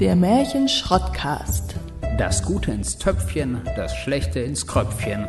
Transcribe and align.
Der 0.00 0.16
Märchen-Schrottcast. 0.16 1.76
Das 2.18 2.42
Gute 2.42 2.72
ins 2.72 2.98
Töpfchen, 2.98 3.62
das 3.76 3.96
Schlechte 3.96 4.40
ins 4.40 4.66
Kröpfchen. 4.66 5.28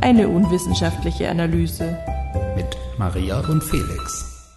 Eine 0.00 0.28
unwissenschaftliche 0.28 1.28
Analyse. 1.28 1.98
Mit 2.56 2.66
Maria 2.98 3.40
und 3.40 3.62
Felix. 3.62 4.56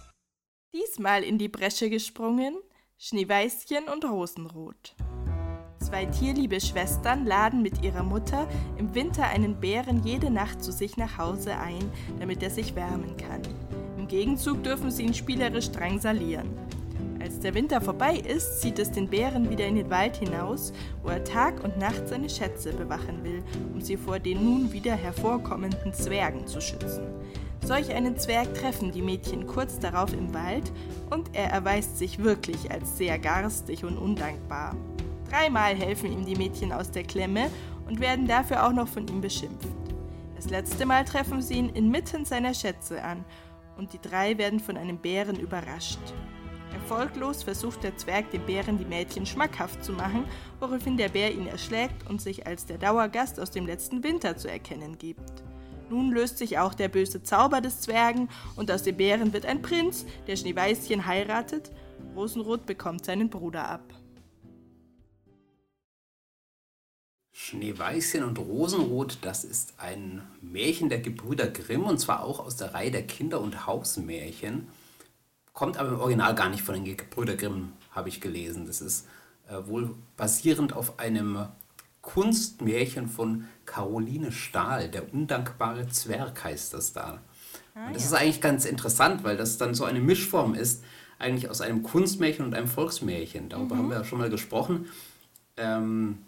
Diesmal 0.74 1.22
in 1.22 1.36
die 1.36 1.50
Bresche 1.50 1.90
gesprungen 1.90 2.56
Schneeweißchen 2.96 3.88
und 3.92 4.06
Rosenrot. 4.06 4.96
Zwei 5.80 6.06
tierliebe 6.06 6.58
Schwestern 6.58 7.26
laden 7.26 7.60
mit 7.60 7.84
ihrer 7.84 8.02
Mutter 8.02 8.48
im 8.78 8.94
Winter 8.94 9.24
einen 9.24 9.60
Bären 9.60 10.02
jede 10.02 10.30
Nacht 10.30 10.64
zu 10.64 10.72
sich 10.72 10.96
nach 10.96 11.18
Hause 11.18 11.58
ein, 11.58 11.92
damit 12.20 12.42
er 12.42 12.50
sich 12.50 12.74
wärmen 12.74 13.18
kann. 13.18 13.42
Im 13.98 14.08
Gegenzug 14.08 14.64
dürfen 14.64 14.90
sie 14.90 15.02
ihn 15.02 15.12
spielerisch 15.12 15.70
drangsalieren. 15.72 16.56
Als 17.20 17.40
der 17.40 17.54
Winter 17.54 17.80
vorbei 17.80 18.16
ist, 18.16 18.60
zieht 18.60 18.78
es 18.78 18.92
den 18.92 19.08
Bären 19.08 19.50
wieder 19.50 19.66
in 19.66 19.74
den 19.74 19.90
Wald 19.90 20.16
hinaus, 20.16 20.72
wo 21.02 21.08
er 21.08 21.24
Tag 21.24 21.64
und 21.64 21.76
Nacht 21.76 22.08
seine 22.08 22.30
Schätze 22.30 22.72
bewachen 22.72 23.24
will, 23.24 23.42
um 23.72 23.80
sie 23.80 23.96
vor 23.96 24.20
den 24.20 24.44
nun 24.44 24.72
wieder 24.72 24.94
hervorkommenden 24.94 25.92
Zwergen 25.92 26.46
zu 26.46 26.60
schützen. 26.60 27.08
Solch 27.64 27.92
einen 27.92 28.16
Zwerg 28.16 28.54
treffen 28.54 28.92
die 28.92 29.02
Mädchen 29.02 29.46
kurz 29.46 29.78
darauf 29.80 30.12
im 30.12 30.32
Wald 30.32 30.72
und 31.10 31.34
er 31.34 31.50
erweist 31.50 31.98
sich 31.98 32.22
wirklich 32.22 32.70
als 32.70 32.96
sehr 32.96 33.18
garstig 33.18 33.84
und 33.84 33.98
undankbar. 33.98 34.76
Dreimal 35.28 35.74
helfen 35.74 36.12
ihm 36.12 36.24
die 36.24 36.36
Mädchen 36.36 36.72
aus 36.72 36.90
der 36.90 37.02
Klemme 37.02 37.50
und 37.86 38.00
werden 38.00 38.26
dafür 38.26 38.66
auch 38.66 38.72
noch 38.72 38.88
von 38.88 39.06
ihm 39.08 39.20
beschimpft. 39.20 39.68
Das 40.36 40.48
letzte 40.48 40.86
Mal 40.86 41.04
treffen 41.04 41.42
sie 41.42 41.54
ihn 41.54 41.68
inmitten 41.70 42.24
seiner 42.24 42.54
Schätze 42.54 43.02
an 43.02 43.24
und 43.76 43.92
die 43.92 44.00
drei 44.00 44.38
werden 44.38 44.60
von 44.60 44.76
einem 44.76 44.98
Bären 44.98 45.36
überrascht. 45.36 45.98
Erfolglos 46.72 47.42
versucht 47.42 47.82
der 47.82 47.96
Zwerg 47.96 48.30
dem 48.30 48.44
Bären 48.46 48.78
die 48.78 48.84
Mädchen 48.84 49.26
schmackhaft 49.26 49.84
zu 49.84 49.92
machen, 49.92 50.24
woraufhin 50.60 50.96
der 50.96 51.08
Bär 51.08 51.32
ihn 51.32 51.46
erschlägt 51.46 52.08
und 52.08 52.20
sich 52.20 52.46
als 52.46 52.66
der 52.66 52.78
Dauergast 52.78 53.40
aus 53.40 53.50
dem 53.50 53.66
letzten 53.66 54.02
Winter 54.02 54.36
zu 54.36 54.50
erkennen 54.50 54.98
gibt. 54.98 55.42
Nun 55.90 56.12
löst 56.12 56.38
sich 56.38 56.58
auch 56.58 56.74
der 56.74 56.88
böse 56.88 57.22
Zauber 57.22 57.60
des 57.60 57.80
Zwergen 57.80 58.28
und 58.56 58.70
aus 58.70 58.82
dem 58.82 58.96
Bären 58.96 59.32
wird 59.32 59.46
ein 59.46 59.62
Prinz, 59.62 60.04
der 60.26 60.36
Schneeweißchen 60.36 61.06
heiratet. 61.06 61.70
Rosenrot 62.14 62.66
bekommt 62.66 63.04
seinen 63.04 63.30
Bruder 63.30 63.68
ab. 63.68 63.94
Schneeweißchen 67.32 68.24
und 68.24 68.38
Rosenrot, 68.38 69.18
das 69.22 69.44
ist 69.44 69.74
ein 69.78 70.22
Märchen 70.42 70.90
der 70.90 70.98
Gebrüder 70.98 71.46
Grimm 71.46 71.84
und 71.84 71.98
zwar 71.98 72.24
auch 72.24 72.40
aus 72.40 72.56
der 72.56 72.74
Reihe 72.74 72.90
der 72.90 73.06
Kinder- 73.06 73.40
und 73.40 73.66
Hausmärchen 73.66 74.68
kommt 75.58 75.76
aber 75.76 75.88
im 75.88 75.98
Original 75.98 76.36
gar 76.36 76.50
nicht 76.50 76.62
von 76.62 76.76
den 76.76 76.96
Gebrüder 76.96 77.34
Grimm, 77.34 77.72
habe 77.90 78.08
ich 78.08 78.20
gelesen. 78.20 78.68
Das 78.68 78.80
ist 78.80 79.08
äh, 79.48 79.66
wohl 79.66 79.92
basierend 80.16 80.72
auf 80.72 81.00
einem 81.00 81.48
Kunstmärchen 82.00 83.08
von 83.08 83.48
Caroline 83.66 84.30
Stahl, 84.30 84.88
der 84.88 85.12
undankbare 85.12 85.88
Zwerg 85.88 86.44
heißt 86.44 86.74
das 86.74 86.92
da. 86.92 87.22
Ah, 87.74 87.88
und 87.88 87.96
das 87.96 88.04
ja. 88.04 88.10
ist 88.10 88.14
eigentlich 88.14 88.40
ganz 88.40 88.66
interessant, 88.66 89.24
weil 89.24 89.36
das 89.36 89.58
dann 89.58 89.74
so 89.74 89.84
eine 89.84 89.98
Mischform 89.98 90.54
ist, 90.54 90.84
eigentlich 91.18 91.50
aus 91.50 91.60
einem 91.60 91.82
Kunstmärchen 91.82 92.44
und 92.44 92.54
einem 92.54 92.68
Volksmärchen. 92.68 93.48
Darüber 93.48 93.74
mhm. 93.74 93.78
haben 93.78 93.88
wir 93.88 93.96
ja 93.96 94.04
schon 94.04 94.20
mal 94.20 94.30
gesprochen. 94.30 94.86
Ähm, 95.56 96.18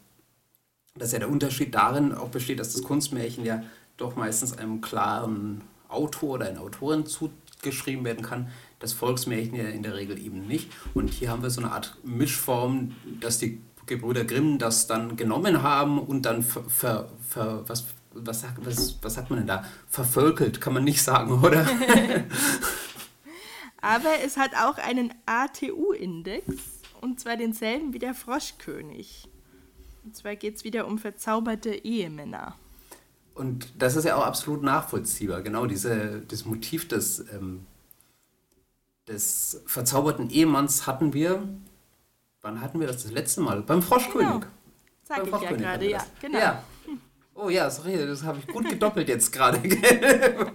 dass 0.97 1.12
ja 1.12 1.20
der 1.20 1.31
Unterschied 1.31 1.73
darin 1.73 2.12
auch 2.12 2.31
besteht, 2.31 2.58
dass 2.58 2.73
das 2.73 2.83
Kunstmärchen 2.83 3.45
ja 3.45 3.62
doch 3.97 4.17
meistens 4.17 4.58
einem 4.58 4.81
klaren 4.81 5.61
Autor 5.86 6.31
oder 6.31 6.48
einer 6.48 6.62
Autorin 6.62 7.06
zugeschrieben 7.06 8.05
werden 8.05 8.25
kann, 8.25 8.51
das 8.81 8.92
Volksmärchen 8.95 9.55
ja 9.55 9.64
in 9.64 9.84
der 9.84 9.95
Regel 9.95 10.19
eben 10.19 10.47
nicht. 10.47 10.73
Und 10.95 11.11
hier 11.11 11.31
haben 11.31 11.42
wir 11.42 11.50
so 11.50 11.61
eine 11.61 11.70
Art 11.70 11.97
Mischform, 12.03 12.97
dass 13.20 13.39
die 13.39 13.61
Gebrüder 13.86 14.25
Grimm 14.25 14.59
das 14.59 14.86
dann 14.86 15.17
genommen 15.17 15.62
haben 15.62 15.98
und 15.98 16.23
dann 16.23 16.42
ver, 16.42 16.64
ver, 16.69 17.11
ver 17.28 17.69
was, 17.69 17.86
was, 18.12 18.41
sagt, 18.41 18.64
was, 18.64 18.98
was 19.03 19.14
sagt 19.14 19.31
man 19.31 19.41
denn 19.41 19.48
da? 19.48 19.64
Vervölkelt, 19.89 20.61
kann 20.61 20.74
man 20.74 20.85
nicht 20.85 21.02
sagen, 21.02 21.42
oder? 21.42 21.67
Aber 23.83 24.11
es 24.24 24.36
hat 24.36 24.52
auch 24.55 24.79
einen 24.79 25.13
ATU-Index 25.27 26.45
und 27.01 27.20
zwar 27.20 27.36
denselben 27.36 27.92
wie 27.92 27.98
der 27.98 28.14
Froschkönig. 28.14 29.29
Und 30.05 30.17
zwar 30.17 30.36
geht 30.36 30.57
es 30.57 30.64
wieder 30.64 30.86
um 30.86 30.98
verzauberte 30.98 31.70
Ehemänner. 31.70 32.57
Und 33.35 33.73
das 33.79 33.96
ist 33.96 34.05
ja 34.05 34.17
auch 34.17 34.24
absolut 34.24 34.63
nachvollziehbar, 34.63 35.42
genau 35.42 35.67
diese, 35.67 36.23
das 36.29 36.45
Motiv 36.45 36.89
des 36.89 37.20
ähm, 37.33 37.67
des 39.10 39.62
verzauberten 39.66 40.30
Ehemanns 40.30 40.86
hatten 40.86 41.12
wir, 41.12 41.46
wann 42.42 42.60
hatten 42.60 42.80
wir 42.80 42.86
das 42.86 43.02
das 43.02 43.12
letzte 43.12 43.40
Mal? 43.40 43.62
Beim 43.62 43.82
Froschkönig. 43.82 44.28
Genau. 44.28 44.46
Sag 45.04 45.16
Beim 45.16 45.24
ich 45.24 45.30
Froschkönig 45.30 45.60
ja 45.62 45.70
gerade, 45.72 45.90
ja, 45.90 46.06
genau. 46.20 46.38
Ja. 46.38 46.62
Oh 47.34 47.48
ja, 47.48 47.70
sorry, 47.70 47.96
das 47.96 48.22
habe 48.22 48.38
ich 48.38 48.46
gut 48.46 48.68
gedoppelt 48.68 49.08
jetzt 49.08 49.32
gerade. 49.32 49.60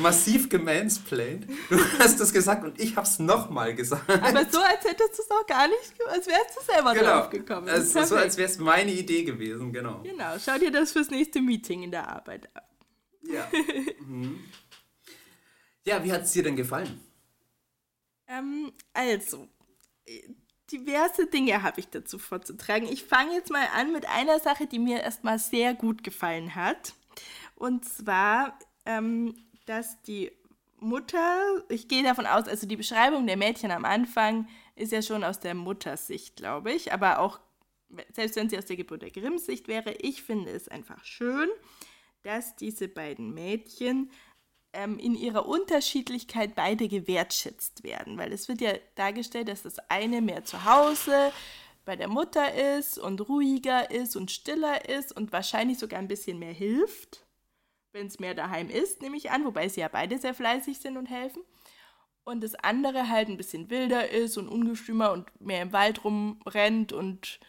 Massiv 0.00 0.48
gemansplained. 0.48 1.46
Du 1.68 1.78
hast 1.98 2.18
das 2.18 2.32
gesagt 2.32 2.64
und 2.64 2.80
ich 2.80 2.96
habe 2.96 3.06
es 3.06 3.18
nochmal 3.18 3.74
gesagt. 3.74 4.08
Aber 4.08 4.46
so, 4.50 4.60
als 4.60 4.84
hättest 4.84 5.18
du 5.18 5.22
es 5.22 5.30
auch 5.30 5.46
gar 5.46 5.68
nicht, 5.68 5.94
als 6.08 6.26
wärst 6.26 6.56
du 6.56 6.72
selber 6.72 6.94
genau. 6.94 7.20
drauf 7.20 7.30
gekommen. 7.30 7.68
Also 7.68 8.04
so, 8.04 8.16
als 8.16 8.36
wäre 8.36 8.48
es 8.48 8.58
meine 8.58 8.92
Idee 8.92 9.24
gewesen, 9.24 9.72
genau. 9.72 10.00
Genau, 10.02 10.34
schau 10.42 10.58
dir 10.58 10.70
das 10.70 10.92
fürs 10.92 11.10
nächste 11.10 11.42
Meeting 11.42 11.82
in 11.82 11.90
der 11.90 12.08
Arbeit 12.08 12.48
an. 12.54 12.62
Ja. 13.22 13.46
Mhm. 14.00 14.40
Ja, 15.84 16.02
wie 16.04 16.12
hat 16.12 16.22
es 16.22 16.32
dir 16.32 16.42
denn 16.42 16.56
gefallen? 16.56 17.00
Ähm, 18.28 18.72
also, 18.92 19.48
diverse 20.70 21.26
Dinge 21.26 21.62
habe 21.62 21.80
ich 21.80 21.88
dazu 21.88 22.18
vorzutragen. 22.18 22.88
Ich 22.88 23.04
fange 23.04 23.34
jetzt 23.34 23.50
mal 23.50 23.66
an 23.74 23.92
mit 23.92 24.08
einer 24.08 24.38
Sache, 24.38 24.66
die 24.66 24.78
mir 24.78 25.00
erstmal 25.00 25.38
sehr 25.38 25.74
gut 25.74 26.02
gefallen 26.02 26.54
hat. 26.54 26.94
Und 27.56 27.84
zwar, 27.84 28.58
ähm, 28.86 29.34
dass 29.66 30.00
die 30.02 30.32
Mutter, 30.78 31.64
ich 31.68 31.88
gehe 31.88 32.02
davon 32.02 32.26
aus, 32.26 32.48
also 32.48 32.66
die 32.66 32.76
Beschreibung 32.76 33.26
der 33.26 33.36
Mädchen 33.36 33.70
am 33.70 33.84
Anfang 33.84 34.48
ist 34.74 34.92
ja 34.92 35.02
schon 35.02 35.22
aus 35.22 35.38
der 35.38 35.54
Muttersicht, 35.54 36.36
glaube 36.36 36.72
ich, 36.72 36.92
aber 36.92 37.20
auch, 37.20 37.40
selbst 38.12 38.36
wenn 38.36 38.48
sie 38.48 38.58
aus 38.58 38.64
der 38.64 38.76
Geburt 38.76 39.02
der 39.02 39.10
Grimm-Sicht 39.10 39.68
wäre, 39.68 39.92
ich 39.92 40.22
finde 40.22 40.50
es 40.50 40.68
einfach 40.68 41.04
schön, 41.04 41.48
dass 42.22 42.56
diese 42.56 42.88
beiden 42.88 43.34
Mädchen 43.34 44.10
ähm, 44.72 44.98
in 44.98 45.14
ihrer 45.14 45.46
Unterschiedlichkeit 45.46 46.54
beide 46.54 46.88
gewertschätzt 46.88 47.82
werden. 47.82 48.18
Weil 48.18 48.32
es 48.32 48.48
wird 48.48 48.60
ja 48.60 48.72
dargestellt, 48.94 49.48
dass 49.48 49.62
das 49.62 49.78
eine 49.90 50.20
mehr 50.20 50.44
zu 50.44 50.64
Hause 50.64 51.32
bei 51.84 51.96
der 51.96 52.08
Mutter 52.08 52.78
ist 52.78 52.98
und 52.98 53.28
ruhiger 53.28 53.90
ist 53.90 54.16
und 54.16 54.30
stiller 54.30 54.88
ist 54.88 55.14
und 55.14 55.32
wahrscheinlich 55.32 55.78
sogar 55.78 55.98
ein 55.98 56.08
bisschen 56.08 56.38
mehr 56.38 56.52
hilft, 56.52 57.26
wenn 57.92 58.06
es 58.06 58.20
mehr 58.20 58.34
daheim 58.34 58.70
ist, 58.70 59.02
nehme 59.02 59.16
ich 59.16 59.30
an, 59.30 59.44
wobei 59.44 59.68
sie 59.68 59.80
ja 59.80 59.88
beide 59.88 60.18
sehr 60.18 60.34
fleißig 60.34 60.78
sind 60.78 60.96
und 60.96 61.06
helfen. 61.06 61.42
Und 62.24 62.42
das 62.42 62.54
andere 62.54 63.08
halt 63.08 63.28
ein 63.28 63.36
bisschen 63.36 63.68
wilder 63.68 64.08
ist 64.08 64.38
und 64.38 64.48
ungestümer 64.48 65.12
und 65.12 65.28
mehr 65.40 65.62
im 65.62 65.72
Wald 65.72 66.04
rumrennt 66.04 66.92
und 66.92 67.40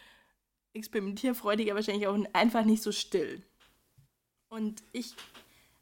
experimentierfreudiger 0.74 1.76
wahrscheinlich 1.76 2.08
auch 2.08 2.18
einfach 2.34 2.66
nicht 2.66 2.82
so 2.82 2.92
still. 2.92 3.44
Und 4.50 4.84
ich 4.92 5.16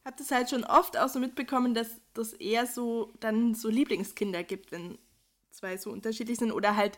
habe 0.05 0.15
das 0.17 0.31
halt 0.31 0.49
schon 0.49 0.63
oft 0.63 0.97
auch 0.97 1.09
so 1.09 1.19
mitbekommen, 1.19 1.73
dass 1.73 2.01
das 2.13 2.33
eher 2.33 2.65
so 2.65 3.13
dann 3.19 3.53
so 3.53 3.69
Lieblingskinder 3.69 4.43
gibt, 4.43 4.71
wenn 4.71 4.97
zwei 5.51 5.77
so 5.77 5.91
unterschiedlich 5.91 6.39
sind 6.39 6.51
oder 6.51 6.75
halt 6.75 6.97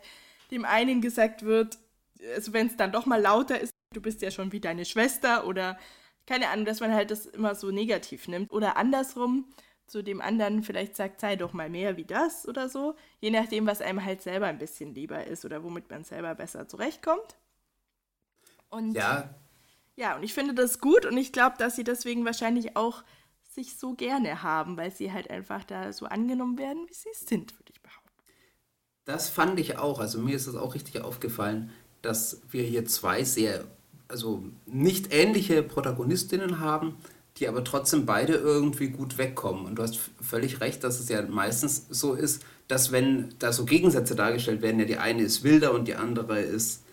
dem 0.52 0.66
einen 0.66 1.02
gesagt 1.02 1.44
wird, 1.44 1.80
also 2.36 2.54
wenn 2.54 2.68
es 2.68 2.78
dann 2.78 2.92
doch 2.92 3.06
mal 3.06 3.22
lauter 3.22 3.60
ist, 3.60 3.74
du 3.94 4.02
bist 4.02 4.22
ja 4.22 4.32
schon 4.32 4.52
wie 4.52 4.60
deine 4.60 4.86
Schwester 4.86 5.46
oder 5.46 5.78
keine 6.26 6.50
Ahnung, 6.50 6.66
dass 6.66 6.80
man 6.80 6.94
halt 6.94 7.12
das 7.12 7.26
immer 7.26 7.56
so 7.56 7.72
negativ 7.72 8.28
nimmt 8.28 8.52
oder 8.52 8.78
andersrum 8.78 9.46
zu 9.86 10.02
dem 10.02 10.22
anderen 10.22 10.64
vielleicht 10.64 10.96
sagt, 10.96 11.20
sei 11.20 11.36
doch 11.36 11.52
mal 11.52 11.70
mehr 11.70 11.98
wie 11.98 12.06
das 12.06 12.48
oder 12.48 12.70
so, 12.70 12.96
je 13.20 13.32
nachdem, 13.32 13.68
was 13.68 13.82
einem 13.82 14.04
halt 14.04 14.22
selber 14.22 14.48
ein 14.48 14.58
bisschen 14.58 14.96
lieber 14.96 15.28
ist 15.28 15.44
oder 15.44 15.64
womit 15.64 15.90
man 15.90 16.06
selber 16.06 16.34
besser 16.36 16.68
zurechtkommt. 16.68 17.36
Und 18.70 18.94
ja, 18.94 19.36
ja, 19.96 20.16
und 20.16 20.24
ich 20.24 20.34
finde 20.34 20.54
das 20.54 20.80
gut 20.80 21.06
und 21.06 21.18
ich 21.18 21.32
glaube, 21.32 21.56
dass 21.58 21.76
sie 21.76 21.84
deswegen 21.84 22.26
wahrscheinlich 22.26 22.76
auch 22.76 23.04
sich 23.54 23.78
so 23.78 23.94
gerne 23.94 24.42
haben, 24.42 24.78
weil 24.78 24.92
sie 24.92 25.12
halt 25.12 25.30
einfach 25.30 25.64
da 25.64 25.94
so 25.94 26.06
angenommen 26.06 26.58
werden, 26.58 26.86
wie 26.88 26.94
sie 26.94 27.10
sind, 27.14 27.54
würde 27.60 27.72
ich 27.72 27.82
behaupten. 27.82 28.10
Das 29.06 29.30
fand 29.30 29.60
ich 29.60 29.78
auch. 29.78 30.00
Also 30.00 30.20
mir 30.20 30.36
ist 30.36 30.48
es 30.48 30.56
auch 30.56 30.74
richtig 30.74 31.02
aufgefallen, 31.02 31.72
dass 32.02 32.42
wir 32.50 32.64
hier 32.64 32.86
zwei 32.86 33.24
sehr, 33.24 33.66
also 34.08 34.44
nicht 34.66 35.14
ähnliche 35.14 35.62
Protagonistinnen 35.62 36.60
haben, 36.60 36.98
die 37.38 37.48
aber 37.48 37.64
trotzdem 37.64 38.06
beide 38.06 38.34
irgendwie 38.34 38.90
gut 38.90 39.18
wegkommen. 39.18 39.66
Und 39.66 39.76
du 39.76 39.84
hast 39.84 39.98
völlig 40.22 40.62
recht, 40.62 40.84
dass 40.84 41.00
es 41.00 41.10
ja 41.10 41.22
meistens 41.24 41.88
so 41.90 42.14
ist, 42.14 42.44
dass 42.68 42.92
wenn 42.92 43.34
da 43.40 43.52
so 43.52 43.66
Gegensätze 43.66 44.16
dargestellt 44.16 44.62
werden, 44.62 44.80
ja 44.80 44.86
die 44.86 44.98
eine 44.98 45.24
ist 45.24 45.44
wilder 45.44 45.74
und 45.74 45.88
die 45.88 45.96
andere 45.96 46.40
ist, 46.40 46.84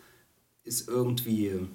ist 0.64 0.88
irgendwie 0.88 1.66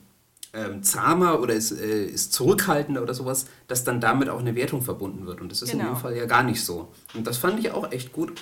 ähm, 0.56 0.84
zahmer 0.84 1.42
oder 1.42 1.54
ist, 1.54 1.72
äh, 1.72 2.06
ist 2.06 2.34
zurückhaltender 2.34 3.04
oder 3.04 3.14
sowas, 3.14 3.46
dass 3.68 3.84
dann 3.84 4.00
damit 4.00 4.30
auch 4.30 4.40
eine 4.40 4.56
Wertung 4.56 4.82
verbunden 4.82 5.28
wird. 5.28 5.42
Und 5.42 5.52
das 5.52 5.62
ist 5.62 5.72
genau. 5.72 5.84
in 5.84 5.90
dem 5.92 5.98
Fall 5.98 6.16
ja 6.16 6.26
gar 6.26 6.44
nicht 6.44 6.64
so. 6.64 6.92
Und 7.14 7.28
das 7.28 7.38
fand 7.38 7.60
ich 7.60 7.72
auch 7.72 7.92
echt 7.92 8.14
gut. 8.14 8.42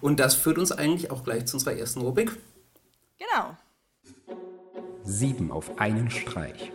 Und 0.00 0.20
das 0.20 0.34
führt 0.34 0.58
uns 0.58 0.72
eigentlich 0.72 1.10
auch 1.10 1.24
gleich 1.24 1.46
zu 1.46 1.56
unserer 1.56 1.74
ersten 1.74 2.00
Rubrik. 2.00 2.32
Genau. 3.18 3.56
Sieben 5.04 5.50
auf 5.50 5.78
einen 5.78 6.10
Streich. 6.10 6.72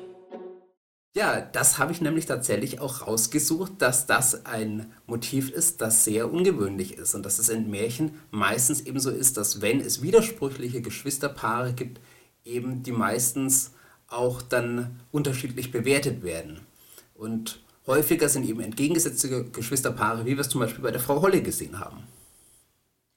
Ja, 1.16 1.42
das 1.42 1.80
habe 1.80 1.92
ich 1.92 2.02
nämlich 2.02 2.28
tatsächlich 2.28 2.80
auch 2.80 3.08
rausgesucht, 3.08 3.74
dass 3.80 4.06
das 4.06 4.46
ein 4.46 4.92
Motiv 5.06 5.50
ist, 5.52 5.82
das 5.82 6.04
sehr 6.04 6.32
ungewöhnlich 6.32 6.98
ist 6.98 7.16
und 7.16 7.26
dass 7.26 7.40
es 7.40 7.50
in 7.50 7.70
Märchen 7.70 8.20
meistens 8.32 8.82
eben 8.82 9.00
so 9.00 9.10
ist, 9.10 9.36
dass 9.36 9.62
wenn 9.62 9.82
es 9.82 10.02
widersprüchliche 10.02 10.82
Geschwisterpaare 10.82 11.74
gibt, 11.74 12.00
eben 12.46 12.84
die 12.84 12.92
meistens 12.92 13.72
auch 14.10 14.42
dann 14.42 15.00
unterschiedlich 15.12 15.72
bewertet 15.72 16.24
werden. 16.24 16.66
Und 17.16 17.62
häufiger 17.86 18.30
sind 18.30 18.46
eben 18.46 18.62
entgegengesetzte 18.62 19.50
Geschwisterpaare, 19.52 20.26
wie 20.26 20.36
wir 20.36 20.40
es 20.40 20.50
zum 20.50 20.62
Beispiel 20.62 20.84
bei 20.84 20.92
der 20.92 21.02
Frau 21.02 21.22
Holle 21.22 21.42
gesehen 21.42 21.80
haben. 21.80 22.04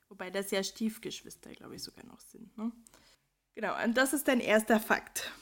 Wobei 0.08 0.30
das 0.30 0.50
ja 0.50 0.62
Stiefgeschwister, 0.62 1.50
glaube 1.50 1.76
ich, 1.76 1.82
sogar 1.82 2.04
noch 2.06 2.20
sind. 2.20 2.56
Ne? 2.58 2.70
Genau, 3.54 3.74
und 3.82 3.96
das 3.96 4.12
ist 4.12 4.28
dein 4.28 4.40
erster 4.40 4.80
Fakt. 4.80 5.32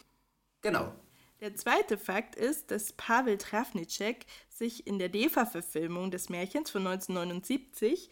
Genau. 0.62 0.93
Der 1.41 1.55
zweite 1.55 1.97
Fakt 1.97 2.37
ist, 2.37 2.70
dass 2.70 2.93
Pavel 2.93 3.38
Travnicek 3.38 4.26
sich 4.49 4.87
in 4.87 4.99
der 4.99 5.08
DEFA-Verfilmung 5.08 6.11
des 6.11 6.29
Märchens 6.29 6.70
von 6.70 6.87
1979 6.87 8.11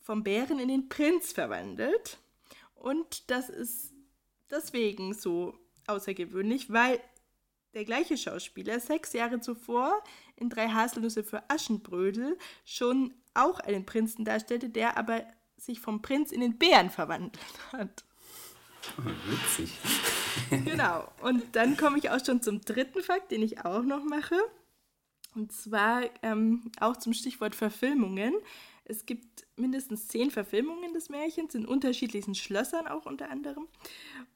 vom 0.00 0.22
Bären 0.22 0.60
in 0.60 0.68
den 0.68 0.88
Prinz 0.88 1.32
verwandelt. 1.32 2.18
Und 2.76 3.30
das 3.30 3.48
ist 3.48 3.92
deswegen 4.48 5.12
so 5.12 5.58
außergewöhnlich, 5.88 6.72
weil 6.72 7.00
der 7.74 7.84
gleiche 7.84 8.16
Schauspieler 8.16 8.80
sechs 8.80 9.12
Jahre 9.12 9.40
zuvor 9.40 10.02
in 10.36 10.50
Drei 10.50 10.68
Haselnüsse 10.68 11.22
für 11.22 11.48
Aschenbrödel 11.48 12.38
schon 12.64 13.14
auch 13.34 13.60
einen 13.60 13.84
Prinzen 13.84 14.24
darstellte, 14.24 14.68
der 14.68 14.96
aber 14.96 15.22
sich 15.56 15.80
vom 15.80 16.02
Prinz 16.02 16.32
in 16.32 16.40
den 16.40 16.58
Bären 16.58 16.90
verwandelt 16.90 17.38
hat. 17.72 18.04
Witzig. 18.96 19.76
genau. 20.64 21.10
Und 21.20 21.44
dann 21.56 21.76
komme 21.76 21.98
ich 21.98 22.10
auch 22.10 22.24
schon 22.24 22.40
zum 22.42 22.60
dritten 22.60 23.02
Fakt, 23.02 23.30
den 23.30 23.42
ich 23.42 23.64
auch 23.64 23.82
noch 23.82 24.04
mache. 24.04 24.36
Und 25.34 25.52
zwar 25.52 26.02
ähm, 26.22 26.70
auch 26.80 26.96
zum 26.96 27.12
Stichwort 27.12 27.54
Verfilmungen. 27.54 28.34
Es 28.88 29.04
gibt 29.04 29.46
mindestens 29.56 30.08
zehn 30.08 30.30
Verfilmungen 30.30 30.94
des 30.94 31.10
Märchens 31.10 31.54
in 31.54 31.66
unterschiedlichen 31.66 32.34
Schlössern 32.34 32.86
auch 32.86 33.06
unter 33.06 33.30
anderem. 33.30 33.68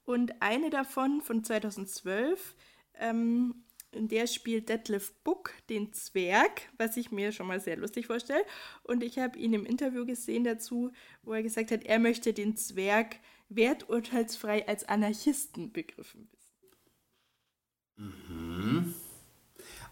Und 0.05 0.43
eine 0.43 0.69
davon 0.69 1.23
von 1.23 1.43
2012, 1.43 2.55
ähm, 2.99 3.65
in 3.93 4.09
der 4.09 4.27
spielt 4.27 4.69
Detlef 4.69 5.13
Buck 5.25 5.53
den 5.69 5.93
Zwerg, 5.93 6.63
was 6.77 6.97
ich 6.97 7.11
mir 7.11 7.33
schon 7.33 7.47
mal 7.47 7.61
sehr 7.61 7.77
lustig 7.77 8.07
vorstelle. 8.07 8.45
Und 8.83 9.03
ich 9.03 9.19
habe 9.19 9.39
ihn 9.39 9.55
im 9.55 9.67
Interview 9.67 10.05
gesehen 10.07 10.45
dazu, 10.45 10.93
wo 11.23 11.33
er 11.33 11.43
gesagt 11.43 11.71
hat, 11.71 11.85
er 11.85 11.99
möchte 11.99 12.33
den 12.33 12.57
Zwerg 12.57 13.17
werturteilsfrei 13.49 14.67
als 14.69 14.89
Anarchisten 14.89 15.73
begriffen 15.73 16.29
wissen. 16.33 16.53
Mhm. 17.97 18.95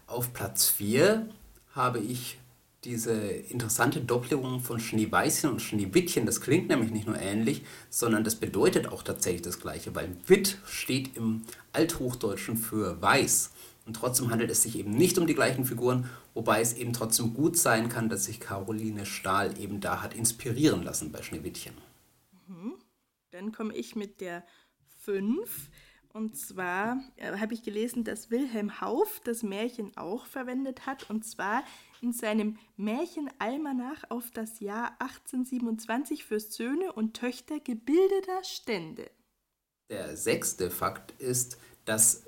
Auf 0.07 0.33
Platz 0.33 0.69
4 0.69 1.29
habe 1.73 1.99
ich 1.99 2.37
diese 2.83 3.13
interessante 3.13 4.01
Doppelung 4.01 4.59
von 4.59 4.79
Schneeweißchen 4.79 5.51
und 5.51 5.61
Schneewittchen. 5.61 6.25
Das 6.25 6.41
klingt 6.41 6.69
nämlich 6.69 6.91
nicht 6.91 7.05
nur 7.07 7.19
ähnlich, 7.19 7.63
sondern 7.89 8.23
das 8.23 8.35
bedeutet 8.35 8.87
auch 8.87 9.03
tatsächlich 9.03 9.43
das 9.43 9.59
Gleiche, 9.59 9.93
weil 9.93 10.15
Witt 10.25 10.57
steht 10.65 11.15
im 11.15 11.43
Althochdeutschen 11.73 12.57
für 12.57 12.99
weiß. 13.01 13.51
Und 13.85 13.95
trotzdem 13.95 14.31
handelt 14.31 14.49
es 14.49 14.63
sich 14.63 14.77
eben 14.77 14.91
nicht 14.91 15.17
um 15.17 15.27
die 15.27 15.35
gleichen 15.35 15.65
Figuren, 15.65 16.09
wobei 16.33 16.61
es 16.61 16.73
eben 16.73 16.93
trotzdem 16.93 17.33
gut 17.33 17.57
sein 17.57 17.89
kann, 17.89 18.09
dass 18.09 18.25
sich 18.25 18.39
Caroline 18.39 19.05
Stahl 19.05 19.59
eben 19.59 19.79
da 19.79 20.01
hat 20.01 20.15
inspirieren 20.15 20.83
lassen 20.83 21.11
bei 21.11 21.21
Schneewittchen. 21.21 21.73
Mhm. 22.47 22.73
Dann 23.31 23.51
komme 23.51 23.75
ich 23.75 23.95
mit 23.95 24.21
der 24.21 24.43
5. 24.99 25.69
Und 26.13 26.35
zwar 26.35 26.99
äh, 27.15 27.37
habe 27.37 27.53
ich 27.53 27.63
gelesen, 27.63 28.03
dass 28.03 28.31
Wilhelm 28.31 28.81
Hauff 28.81 29.21
das 29.23 29.43
Märchen 29.43 29.95
auch 29.95 30.25
verwendet 30.25 30.85
hat. 30.85 31.09
Und 31.09 31.23
zwar 31.23 31.63
in 32.01 32.11
seinem 32.11 32.57
Märchenalmanach 32.75 34.03
auf 34.09 34.31
das 34.31 34.59
Jahr 34.59 34.95
1827 34.99 36.25
für 36.25 36.39
Söhne 36.39 36.91
und 36.91 37.15
Töchter 37.15 37.59
gebildeter 37.59 38.43
Stände. 38.43 39.09
Der 39.89 40.17
sechste 40.17 40.69
Fakt 40.69 41.11
ist, 41.21 41.57
dass 41.85 42.23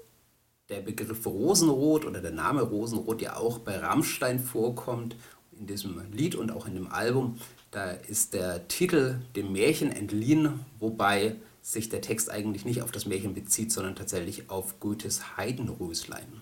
der 0.69 0.81
Begriff 0.81 1.25
Rosenrot 1.25 2.05
oder 2.05 2.21
der 2.21 2.31
Name 2.31 2.61
Rosenrot 2.61 3.21
ja 3.21 3.35
auch 3.35 3.59
bei 3.59 3.77
Rammstein 3.77 4.39
vorkommt, 4.39 5.15
in 5.51 5.67
diesem 5.67 6.01
Lied 6.11 6.35
und 6.35 6.51
auch 6.51 6.67
in 6.67 6.73
dem 6.73 6.87
Album. 6.87 7.37
Da 7.71 7.91
ist 7.91 8.33
der 8.33 8.67
Titel 8.67 9.19
dem 9.35 9.51
Märchen 9.51 9.91
entliehen, 9.91 10.65
wobei 10.79 11.35
sich 11.63 11.87
der 11.89 12.01
Text 12.01 12.29
eigentlich 12.29 12.65
nicht 12.65 12.81
auf 12.81 12.91
das 12.91 13.05
Märchen 13.05 13.33
bezieht, 13.33 13.71
sondern 13.71 13.95
tatsächlich 13.95 14.49
auf 14.49 14.79
Goethes 14.81 15.37
Heidenröslein. 15.37 16.41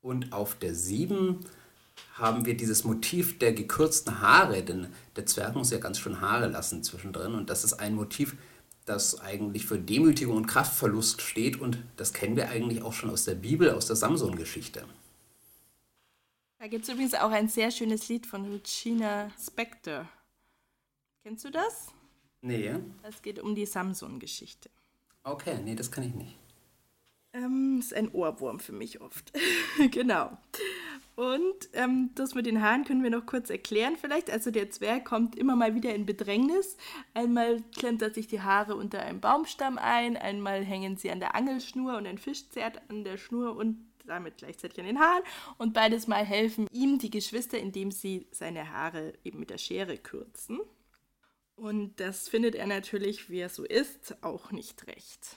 Und 0.00 0.32
auf 0.32 0.58
der 0.58 0.74
7 0.74 1.38
haben 2.14 2.46
wir 2.46 2.56
dieses 2.56 2.82
Motiv 2.82 3.38
der 3.38 3.52
gekürzten 3.52 4.20
Haare, 4.20 4.62
denn 4.62 4.88
der 5.16 5.26
Zwerg 5.26 5.54
muss 5.54 5.70
ja 5.70 5.78
ganz 5.78 5.98
schön 5.98 6.20
Haare 6.20 6.48
lassen 6.48 6.82
zwischendrin. 6.82 7.34
Und 7.34 7.50
das 7.50 7.62
ist 7.62 7.74
ein 7.74 7.94
Motiv, 7.94 8.36
das 8.86 9.20
eigentlich 9.20 9.66
für 9.66 9.78
Demütigung 9.78 10.36
und 10.36 10.46
Kraftverlust 10.46 11.20
steht. 11.20 11.60
Und 11.60 11.78
das 11.96 12.14
kennen 12.14 12.36
wir 12.36 12.48
eigentlich 12.48 12.82
auch 12.82 12.94
schon 12.94 13.10
aus 13.10 13.26
der 13.26 13.34
Bibel, 13.34 13.70
aus 13.70 13.86
der 13.86 13.96
Samson-Geschichte. 13.96 14.86
Da 16.58 16.68
gibt 16.68 16.84
es 16.84 16.90
übrigens 16.90 17.14
auch 17.14 17.30
ein 17.30 17.48
sehr 17.48 17.70
schönes 17.70 18.08
Lied 18.08 18.26
von 18.26 18.50
Regina 18.50 19.30
Spector. 19.38 20.08
Kennst 21.22 21.44
du 21.44 21.50
das? 21.50 21.88
Nee. 22.42 22.74
Es 23.02 23.22
geht 23.22 23.38
um 23.38 23.54
die 23.54 23.66
Samson-Geschichte. 23.66 24.68
Okay, 25.22 25.58
nee, 25.64 25.76
das 25.76 25.90
kann 25.90 26.04
ich 26.04 26.14
nicht. 26.14 26.36
Ähm, 27.32 27.78
ist 27.78 27.94
ein 27.94 28.10
Ohrwurm 28.12 28.60
für 28.60 28.72
mich 28.72 29.00
oft. 29.00 29.32
genau. 29.90 30.36
Und 31.14 31.68
ähm, 31.74 32.10
das 32.14 32.34
mit 32.34 32.46
den 32.46 32.62
Haaren 32.62 32.84
können 32.84 33.02
wir 33.02 33.10
noch 33.10 33.26
kurz 33.26 33.48
erklären 33.48 33.96
vielleicht. 33.96 34.30
Also 34.30 34.50
der 34.50 34.70
Zwerg 34.70 35.04
kommt 35.04 35.36
immer 35.36 35.56
mal 35.56 35.74
wieder 35.74 35.94
in 35.94 36.04
Bedrängnis. 36.04 36.76
Einmal 37.14 37.62
klemmt 37.76 38.02
er 38.02 38.12
sich 38.12 38.26
die 38.26 38.40
Haare 38.40 38.74
unter 38.74 39.00
einem 39.02 39.20
Baumstamm 39.20 39.78
ein, 39.78 40.16
einmal 40.16 40.64
hängen 40.64 40.96
sie 40.96 41.10
an 41.10 41.20
der 41.20 41.34
Angelschnur 41.34 41.96
und 41.96 42.06
ein 42.06 42.18
Fisch 42.18 42.48
zerrt 42.48 42.80
an 42.88 43.04
der 43.04 43.18
Schnur 43.18 43.56
und 43.56 43.78
damit 44.06 44.38
gleichzeitig 44.38 44.80
an 44.80 44.86
den 44.86 44.98
Haaren. 44.98 45.22
Und 45.58 45.74
beides 45.74 46.06
Mal 46.08 46.24
helfen 46.24 46.66
ihm 46.72 46.98
die 46.98 47.10
Geschwister, 47.10 47.58
indem 47.58 47.92
sie 47.92 48.26
seine 48.30 48.70
Haare 48.70 49.12
eben 49.22 49.38
mit 49.38 49.50
der 49.50 49.58
Schere 49.58 49.96
kürzen. 49.96 50.60
Und 51.56 52.00
das 52.00 52.28
findet 52.28 52.54
er 52.54 52.66
natürlich, 52.66 53.30
wie 53.30 53.40
er 53.40 53.48
so 53.48 53.64
ist, 53.64 54.16
auch 54.22 54.50
nicht 54.50 54.86
recht. 54.86 55.36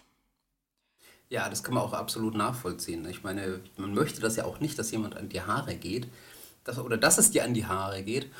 Ja, 1.29 1.50
das 1.50 1.63
kann 1.63 1.74
man 1.74 1.84
auch 1.84 1.93
absolut 1.93 2.36
nachvollziehen. 2.36 3.07
Ich 3.10 3.24
meine, 3.24 3.62
man 3.77 3.93
möchte 3.93 4.22
das 4.22 4.36
ja 4.36 4.45
auch 4.45 4.60
nicht, 4.60 4.77
dass 4.77 4.91
jemand 4.91 5.17
an 5.17 5.29
die 5.29 5.41
Haare 5.41 5.75
geht. 5.75 6.07
Das, 6.63 6.79
oder 6.79 6.98
dass 6.98 7.19
es 7.19 7.29
dir 7.29 7.43
an 7.43 7.53
die 7.53 7.65
Haare 7.65 8.01
geht. 8.03 8.31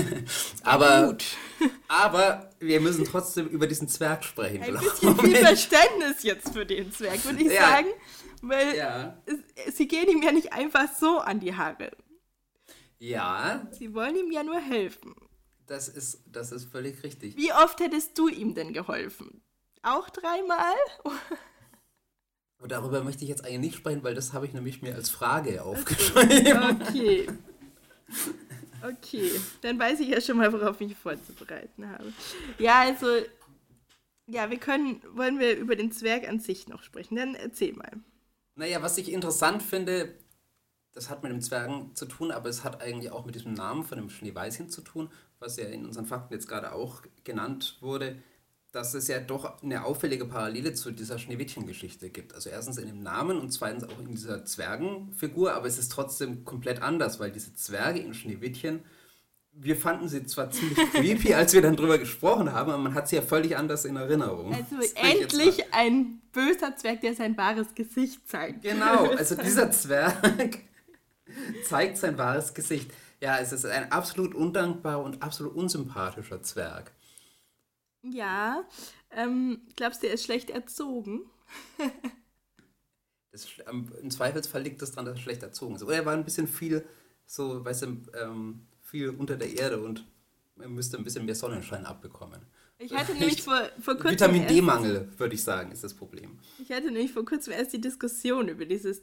aber, 0.62 1.08
Gut. 1.08 1.24
aber 1.88 2.50
wir 2.58 2.80
müssen 2.80 3.04
trotzdem 3.04 3.48
über 3.48 3.66
diesen 3.66 3.88
Zwerg 3.88 4.24
sprechen. 4.24 4.62
Ein 4.62 4.78
bisschen 4.78 5.18
viel 5.18 5.36
Verständnis 5.36 6.22
jetzt 6.22 6.52
für 6.52 6.64
den 6.64 6.90
Zwerg, 6.92 7.22
würde 7.24 7.42
ich 7.42 7.52
ja. 7.52 7.68
sagen. 7.68 7.88
Weil 8.42 8.76
ja. 8.76 9.18
sie 9.72 9.88
gehen 9.88 10.08
ihm 10.08 10.22
ja 10.22 10.32
nicht 10.32 10.52
einfach 10.52 10.88
so 10.98 11.18
an 11.18 11.40
die 11.40 11.54
Haare. 11.54 11.90
Ja. 12.98 13.66
Sie 13.72 13.92
wollen 13.94 14.16
ihm 14.16 14.30
ja 14.30 14.42
nur 14.42 14.58
helfen. 14.58 15.14
Das 15.66 15.88
ist, 15.88 16.20
das 16.30 16.52
ist 16.52 16.70
völlig 16.70 17.02
richtig. 17.02 17.36
Wie 17.36 17.52
oft 17.52 17.80
hättest 17.80 18.16
du 18.18 18.28
ihm 18.28 18.54
denn 18.54 18.72
geholfen? 18.72 19.42
Auch 19.82 20.08
dreimal? 20.10 20.74
Und 22.58 22.72
darüber 22.72 23.02
möchte 23.02 23.24
ich 23.24 23.28
jetzt 23.28 23.44
eigentlich 23.44 23.60
nicht 23.60 23.76
sprechen, 23.76 24.02
weil 24.02 24.14
das 24.14 24.32
habe 24.32 24.46
ich 24.46 24.54
nämlich 24.54 24.80
mir 24.80 24.94
als 24.94 25.10
Frage 25.10 25.62
aufgeschrieben. 25.62 26.80
Okay. 26.80 27.26
Okay, 28.82 29.32
dann 29.62 29.78
weiß 29.78 30.00
ich 30.00 30.08
ja 30.08 30.20
schon 30.20 30.36
mal, 30.36 30.52
worauf 30.52 30.80
ich 30.80 30.88
mich 30.88 30.96
vorzubereiten 30.96 31.88
habe. 31.88 32.12
Ja, 32.58 32.82
also, 32.82 33.06
ja, 34.26 34.50
wir 34.50 34.58
können, 34.58 35.02
wollen 35.14 35.40
wir 35.40 35.56
über 35.56 35.74
den 35.74 35.90
Zwerg 35.90 36.28
an 36.28 36.38
sich 36.38 36.68
noch 36.68 36.82
sprechen? 36.82 37.16
Dann 37.16 37.34
erzähl 37.34 37.72
mal. 37.72 37.90
Naja, 38.54 38.82
was 38.82 38.98
ich 38.98 39.10
interessant 39.10 39.62
finde, 39.62 40.14
das 40.96 41.10
hat 41.10 41.22
mit 41.22 41.30
dem 41.30 41.42
Zwergen 41.42 41.94
zu 41.94 42.06
tun, 42.06 42.30
aber 42.30 42.48
es 42.48 42.64
hat 42.64 42.80
eigentlich 42.80 43.12
auch 43.12 43.26
mit 43.26 43.34
diesem 43.34 43.52
Namen 43.52 43.84
von 43.84 43.98
dem 43.98 44.08
Schneeweißchen 44.08 44.70
zu 44.70 44.80
tun, 44.80 45.10
was 45.38 45.58
ja 45.58 45.66
in 45.66 45.84
unseren 45.84 46.06
Fakten 46.06 46.32
jetzt 46.32 46.48
gerade 46.48 46.72
auch 46.72 47.02
genannt 47.22 47.76
wurde, 47.82 48.16
dass 48.72 48.94
es 48.94 49.06
ja 49.06 49.20
doch 49.20 49.62
eine 49.62 49.84
auffällige 49.84 50.24
Parallele 50.24 50.72
zu 50.72 50.90
dieser 50.92 51.18
Schneewittchen-Geschichte 51.18 52.08
gibt. 52.08 52.34
Also 52.34 52.48
erstens 52.48 52.78
in 52.78 52.86
dem 52.86 53.02
Namen 53.02 53.38
und 53.38 53.50
zweitens 53.50 53.84
auch 53.84 53.98
in 54.00 54.08
dieser 54.08 54.46
Zwergenfigur, 54.46 55.52
aber 55.52 55.66
es 55.66 55.76
ist 55.78 55.92
trotzdem 55.92 56.46
komplett 56.46 56.80
anders, 56.80 57.20
weil 57.20 57.30
diese 57.30 57.54
Zwerge 57.54 58.00
in 58.00 58.14
Schneewittchen, 58.14 58.80
wir 59.52 59.76
fanden 59.76 60.08
sie 60.08 60.24
zwar 60.24 60.50
ziemlich 60.50 60.78
creepy, 60.92 61.34
als 61.34 61.52
wir 61.52 61.60
dann 61.60 61.76
drüber 61.76 61.98
gesprochen 61.98 62.54
haben, 62.54 62.70
aber 62.70 62.82
man 62.82 62.94
hat 62.94 63.06
sie 63.06 63.16
ja 63.16 63.22
völlig 63.22 63.54
anders 63.58 63.84
in 63.84 63.96
Erinnerung. 63.96 64.54
Also 64.54 64.76
endlich 64.94 65.74
ein 65.74 66.22
böser 66.32 66.74
Zwerg, 66.74 67.02
der 67.02 67.14
sein 67.14 67.36
wahres 67.36 67.74
Gesicht 67.74 68.26
zeigt. 68.26 68.62
Genau, 68.62 69.10
also 69.16 69.34
dieser 69.34 69.70
Zwerg 69.70 70.64
zeigt 71.64 71.98
sein 71.98 72.18
wahres 72.18 72.54
Gesicht. 72.54 72.92
Ja, 73.20 73.38
es 73.38 73.52
ist 73.52 73.64
ein 73.64 73.92
absolut 73.92 74.34
undankbarer 74.34 75.02
und 75.02 75.22
absolut 75.22 75.54
unsympathischer 75.54 76.42
Zwerg. 76.42 76.92
Ja, 78.02 78.64
ähm, 79.10 79.62
glaubst 79.74 80.02
du, 80.02 80.06
er 80.06 80.14
ist 80.14 80.24
schlecht 80.24 80.50
erzogen? 80.50 81.22
das, 83.32 83.48
Im 83.70 84.10
Zweifelsfall 84.10 84.62
liegt 84.62 84.82
das 84.82 84.92
daran, 84.92 85.06
dass 85.06 85.16
er 85.16 85.22
schlecht 85.22 85.42
erzogen 85.42 85.76
ist. 85.76 85.82
Oder 85.82 85.96
er 85.96 86.06
war 86.06 86.12
ein 86.12 86.24
bisschen 86.24 86.46
viel, 86.46 86.86
so, 87.26 87.64
weißt 87.64 87.82
du, 87.82 87.86
ähm, 88.20 88.66
viel 88.82 89.10
unter 89.10 89.36
der 89.36 89.58
Erde 89.58 89.82
und 89.82 90.06
er 90.58 90.68
müsste 90.68 90.96
ein 90.96 91.04
bisschen 91.04 91.24
mehr 91.24 91.34
Sonnenschein 91.34 91.84
abbekommen. 91.86 92.40
Ich 92.78 92.94
hatte 92.94 93.14
nämlich 93.14 93.42
vor, 93.42 93.58
vor 93.80 93.94
kurzem. 93.94 94.12
Vitamin 94.12 94.46
D-Mangel, 94.46 95.08
würde 95.16 95.34
ich 95.34 95.42
sagen, 95.42 95.72
ist 95.72 95.82
das 95.82 95.94
Problem. 95.94 96.38
Ich 96.58 96.70
hatte 96.70 96.90
nämlich 96.90 97.12
vor 97.12 97.24
kurzem 97.24 97.54
erst 97.54 97.72
die 97.72 97.80
Diskussion 97.80 98.48
über 98.48 98.66
dieses 98.66 99.02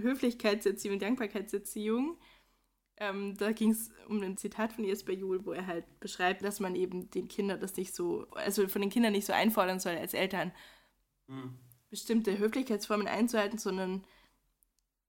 Höflichkeitserziehung 0.00 0.94
und 0.94 1.02
Dankbarkeitserziehung. 1.02 2.18
Ähm, 2.96 3.36
da 3.36 3.52
ging 3.52 3.70
es 3.70 3.90
um 4.08 4.22
ein 4.22 4.36
Zitat 4.36 4.72
von 4.72 4.84
Jesper 4.84 5.12
Juhl, 5.12 5.44
wo 5.44 5.52
er 5.52 5.66
halt 5.66 6.00
beschreibt, 6.00 6.42
dass 6.42 6.60
man 6.60 6.74
eben 6.74 7.10
den 7.10 7.28
Kindern 7.28 7.60
das 7.60 7.76
nicht 7.76 7.94
so, 7.94 8.26
also 8.30 8.68
von 8.68 8.80
den 8.80 8.90
Kindern 8.90 9.12
nicht 9.12 9.26
so 9.26 9.32
einfordern 9.32 9.80
soll 9.80 9.96
als 9.96 10.14
Eltern, 10.14 10.52
hm. 11.26 11.58
bestimmte 11.90 12.38
Höflichkeitsformen 12.38 13.08
einzuhalten, 13.08 13.58
sondern 13.58 14.04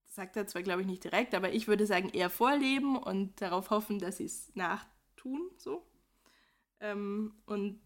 sagt 0.08 0.36
er 0.38 0.48
zwar, 0.48 0.62
glaube 0.62 0.82
ich, 0.82 0.88
nicht 0.88 1.04
direkt, 1.04 1.34
aber 1.36 1.54
ich 1.54 1.68
würde 1.68 1.86
sagen, 1.86 2.10
eher 2.10 2.30
vorleben 2.30 2.98
und 2.98 3.42
darauf 3.42 3.70
hoffen, 3.70 4.00
dass 4.00 4.18
sie 4.18 4.26
es 4.26 4.52
nachtun, 4.56 5.50
so. 5.58 5.86
Ähm, 6.80 7.34
und 7.46 7.80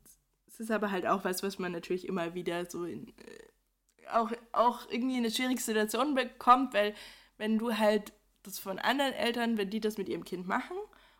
es 0.47 0.59
ist 0.59 0.71
aber 0.71 0.91
halt 0.91 1.05
auch 1.05 1.23
was, 1.23 1.43
was 1.43 1.59
man 1.59 1.71
natürlich 1.71 2.07
immer 2.07 2.33
wieder 2.33 2.69
so 2.69 2.85
in, 2.85 3.07
äh, 3.09 4.09
auch, 4.11 4.31
auch 4.51 4.89
irgendwie 4.89 5.17
in 5.17 5.23
eine 5.23 5.31
schwierige 5.31 5.61
Situation 5.61 6.15
bekommt, 6.15 6.73
weil 6.73 6.95
wenn 7.37 7.57
du 7.59 7.77
halt 7.77 8.13
das 8.43 8.59
von 8.59 8.79
anderen 8.79 9.13
Eltern, 9.13 9.57
wenn 9.57 9.69
die 9.69 9.81
das 9.81 9.97
mit 9.97 10.09
ihrem 10.09 10.23
Kind 10.23 10.47
machen 10.47 10.77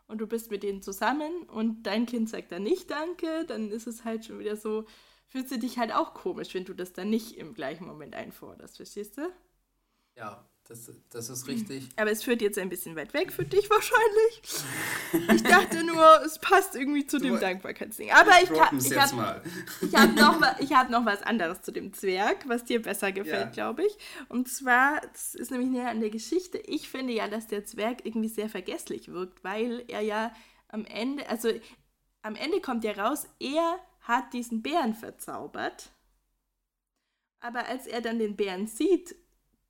und 0.07 0.19
du 0.19 0.27
bist 0.27 0.49
mit 0.51 0.63
denen 0.63 0.81
zusammen 0.81 1.43
und 1.43 1.83
dein 1.83 2.05
Kind 2.05 2.29
sagt 2.29 2.51
dann 2.51 2.63
nicht 2.63 2.89
Danke, 2.89 3.45
dann 3.45 3.69
ist 3.69 3.87
es 3.87 4.05
halt 4.05 4.25
schon 4.25 4.39
wieder 4.39 4.55
so, 4.55 4.85
fühlst 5.27 5.51
du 5.51 5.59
dich 5.59 5.77
halt 5.77 5.93
auch 5.93 6.13
komisch, 6.13 6.53
wenn 6.53 6.65
du 6.65 6.73
das 6.73 6.93
dann 6.93 7.09
nicht 7.09 7.37
im 7.37 7.53
gleichen 7.53 7.85
Moment 7.85 8.15
einforderst, 8.15 8.77
verstehst 8.77 9.17
du? 9.17 9.29
Ja, 10.15 10.49
das, 10.67 10.91
das 11.09 11.29
ist 11.29 11.47
richtig. 11.47 11.87
Aber 11.95 12.11
es 12.11 12.23
führt 12.23 12.41
jetzt 12.41 12.57
ein 12.57 12.67
bisschen 12.67 12.95
weit 12.95 13.13
weg 13.13 13.31
für 13.31 13.45
dich 13.45 13.69
wahrscheinlich. 13.69 14.41
Ich 15.33 15.43
dachte 15.43 15.83
nur, 15.83 16.21
es 16.25 16.39
passt 16.39 16.75
irgendwie 16.75 17.07
zu 17.07 17.19
du, 17.19 17.25
dem 17.25 17.39
Dankbarkeitsding. 17.39 18.11
Aber 18.11 18.31
ich, 18.43 18.49
kann, 18.49 18.77
ich 18.77 18.97
habe 18.97 19.41
hab 19.93 20.15
noch, 20.15 20.41
hab 20.41 20.89
noch 20.89 21.05
was 21.05 21.21
anderes 21.23 21.61
zu 21.61 21.71
dem 21.71 21.93
Zwerg, 21.93 22.47
was 22.47 22.65
dir 22.65 22.81
besser 22.81 23.13
gefällt, 23.13 23.45
ja. 23.45 23.51
glaube 23.51 23.85
ich. 23.85 23.97
Und 24.27 24.49
zwar, 24.49 24.99
das 25.13 25.35
ist 25.35 25.51
nämlich 25.51 25.69
näher 25.69 25.89
an 25.89 26.01
der 26.01 26.09
Geschichte. 26.09 26.57
Ich 26.57 26.89
finde 26.89 27.13
ja, 27.13 27.29
dass 27.29 27.47
der 27.47 27.65
Zwerg 27.65 28.05
irgendwie 28.05 28.29
sehr 28.29 28.49
vergesslich 28.49 29.11
wirkt, 29.11 29.43
weil 29.45 29.85
er 29.87 30.01
ja 30.01 30.33
am 30.67 30.83
Ende, 30.85 31.29
also 31.29 31.49
am 32.23 32.35
Ende 32.35 32.59
kommt 32.59 32.83
ja 32.83 32.91
raus, 32.91 33.25
er 33.39 33.79
hat 34.01 34.33
diesen 34.33 34.61
Bären 34.61 34.95
verzaubert. 34.95 35.91
Aber 37.39 37.67
als 37.67 37.87
er 37.87 38.01
dann 38.01 38.19
den 38.19 38.35
Bären 38.35 38.67
sieht, 38.67 39.15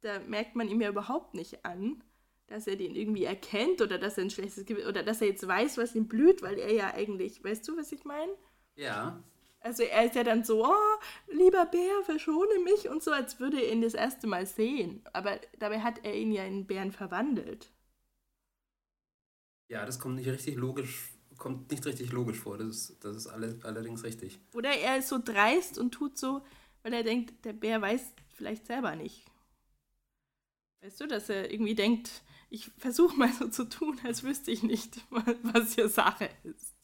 da 0.02 0.20
merkt 0.20 0.56
man 0.56 0.68
ihm 0.68 0.82
ja 0.82 0.90
überhaupt 0.90 1.34
nicht 1.34 1.66
an, 1.66 2.04
dass 2.48 2.68
er 2.68 2.78
den 2.78 2.96
irgendwie 2.96 3.26
erkennt 3.26 3.82
oder 3.82 3.98
dass 3.98 4.18
er 4.18 4.24
ein 4.24 4.30
schlechtes 4.30 4.66
Gewissen 4.66 4.88
oder 4.88 5.04
dass 5.04 5.22
er 5.22 5.28
jetzt 5.28 5.46
weiß, 5.46 5.78
was 5.78 5.96
ihm 5.96 6.08
blüht, 6.08 6.42
weil 6.42 6.58
er 6.58 6.74
ja 6.74 6.94
eigentlich, 6.94 7.44
weißt 7.44 7.68
du, 7.68 7.78
was 7.78 7.92
ich 7.92 8.06
meine? 8.06 8.32
Ja. 8.76 9.22
Also 9.60 9.84
er 9.84 10.06
ist 10.06 10.16
ja 10.16 10.24
dann 10.24 10.44
so, 10.44 10.66
oh, 10.66 11.34
lieber 11.34 11.66
Bär, 11.66 12.04
verschone 12.04 12.60
mich 12.64 12.88
und 12.88 13.04
so, 13.04 13.12
als 13.12 13.40
würde 13.40 13.62
er 13.62 13.72
ihn 13.74 13.82
das 13.82 13.96
erste 13.96 14.28
Mal 14.28 14.46
sehen. 14.46 15.02
Aber 15.14 15.40
dabei 15.60 15.82
hat 15.82 16.06
er 16.06 16.16
ihn 16.16 16.32
ja 16.32 16.46
in 16.46 16.68
Bären 16.68 16.92
verwandelt. 16.92 17.72
Ja, 19.68 19.86
das 19.86 20.00
kommt 20.00 20.16
nicht 20.16 20.30
richtig 20.30 20.56
logisch, 20.56 21.12
kommt 21.38 21.70
nicht 21.72 21.86
richtig 21.86 22.14
logisch 22.14 22.40
vor. 22.40 22.58
Das 22.58 22.68
ist, 22.68 23.04
das 23.04 23.18
ist 23.18 23.28
alle, 23.28 23.60
allerdings 23.64 24.04
richtig. 24.04 24.40
Oder 24.54 24.70
er 24.70 24.98
ist 24.98 25.10
so 25.10 25.20
dreist 25.22 25.78
und 25.78 25.92
tut 25.92 26.18
so, 26.18 26.44
weil 26.84 26.94
er 26.94 27.04
denkt, 27.04 27.44
der 27.44 27.54
Bär 27.54 27.82
weiß 27.82 28.14
vielleicht 28.36 28.68
selber 28.68 28.96
nicht, 28.96 29.26
Weißt 30.82 31.02
du, 31.02 31.08
dass 31.08 31.30
er 31.30 31.52
irgendwie 31.52 31.76
denkt, 31.76 32.24
ich 32.50 32.72
versuche 32.78 33.18
mal 33.18 33.32
so 33.32 33.48
zu 33.48 33.66
tun, 33.66 34.00
als 34.04 34.24
wüsste 34.24 34.52
ich 34.52 34.64
nicht, 34.64 35.02
was 35.44 35.76
hier 35.76 35.90
Sache 35.90 36.30
ist. 36.44 36.76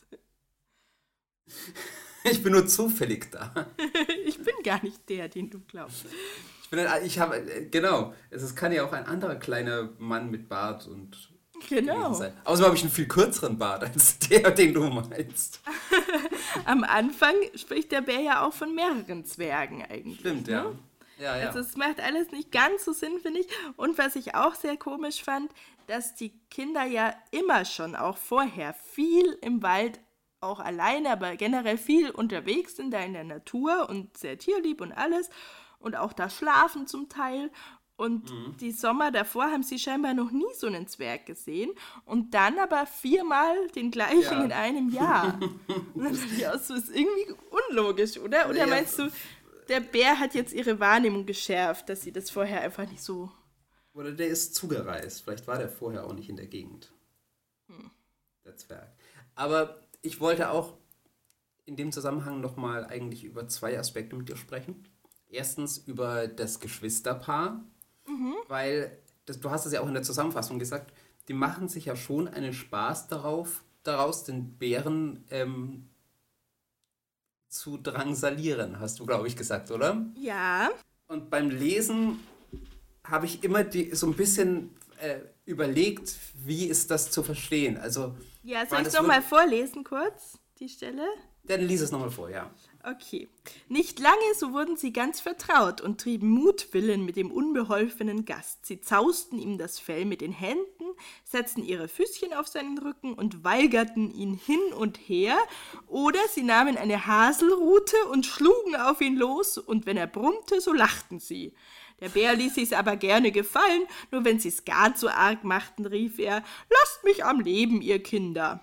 Ich 2.24 2.42
bin 2.42 2.54
nur 2.54 2.68
zufällig 2.68 3.32
da. 3.32 3.68
ich 4.26 4.38
bin 4.38 4.56
gar 4.64 4.82
nicht 4.84 5.08
der, 5.10 5.30
den 5.30 5.50
du 5.50 5.60
glaubst. 5.60 6.06
Ich 6.64 6.70
bin 6.70 6.80
ein, 6.80 7.06
ich 7.06 7.20
habe, 7.20 7.68
genau, 7.70 8.14
es 8.30 8.56
kann 8.56 8.72
ja 8.72 8.86
auch 8.86 8.94
ein 8.94 9.06
anderer 9.06 9.36
kleiner 9.36 9.90
Mann 10.00 10.32
mit 10.32 10.50
Bart 10.50 10.88
und 10.88 11.34
Genau. 11.70 12.14
Sein. 12.14 12.34
Außerdem 12.44 12.66
habe 12.66 12.76
ich 12.76 12.84
einen 12.84 12.92
viel 12.92 13.08
kürzeren 13.08 13.58
Bart 13.58 13.84
als 13.84 14.20
der, 14.20 14.52
den 14.52 14.74
du 14.74 14.84
meinst. 14.84 15.62
Am 16.66 16.84
Anfang 16.84 17.36
spricht 17.56 17.92
der 17.92 18.02
Bär 18.02 18.20
ja 18.20 18.46
auch 18.46 18.54
von 18.54 18.76
mehreren 18.76 19.26
Zwergen 19.26 19.84
eigentlich. 19.84 20.20
Stimmt, 20.20 20.48
ne? 20.48 20.54
ja. 20.54 20.72
Ja, 21.18 21.38
ja. 21.38 21.48
Also 21.48 21.60
es 21.60 21.78
macht 21.78 22.00
alles 22.00 22.32
nicht 22.32 22.52
ganz 22.52 22.86
so 22.86 22.92
Sinn, 22.92 23.20
finde 23.20 23.42
ich. 23.42 23.48
Und 23.76 23.98
was 23.98 24.16
ich 24.16 24.36
auch 24.36 24.56
sehr 24.56 24.78
komisch 24.78 25.24
fand, 25.24 25.52
dass 25.88 26.16
die 26.16 26.32
Kinder 26.50 26.84
ja 26.84 27.14
immer 27.32 27.66
schon 27.66 27.96
auch 27.96 28.18
vorher 28.18 28.74
viel 28.74 29.38
im 29.42 29.62
Wald 29.64 30.00
auch 30.40 30.60
alleine, 30.60 31.10
aber 31.12 31.36
generell 31.36 31.78
viel 31.78 32.10
unterwegs 32.10 32.76
sind, 32.76 32.92
da 32.92 33.00
in 33.00 33.14
der 33.14 33.24
Natur 33.24 33.90
und 33.90 34.18
sehr 34.18 34.38
tierlieb 34.38 34.82
und 34.82 34.92
alles. 34.92 35.30
Und 35.80 35.96
auch 35.96 36.14
da 36.14 36.30
schlafen 36.30 36.88
zum 36.88 37.10
Teil. 37.10 37.52
Und 37.96 38.32
mhm. 38.32 38.58
die 38.60 38.72
Sommer 38.72 39.12
davor 39.12 39.46
haben 39.46 39.64
sie 39.64 39.78
scheinbar 39.78 40.14
noch 40.14 40.32
nie 40.32 40.52
so 40.56 40.68
einen 40.68 40.88
Zwerg 40.88 41.26
gesehen. 41.26 41.72
Und 42.06 42.34
dann 42.34 42.58
aber 42.58 42.86
viermal 42.86 43.68
den 43.76 43.92
gleichen 43.92 44.22
ja. 44.22 44.44
in 44.44 44.52
einem 44.52 44.90
Jahr. 44.90 45.40
und 45.94 46.42
das 46.42 46.70
ist 46.70 46.90
irgendwie 46.90 47.36
unlogisch, 47.70 48.18
oder? 48.18 48.50
Oder 48.50 48.60
ja, 48.60 48.68
meinst 48.68 48.98
du, 49.00 49.12
der 49.70 49.80
Bär 49.80 50.20
hat 50.20 50.34
jetzt 50.34 50.54
ihre 50.54 50.80
Wahrnehmung 50.80 51.26
geschärft, 51.26 51.90
dass 51.90 52.02
sie 52.02 52.12
das 52.12 52.30
vorher 52.30 52.62
einfach 52.62 52.90
nicht 52.90 53.02
so. 53.02 53.32
Oder 53.94 54.12
der 54.12 54.28
ist 54.28 54.56
zugereist. 54.56 55.24
Vielleicht 55.24 55.48
war 55.48 55.58
der 55.58 55.70
vorher 55.70 56.06
auch 56.06 56.14
nicht 56.14 56.30
in 56.30 56.36
der 56.36 56.48
Gegend. 56.48 56.92
Hm. 57.68 57.92
Der 58.46 58.56
Zwerg. 58.56 58.92
Aber 59.36 59.80
ich 60.02 60.20
wollte 60.20 60.50
auch 60.50 60.78
in 61.66 61.76
dem 61.76 61.92
Zusammenhang 61.92 62.42
nochmal 62.42 62.86
eigentlich 62.86 63.24
über 63.24 63.48
zwei 63.48 63.80
Aspekte 63.80 64.16
mit 64.16 64.30
dir 64.30 64.36
sprechen. 64.36 64.88
Erstens 65.30 65.78
über 65.78 66.28
das 66.28 66.60
Geschwisterpaar, 66.60 67.64
mhm. 68.06 68.36
weil 68.48 68.98
das, 69.26 69.40
du 69.40 69.50
hast 69.50 69.66
es 69.66 69.74
ja 69.74 69.82
auch 69.82 69.88
in 69.88 69.94
der 69.94 70.04
Zusammenfassung 70.04 70.60
gesagt, 70.60 70.94
die 71.28 71.34
machen 71.34 71.70
sich 71.70 71.86
ja 71.86 71.96
schon 71.96 72.28
einen 72.28 72.54
Spaß 72.54 73.08
darauf, 73.08 73.64
daraus 73.84 74.26
den 74.26 74.58
Bären 74.58 75.24
ähm, 75.30 75.90
zu 77.54 77.78
drangsalieren, 77.78 78.80
hast 78.80 79.00
du, 79.00 79.06
glaube 79.06 79.28
ich, 79.28 79.36
gesagt, 79.36 79.70
oder? 79.72 80.06
Ja. 80.16 80.72
Und 81.08 81.30
beim 81.30 81.50
Lesen 81.50 82.20
habe 83.04 83.26
ich 83.28 83.44
immer 83.44 83.64
die, 83.64 83.94
so 83.94 84.08
ein 84.08 84.16
bisschen 84.16 84.72
äh, 85.00 85.20
überlegt, 85.46 86.16
wie 86.34 86.66
ist 86.66 86.90
das 86.90 87.12
zu 87.12 87.22
verstehen. 87.22 87.78
Also, 87.78 88.16
ja, 88.44 88.66
soll 88.66 88.82
ich 88.82 88.88
es 88.88 88.94
nochmal 88.94 89.22
vorlesen 89.22 89.84
kurz, 89.84 90.40
die 90.60 90.68
Stelle? 90.68 91.06
Dann 91.44 91.62
lies 91.62 91.82
es 91.82 91.92
nochmal 91.92 92.10
vor, 92.10 92.30
ja. 92.30 92.50
Okay. 92.86 93.30
Nicht 93.70 94.00
lange, 94.00 94.18
so 94.38 94.52
wurden 94.52 94.76
sie 94.76 94.92
ganz 94.92 95.22
vertraut 95.22 95.80
und 95.80 96.02
trieben 96.02 96.30
Mutwillen 96.30 97.06
mit 97.06 97.16
dem 97.16 97.32
unbeholfenen 97.32 98.26
Gast. 98.26 98.66
Sie 98.66 98.82
zausten 98.82 99.40
ihm 99.40 99.58
das 99.58 99.80
Fell 99.80 100.04
mit 100.04 100.20
den 100.20 100.34
Händen, 100.34 100.84
setzten 101.24 101.64
ihre 101.64 101.88
Füßchen 101.88 102.34
auf 102.34 102.50
seinen 102.50 102.78
Rücken 102.78 103.14
und 103.14 103.46
weigerten 103.46 104.14
ihn 104.14 104.34
hin 104.34 104.60
und 104.78 104.98
her, 104.98 105.38
oder 105.88 106.20
sie 106.30 106.44
nahmen 106.44 106.78
eine 106.78 107.08
Haselrute 107.08 107.96
und 108.12 108.26
schlugen 108.26 108.76
auf 108.76 109.00
ihn 109.00 109.16
los, 109.16 109.58
und 109.58 109.86
wenn 109.86 109.96
er 109.96 110.08
brummte, 110.08 110.60
so 110.60 110.74
lachten 110.74 111.22
sie. 111.22 111.54
Der 112.02 112.10
Bär 112.10 112.36
ließ 112.36 112.56
sich's 112.56 112.74
aber 112.74 112.98
gerne 112.98 113.32
gefallen, 113.32 113.84
nur 114.12 114.26
wenn 114.26 114.40
sie's 114.40 114.66
gar 114.66 114.94
zu 114.94 115.08
arg 115.08 115.46
machten, 115.46 115.86
rief 115.86 116.20
er, 116.20 116.44
Lasst 116.70 117.06
mich 117.06 117.24
am 117.24 117.40
Leben, 117.40 117.82
ihr 117.82 118.04
Kinder. 118.04 118.62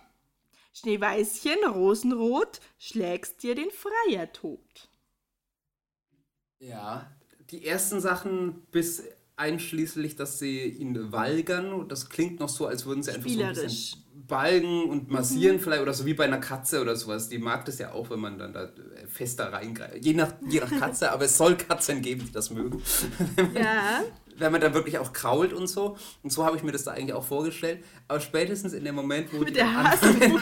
Schneeweißchen, 0.72 1.64
rosenrot, 1.68 2.60
schlägst 2.78 3.42
dir 3.42 3.54
den 3.54 3.70
Freier 3.70 4.32
tot. 4.32 4.88
Ja, 6.58 7.10
die 7.50 7.66
ersten 7.66 8.00
Sachen 8.00 8.62
bis 8.70 9.02
einschließlich, 9.36 10.16
dass 10.16 10.38
sie 10.38 10.64
ihn 10.64 11.12
walgern. 11.12 11.88
Das 11.88 12.10
klingt 12.10 12.38
noch 12.40 12.48
so, 12.50 12.66
als 12.66 12.84
würden 12.84 13.02
sie 13.02 13.12
einfach 13.12 13.30
so 13.30 13.42
ein 13.42 13.54
bisschen 13.54 14.02
balgen 14.28 14.84
und 14.84 15.10
massieren 15.10 15.56
mhm. 15.56 15.60
vielleicht 15.60 15.82
oder 15.82 15.94
so 15.94 16.04
wie 16.04 16.14
bei 16.14 16.24
einer 16.24 16.38
Katze 16.38 16.80
oder 16.80 16.94
sowas. 16.94 17.30
Die 17.30 17.38
mag 17.38 17.64
das 17.64 17.78
ja 17.78 17.92
auch, 17.92 18.10
wenn 18.10 18.20
man 18.20 18.38
dann 18.38 18.52
da 18.52 18.70
fester 19.08 19.52
reingreift. 19.52 20.04
Je 20.04 20.12
nach, 20.12 20.34
je 20.48 20.60
nach 20.60 20.70
Katze, 20.78 21.10
aber 21.10 21.24
es 21.24 21.36
soll 21.36 21.56
Katzen 21.56 22.02
geben, 22.02 22.26
die 22.26 22.32
das 22.32 22.50
mögen. 22.50 22.82
Ja 23.54 24.02
wenn 24.40 24.52
man 24.52 24.60
da 24.60 24.74
wirklich 24.74 24.98
auch 24.98 25.12
krault 25.12 25.52
und 25.52 25.66
so. 25.66 25.96
Und 26.22 26.32
so 26.32 26.44
habe 26.44 26.56
ich 26.56 26.62
mir 26.62 26.72
das 26.72 26.84
da 26.84 26.92
eigentlich 26.92 27.12
auch 27.12 27.24
vorgestellt. 27.24 27.84
Aber 28.08 28.20
spätestens 28.20 28.72
in 28.72 28.84
dem 28.84 28.94
Moment, 28.94 29.32
wo, 29.32 29.38
Mit 29.38 29.56
der 29.56 29.68
anfangen, 29.68 30.40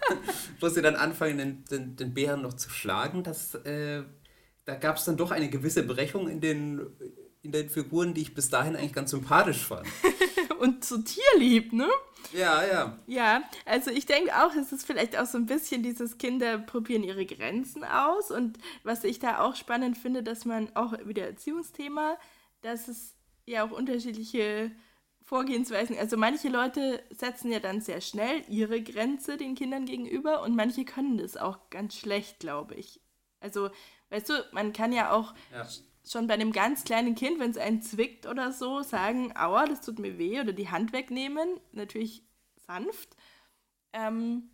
wo 0.60 0.68
sie 0.68 0.82
dann 0.82 0.96
anfangen, 0.96 1.38
den, 1.38 1.64
den, 1.70 1.96
den 1.96 2.14
Bären 2.14 2.42
noch 2.42 2.54
zu 2.54 2.70
schlagen, 2.70 3.22
das, 3.22 3.54
äh, 3.54 4.02
da 4.64 4.74
gab 4.76 4.96
es 4.96 5.04
dann 5.04 5.16
doch 5.16 5.30
eine 5.30 5.48
gewisse 5.48 5.82
Brechung 5.82 6.28
in 6.28 6.40
den, 6.40 6.86
in 7.42 7.52
den 7.52 7.70
Figuren, 7.70 8.14
die 8.14 8.22
ich 8.22 8.34
bis 8.34 8.50
dahin 8.50 8.76
eigentlich 8.76 8.92
ganz 8.92 9.10
sympathisch 9.10 9.64
fand. 9.64 9.86
und 10.60 10.84
so 10.84 10.98
tierlieb, 10.98 11.72
ne? 11.72 11.88
Ja, 12.32 12.64
ja. 12.64 12.98
Ja, 13.06 13.42
also 13.64 13.90
ich 13.90 14.06
denke 14.06 14.30
auch, 14.36 14.54
es 14.54 14.72
ist 14.72 14.86
vielleicht 14.86 15.18
auch 15.18 15.26
so 15.26 15.38
ein 15.38 15.46
bisschen 15.46 15.82
dieses 15.82 16.18
Kinder 16.18 16.58
probieren 16.58 17.02
ihre 17.02 17.24
Grenzen 17.24 17.82
aus. 17.82 18.30
Und 18.30 18.58
was 18.84 19.02
ich 19.04 19.18
da 19.18 19.40
auch 19.40 19.56
spannend 19.56 19.96
finde, 19.96 20.22
dass 20.22 20.44
man 20.44 20.74
auch 20.76 20.92
wieder 21.06 21.26
Erziehungsthema, 21.26 22.18
dass 22.60 22.88
es 22.88 23.14
ja 23.50 23.64
auch 23.64 23.70
unterschiedliche 23.70 24.70
Vorgehensweisen, 25.22 25.96
also 25.96 26.16
manche 26.16 26.48
Leute 26.48 27.02
setzen 27.10 27.52
ja 27.52 27.60
dann 27.60 27.80
sehr 27.80 28.00
schnell 28.00 28.42
ihre 28.48 28.82
Grenze 28.82 29.36
den 29.36 29.54
Kindern 29.54 29.84
gegenüber 29.84 30.42
und 30.42 30.56
manche 30.56 30.84
können 30.84 31.18
das 31.18 31.36
auch 31.36 31.70
ganz 31.70 31.94
schlecht, 31.94 32.40
glaube 32.40 32.74
ich. 32.74 33.00
Also, 33.38 33.70
weißt 34.08 34.28
du, 34.28 34.32
man 34.52 34.72
kann 34.72 34.92
ja 34.92 35.12
auch 35.12 35.34
ja. 35.52 35.68
schon 36.04 36.26
bei 36.26 36.34
einem 36.34 36.52
ganz 36.52 36.84
kleinen 36.84 37.14
Kind, 37.14 37.38
wenn 37.38 37.50
es 37.50 37.58
einen 37.58 37.82
zwickt 37.82 38.26
oder 38.26 38.52
so, 38.52 38.82
sagen, 38.82 39.32
aua, 39.36 39.66
das 39.66 39.82
tut 39.82 39.98
mir 39.98 40.18
weh 40.18 40.40
oder 40.40 40.52
die 40.52 40.68
Hand 40.68 40.92
wegnehmen, 40.92 41.60
natürlich 41.72 42.24
sanft, 42.56 43.16
ähm, 43.92 44.50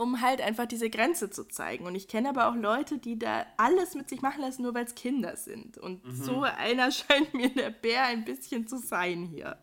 um 0.00 0.22
halt 0.22 0.40
einfach 0.40 0.64
diese 0.64 0.88
Grenze 0.88 1.28
zu 1.28 1.44
zeigen. 1.44 1.84
Und 1.84 1.94
ich 1.94 2.08
kenne 2.08 2.30
aber 2.30 2.48
auch 2.48 2.56
Leute, 2.56 2.96
die 2.96 3.18
da 3.18 3.44
alles 3.58 3.94
mit 3.94 4.08
sich 4.08 4.22
machen 4.22 4.40
lassen, 4.40 4.62
nur 4.62 4.72
weil 4.72 4.86
es 4.86 4.94
Kinder 4.94 5.36
sind. 5.36 5.76
Und 5.76 6.02
mhm. 6.06 6.14
so 6.14 6.42
einer 6.42 6.90
scheint 6.90 7.34
mir 7.34 7.50
der 7.50 7.68
Bär 7.68 8.04
ein 8.04 8.24
bisschen 8.24 8.66
zu 8.66 8.78
sein 8.78 9.24
hier. 9.24 9.58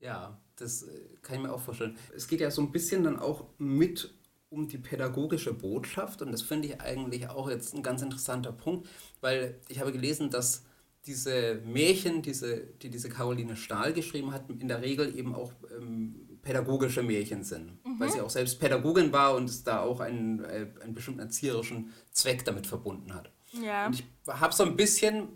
Ja, 0.00 0.40
das 0.56 0.84
äh, 0.84 1.18
kann 1.20 1.36
ich 1.36 1.42
mir 1.42 1.52
auch 1.52 1.60
vorstellen. 1.60 1.98
Es 2.16 2.28
geht 2.28 2.40
ja 2.40 2.50
so 2.50 2.62
ein 2.62 2.72
bisschen 2.72 3.04
dann 3.04 3.18
auch 3.18 3.44
mit 3.58 4.14
um 4.48 4.66
die 4.66 4.78
pädagogische 4.78 5.52
Botschaft 5.52 6.22
und 6.22 6.32
das 6.32 6.42
finde 6.42 6.68
ich 6.68 6.80
eigentlich 6.80 7.28
auch 7.28 7.48
jetzt 7.50 7.74
ein 7.74 7.82
ganz 7.82 8.02
interessanter 8.02 8.52
Punkt, 8.52 8.88
weil 9.20 9.60
ich 9.68 9.80
habe 9.80 9.92
gelesen, 9.92 10.30
dass 10.30 10.64
diese 11.04 11.60
Märchen, 11.66 12.22
diese, 12.22 12.66
die 12.82 12.88
diese 12.88 13.10
Caroline 13.10 13.56
Stahl 13.56 13.92
geschrieben 13.92 14.32
hat, 14.32 14.50
in 14.50 14.66
der 14.66 14.82
Regel 14.82 15.16
eben 15.16 15.34
auch 15.34 15.52
ähm, 15.78 16.29
pädagogische 16.42 17.02
Märchen 17.02 17.44
sind, 17.44 17.84
mhm. 17.84 18.00
weil 18.00 18.10
sie 18.10 18.20
auch 18.20 18.30
selbst 18.30 18.60
Pädagogin 18.60 19.12
war 19.12 19.34
und 19.34 19.48
es 19.48 19.62
da 19.62 19.80
auch 19.80 20.00
einen, 20.00 20.44
äh, 20.44 20.66
einen 20.82 20.94
bestimmten 20.94 21.20
erzieherischen 21.20 21.92
Zweck 22.12 22.44
damit 22.44 22.66
verbunden 22.66 23.14
hat. 23.14 23.30
Ja. 23.52 23.86
Und 23.86 23.94
ich 23.94 24.04
habe 24.28 24.54
so 24.54 24.64
ein 24.64 24.76
bisschen 24.76 25.28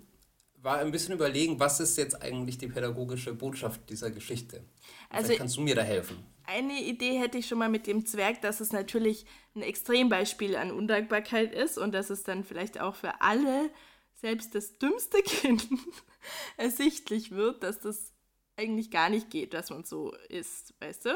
war 0.64 0.78
ein 0.78 0.90
bisschen 0.90 1.14
überlegen, 1.14 1.60
was 1.60 1.78
ist 1.78 1.98
jetzt 1.98 2.22
eigentlich 2.22 2.56
die 2.56 2.68
pädagogische 2.68 3.34
Botschaft 3.34 3.82
dieser 3.90 4.10
Geschichte? 4.10 4.64
Also 5.10 5.26
Vielleicht 5.26 5.40
kannst 5.40 5.56
du 5.58 5.60
mir 5.60 5.74
da 5.74 5.82
helfen. 5.82 6.16
Eine 6.46 6.80
Idee 6.80 7.18
hätte 7.18 7.38
ich 7.38 7.46
schon 7.46 7.58
mal 7.58 7.68
mit 7.68 7.86
dem 7.86 8.06
Zwerg, 8.06 8.40
dass 8.40 8.60
es 8.60 8.72
natürlich 8.72 9.26
ein 9.54 9.60
Extrembeispiel 9.62 10.56
an 10.56 10.70
Undankbarkeit 10.70 11.52
ist 11.52 11.76
und 11.76 11.92
dass 11.92 12.08
es 12.08 12.22
dann 12.22 12.44
vielleicht 12.44 12.80
auch 12.80 12.94
für 12.94 13.20
alle, 13.20 13.70
selbst 14.14 14.54
das 14.54 14.78
dümmste 14.78 15.22
Kind, 15.22 15.68
ersichtlich 16.56 17.30
wird, 17.30 17.62
dass 17.62 17.80
das 17.80 18.13
eigentlich 18.56 18.90
gar 18.90 19.08
nicht 19.08 19.30
geht, 19.30 19.54
dass 19.54 19.70
man 19.70 19.84
so 19.84 20.14
ist, 20.28 20.74
weißt 20.80 21.06
du? 21.06 21.10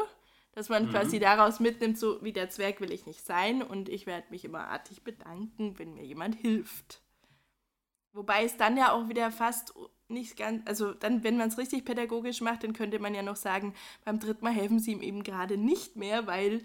Dass 0.52 0.68
man 0.68 0.86
mhm. 0.86 0.90
quasi 0.90 1.18
daraus 1.18 1.60
mitnimmt, 1.60 1.98
so 1.98 2.22
wie 2.22 2.32
der 2.32 2.50
Zwerg 2.50 2.80
will 2.80 2.92
ich 2.92 3.06
nicht 3.06 3.24
sein 3.24 3.62
und 3.62 3.88
ich 3.88 4.06
werde 4.06 4.26
mich 4.30 4.44
immer 4.44 4.68
artig 4.68 5.02
bedanken, 5.02 5.78
wenn 5.78 5.94
mir 5.94 6.04
jemand 6.04 6.34
hilft. 6.34 7.02
Wobei 8.12 8.44
es 8.44 8.56
dann 8.56 8.76
ja 8.76 8.92
auch 8.92 9.08
wieder 9.08 9.30
fast 9.30 9.74
nicht 10.08 10.36
ganz, 10.36 10.66
also 10.66 10.94
dann, 10.94 11.22
wenn 11.22 11.36
man 11.36 11.48
es 11.48 11.58
richtig 11.58 11.84
pädagogisch 11.84 12.40
macht, 12.40 12.64
dann 12.64 12.72
könnte 12.72 12.98
man 12.98 13.14
ja 13.14 13.22
noch 13.22 13.36
sagen, 13.36 13.74
beim 14.04 14.18
dritten 14.18 14.44
Mal 14.44 14.52
helfen 14.52 14.80
sie 14.80 14.92
ihm 14.92 15.02
eben 15.02 15.22
gerade 15.22 15.56
nicht 15.56 15.96
mehr, 15.96 16.26
weil 16.26 16.62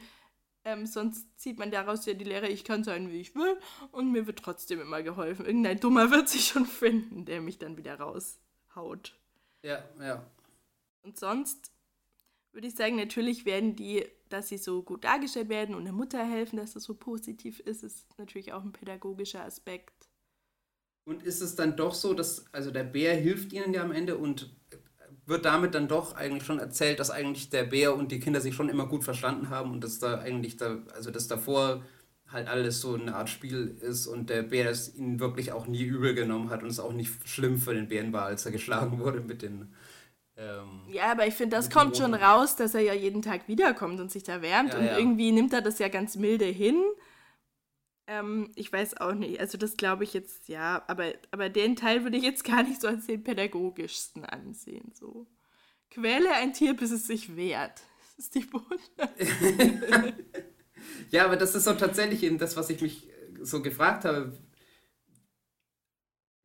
ähm, 0.66 0.86
sonst 0.86 1.28
zieht 1.40 1.60
man 1.60 1.72
daraus 1.72 2.06
ja 2.06 2.14
die 2.14 2.24
Lehre, 2.24 2.48
ich 2.48 2.64
kann 2.64 2.84
sein, 2.84 3.12
wie 3.12 3.20
ich 3.20 3.36
will 3.36 3.58
und 3.92 4.12
mir 4.12 4.28
wird 4.28 4.40
trotzdem 4.40 4.80
immer 4.80 5.04
geholfen. 5.04 5.46
Irgendein 5.46 5.80
Dummer 5.80 6.10
wird 6.10 6.30
sich 6.30 6.46
schon 6.46 6.66
finden, 6.66 7.26
der 7.26 7.42
mich 7.42 7.60
dann 7.60 7.78
wieder 7.78 8.00
raushaut. 8.00 9.14
Ja, 9.62 9.84
ja. 10.00 10.26
Und 11.04 11.20
sonst 11.20 11.72
würde 12.54 12.68
ich 12.68 12.76
sagen, 12.76 12.96
natürlich 12.96 13.46
werden 13.46 13.76
die, 13.76 14.06
dass 14.30 14.50
sie 14.50 14.58
so 14.58 14.84
gut 14.84 15.04
dargestellt 15.04 15.50
werden 15.50 15.76
und 15.76 15.84
der 15.86 15.94
Mutter 15.94 16.24
helfen, 16.24 16.58
dass 16.58 16.74
das 16.74 16.84
so 16.84 16.96
positiv 16.96 17.60
ist, 17.60 17.84
ist 17.84 18.08
natürlich 18.18 18.54
auch 18.54 18.64
ein 18.64 18.72
pädagogischer 18.72 19.44
Aspekt. 19.44 20.08
Und 21.06 21.24
ist 21.24 21.42
es 21.42 21.56
dann 21.56 21.76
doch 21.76 21.94
so, 21.94 22.14
dass, 22.14 22.46
also 22.54 22.72
der 22.72 22.86
Bär 22.86 23.16
hilft 23.16 23.52
ihnen 23.52 23.74
ja 23.74 23.84
am 23.84 23.92
Ende 23.92 24.18
und 24.18 24.56
wird 25.26 25.46
damit 25.46 25.76
dann 25.76 25.88
doch 25.88 26.16
eigentlich 26.16 26.44
schon 26.44 26.60
erzählt, 26.60 27.00
dass 27.00 27.12
eigentlich 27.12 27.50
der 27.50 27.64
Bär 27.64 27.96
und 27.96 28.12
die 28.12 28.20
Kinder 28.20 28.42
sich 28.42 28.56
schon 28.56 28.70
immer 28.70 28.88
gut 28.88 29.04
verstanden 29.04 29.50
haben 29.50 29.72
und 29.72 29.84
dass 29.84 30.00
da 30.00 30.20
eigentlich 30.20 30.58
da, 30.58 30.80
also 30.94 31.12
dass 31.12 31.28
davor 31.28 31.84
halt 32.28 32.48
alles 32.48 32.82
so 32.82 32.96
eine 32.96 33.16
Art 33.16 33.30
Spiel 33.30 33.78
ist 33.82 34.08
und 34.08 34.30
der 34.30 34.44
Bär 34.44 34.70
es 34.70 34.96
ihnen 34.96 35.20
wirklich 35.20 35.52
auch 35.52 35.68
nie 35.68 35.84
übel 35.84 36.14
genommen 36.16 36.50
hat 36.50 36.64
und 36.64 36.70
es 36.70 36.80
auch 36.80 36.94
nicht 36.94 37.28
schlimm 37.28 37.58
für 37.58 37.74
den 37.74 37.88
Bären 37.88 38.14
war, 38.14 38.26
als 38.26 38.46
er 38.46 38.52
geschlagen 38.52 39.00
wurde 39.00 39.22
mit 39.22 39.42
den. 39.42 39.74
Ähm, 40.36 40.82
ja, 40.88 41.12
aber 41.12 41.28
ich 41.28 41.36
finde, 41.36 41.56
das 41.56 41.70
kommt 41.70 41.96
schon 41.98 42.14
raus, 42.14 42.56
dass 42.56 42.74
er 42.74 42.82
ja 42.82 42.94
jeden 42.94 43.22
Tag 43.22 43.48
wiederkommt 43.48 44.00
und 44.00 44.12
sich 44.12 44.24
da 44.24 44.42
wärmt 44.42 44.74
ja, 44.74 44.80
und 44.80 44.86
ja. 44.86 44.98
irgendwie 44.98 45.32
nimmt 45.32 45.54
er 45.54 45.62
das 45.62 45.80
ja 45.80 45.90
ganz 45.90 46.16
milde 46.16 46.46
hin 46.46 46.84
ähm, 48.08 48.52
ich 48.56 48.72
weiß 48.72 48.98
auch 48.98 49.14
nicht. 49.14 49.40
Also 49.40 49.58
das 49.58 49.78
glaube 49.78 50.04
ich 50.04 50.14
jetzt, 50.14 50.50
ja, 50.50 50.84
aber, 50.88 51.14
aber 51.32 51.50
den 51.50 51.76
Teil 51.76 52.04
würde 52.04 52.18
ich 52.18 52.24
jetzt 52.24 52.44
gar 52.46 52.64
nicht 52.64 52.82
so 52.82 52.88
als 52.88 53.08
den 53.08 53.24
pädagogischsten 53.24 54.26
ansehen. 54.26 54.92
So. 54.94 55.28
Quäle 55.90 56.34
ein 56.34 56.54
Tier, 56.54 56.76
bis 56.76 56.92
es 56.92 57.08
sich 57.08 57.36
wehrt. 57.36 57.82
Das 58.16 58.26
ist 58.26 58.36
die 58.36 58.42
Botschaft. 58.42 59.14
ja, 61.12 61.26
aber 61.26 61.38
das 61.38 61.56
ist 61.56 61.64
so 61.64 61.74
tatsächlich 61.74 62.24
eben 62.24 62.38
das, 62.38 62.58
was 62.58 62.70
ich 62.70 62.82
mich 62.82 63.10
äh, 63.10 63.12
so 63.42 63.62
gefragt 63.62 64.06
habe. 64.06 64.38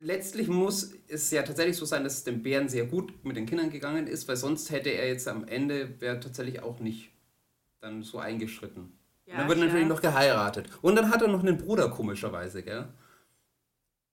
Letztlich 0.01 0.47
muss 0.47 0.93
es 1.09 1.29
ja 1.29 1.43
tatsächlich 1.43 1.75
so 1.75 1.85
sein, 1.85 2.05
dass 2.05 2.13
es 2.13 2.23
dem 2.23 2.41
Bären 2.41 2.69
sehr 2.69 2.85
gut 2.85 3.25
mit 3.25 3.35
den 3.35 3.45
Kindern 3.45 3.69
gegangen 3.69 4.07
ist, 4.07 4.27
weil 4.27 4.37
sonst 4.37 4.71
hätte 4.71 4.89
er 4.89 5.09
jetzt 5.09 5.27
am 5.27 5.45
Ende, 5.45 5.99
wäre 5.99 6.19
tatsächlich 6.19 6.63
auch 6.63 6.79
nicht 6.79 7.11
dann 7.81 8.03
so 8.03 8.17
eingeschritten. 8.17 8.97
Ja, 9.25 9.37
dann 9.37 9.47
wird 9.47 9.57
klar. 9.57 9.67
natürlich 9.67 9.87
noch 9.87 10.01
geheiratet. 10.01 10.69
Und 10.81 10.95
dann 10.95 11.09
hat 11.09 11.21
er 11.21 11.27
noch 11.27 11.41
einen 11.41 11.57
Bruder, 11.57 11.89
komischerweise, 11.89 12.63
gell? 12.63 12.87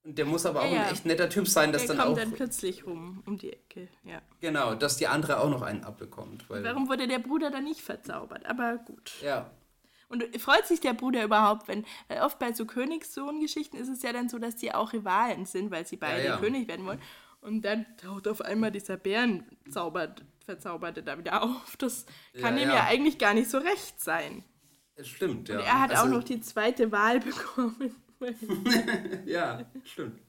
Und 0.02 0.18
der 0.18 0.24
muss 0.24 0.46
aber 0.46 0.62
auch 0.62 0.72
ja, 0.72 0.86
ein 0.86 0.92
echt 0.92 1.06
netter 1.06 1.28
Typ 1.28 1.48
sein, 1.48 1.72
dass 1.72 1.86
der 1.86 1.96
dann 1.96 2.06
kommt 2.06 2.18
auch. 2.18 2.22
dann 2.22 2.32
plötzlich 2.32 2.86
rum, 2.86 3.22
um 3.26 3.38
die 3.38 3.52
Ecke, 3.52 3.88
ja. 4.04 4.22
Genau, 4.40 4.74
dass 4.74 4.96
die 4.96 5.08
andere 5.08 5.40
auch 5.40 5.50
noch 5.50 5.62
einen 5.62 5.82
abbekommt. 5.82 6.44
Warum 6.48 6.88
wurde 6.88 7.08
der 7.08 7.18
Bruder 7.18 7.50
dann 7.50 7.64
nicht 7.64 7.80
verzaubert? 7.80 8.46
Aber 8.46 8.76
gut. 8.76 9.14
Ja. 9.22 9.50
Und 10.08 10.24
freut 10.40 10.66
sich 10.66 10.80
der 10.80 10.94
Bruder 10.94 11.24
überhaupt, 11.24 11.68
wenn, 11.68 11.84
weil 12.08 12.20
oft 12.20 12.38
bei 12.38 12.52
so 12.52 12.64
Königssohn-Geschichten 12.64 13.76
ist 13.76 13.88
es 13.88 14.02
ja 14.02 14.12
dann 14.12 14.28
so, 14.28 14.38
dass 14.38 14.56
die 14.56 14.72
auch 14.72 14.92
Rivalen 14.92 15.46
sind, 15.46 15.70
weil 15.70 15.86
sie 15.86 15.96
beide 15.96 16.22
ja, 16.22 16.34
ja. 16.34 16.36
König 16.36 16.68
werden 16.68 16.86
wollen. 16.86 17.00
Und 17.40 17.62
dann 17.62 17.86
taucht 17.96 18.28
auf 18.28 18.40
einmal 18.40 18.70
dieser 18.70 18.96
Bärenverzauberte 18.96 21.02
da 21.02 21.18
wieder 21.18 21.42
auf. 21.42 21.76
Das 21.76 22.06
kann 22.40 22.58
ihm 22.58 22.68
ja 22.68 22.84
eigentlich 22.84 23.18
gar 23.18 23.34
nicht 23.34 23.50
so 23.50 23.58
recht 23.58 24.00
sein. 24.00 24.44
Es 24.94 25.08
stimmt, 25.08 25.48
ja. 25.48 25.58
Und 25.58 25.64
er 25.64 25.80
hat 25.80 25.90
also, 25.90 26.04
auch 26.04 26.08
noch 26.08 26.24
die 26.24 26.40
zweite 26.40 26.92
Wahl 26.92 27.20
bekommen. 27.20 27.94
ja, 29.26 29.66
stimmt. 29.84 30.20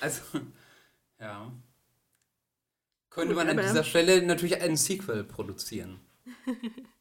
Also, 0.00 0.22
ja. 1.20 1.52
Könnte 3.10 3.34
man 3.34 3.48
an 3.48 3.58
dieser 3.58 3.84
Stelle 3.84 4.22
natürlich 4.22 4.60
einen 4.60 4.76
Sequel 4.76 5.24
produzieren. 5.24 6.00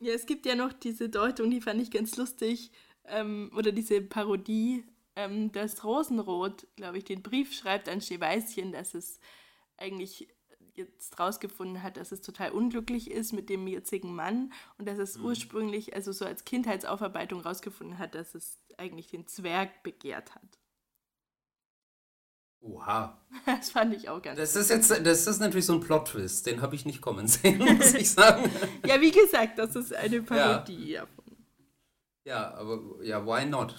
ja, 0.00 0.12
es 0.12 0.26
gibt 0.26 0.46
ja 0.46 0.54
noch 0.54 0.72
diese 0.72 1.08
Deutung, 1.08 1.50
die 1.50 1.60
fand 1.60 1.80
ich 1.80 1.90
ganz 1.90 2.16
lustig, 2.16 2.70
ähm, 3.04 3.50
oder 3.56 3.72
diese 3.72 4.00
Parodie, 4.00 4.84
ähm, 5.16 5.50
dass 5.52 5.84
Rosenrot, 5.84 6.66
glaube 6.76 6.98
ich, 6.98 7.04
den 7.04 7.22
Brief 7.22 7.52
schreibt 7.52 7.88
an 7.88 8.00
Schneeweißchen, 8.00 8.72
dass 8.72 8.94
es 8.94 9.18
eigentlich 9.76 10.28
jetzt 10.74 11.18
rausgefunden 11.18 11.82
hat, 11.82 11.96
dass 11.96 12.12
es 12.12 12.20
total 12.20 12.52
unglücklich 12.52 13.10
ist 13.10 13.32
mit 13.32 13.50
dem 13.50 13.66
jetzigen 13.66 14.14
Mann 14.14 14.52
und 14.78 14.86
dass 14.86 14.98
es 14.98 15.18
mhm. 15.18 15.26
ursprünglich, 15.26 15.94
also 15.94 16.12
so 16.12 16.24
als 16.24 16.44
Kindheitsaufarbeitung 16.44 17.40
rausgefunden 17.40 17.98
hat, 17.98 18.14
dass 18.14 18.34
es 18.34 18.58
eigentlich 18.76 19.08
den 19.08 19.26
Zwerg 19.26 19.82
begehrt 19.82 20.34
hat. 20.34 20.58
Oha. 22.60 23.18
Das 23.46 23.70
fand 23.70 23.94
ich 23.94 24.08
auch 24.08 24.20
ganz 24.20 24.38
Das 24.38 24.56
ist 24.56 24.70
jetzt, 24.70 24.90
das 24.90 25.26
ist 25.26 25.38
natürlich 25.38 25.66
so 25.66 25.74
ein 25.74 25.80
Plot-Twist, 25.80 26.46
den 26.46 26.60
habe 26.60 26.74
ich 26.74 26.84
nicht 26.86 27.00
kommen 27.00 27.26
sehen, 27.28 27.58
muss 27.58 27.94
ich 27.94 28.10
sagen. 28.10 28.50
ja, 28.86 29.00
wie 29.00 29.10
gesagt, 29.10 29.58
das 29.58 29.76
ist 29.76 29.94
eine 29.94 30.22
Parodie 30.22 30.92
ja. 30.92 31.00
davon. 31.00 31.36
Ja, 32.24 32.54
aber 32.54 32.80
ja, 33.02 33.24
why 33.24 33.46
not? 33.46 33.74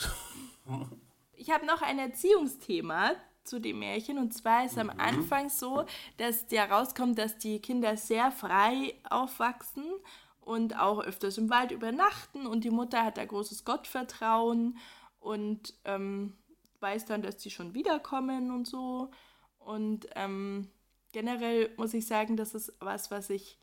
ich 1.34 1.52
habe 1.52 1.66
noch 1.66 1.82
ein 1.82 2.00
Erziehungsthema, 2.00 3.16
zu 3.50 3.60
dem 3.60 3.80
Märchen. 3.80 4.18
Und 4.18 4.34
zwar 4.34 4.66
ist 4.66 4.76
mhm. 4.76 4.90
am 4.90 5.00
Anfang 5.00 5.50
so, 5.50 5.86
dass 6.18 6.48
der 6.48 6.72
rauskommt, 6.72 7.18
dass 7.18 7.38
die 7.38 7.60
Kinder 7.60 7.98
sehr 7.98 8.32
frei 8.32 8.94
aufwachsen 9.10 9.86
und 10.42 10.80
auch 10.80 11.00
öfters 11.00 11.38
im 11.38 11.50
Wald 11.50 11.72
übernachten. 11.72 12.46
Und 12.46 12.64
die 12.64 12.70
Mutter 12.70 13.04
hat 13.04 13.18
da 13.18 13.26
großes 13.26 13.66
Gottvertrauen 13.66 14.78
und 15.20 15.74
ähm, 15.86 16.34
weiß 16.82 17.06
dann, 17.06 17.22
dass 17.22 17.42
sie 17.42 17.50
schon 17.50 17.74
wiederkommen 17.74 18.52
und 18.52 18.68
so. 18.68 19.12
Und 19.58 20.08
ähm, 20.16 20.70
generell 21.12 21.72
muss 21.78 21.94
ich 21.94 22.08
sagen, 22.08 22.38
das 22.38 22.56
ist 22.56 22.74
was, 22.80 23.12
was 23.12 23.30
ich 23.30 23.60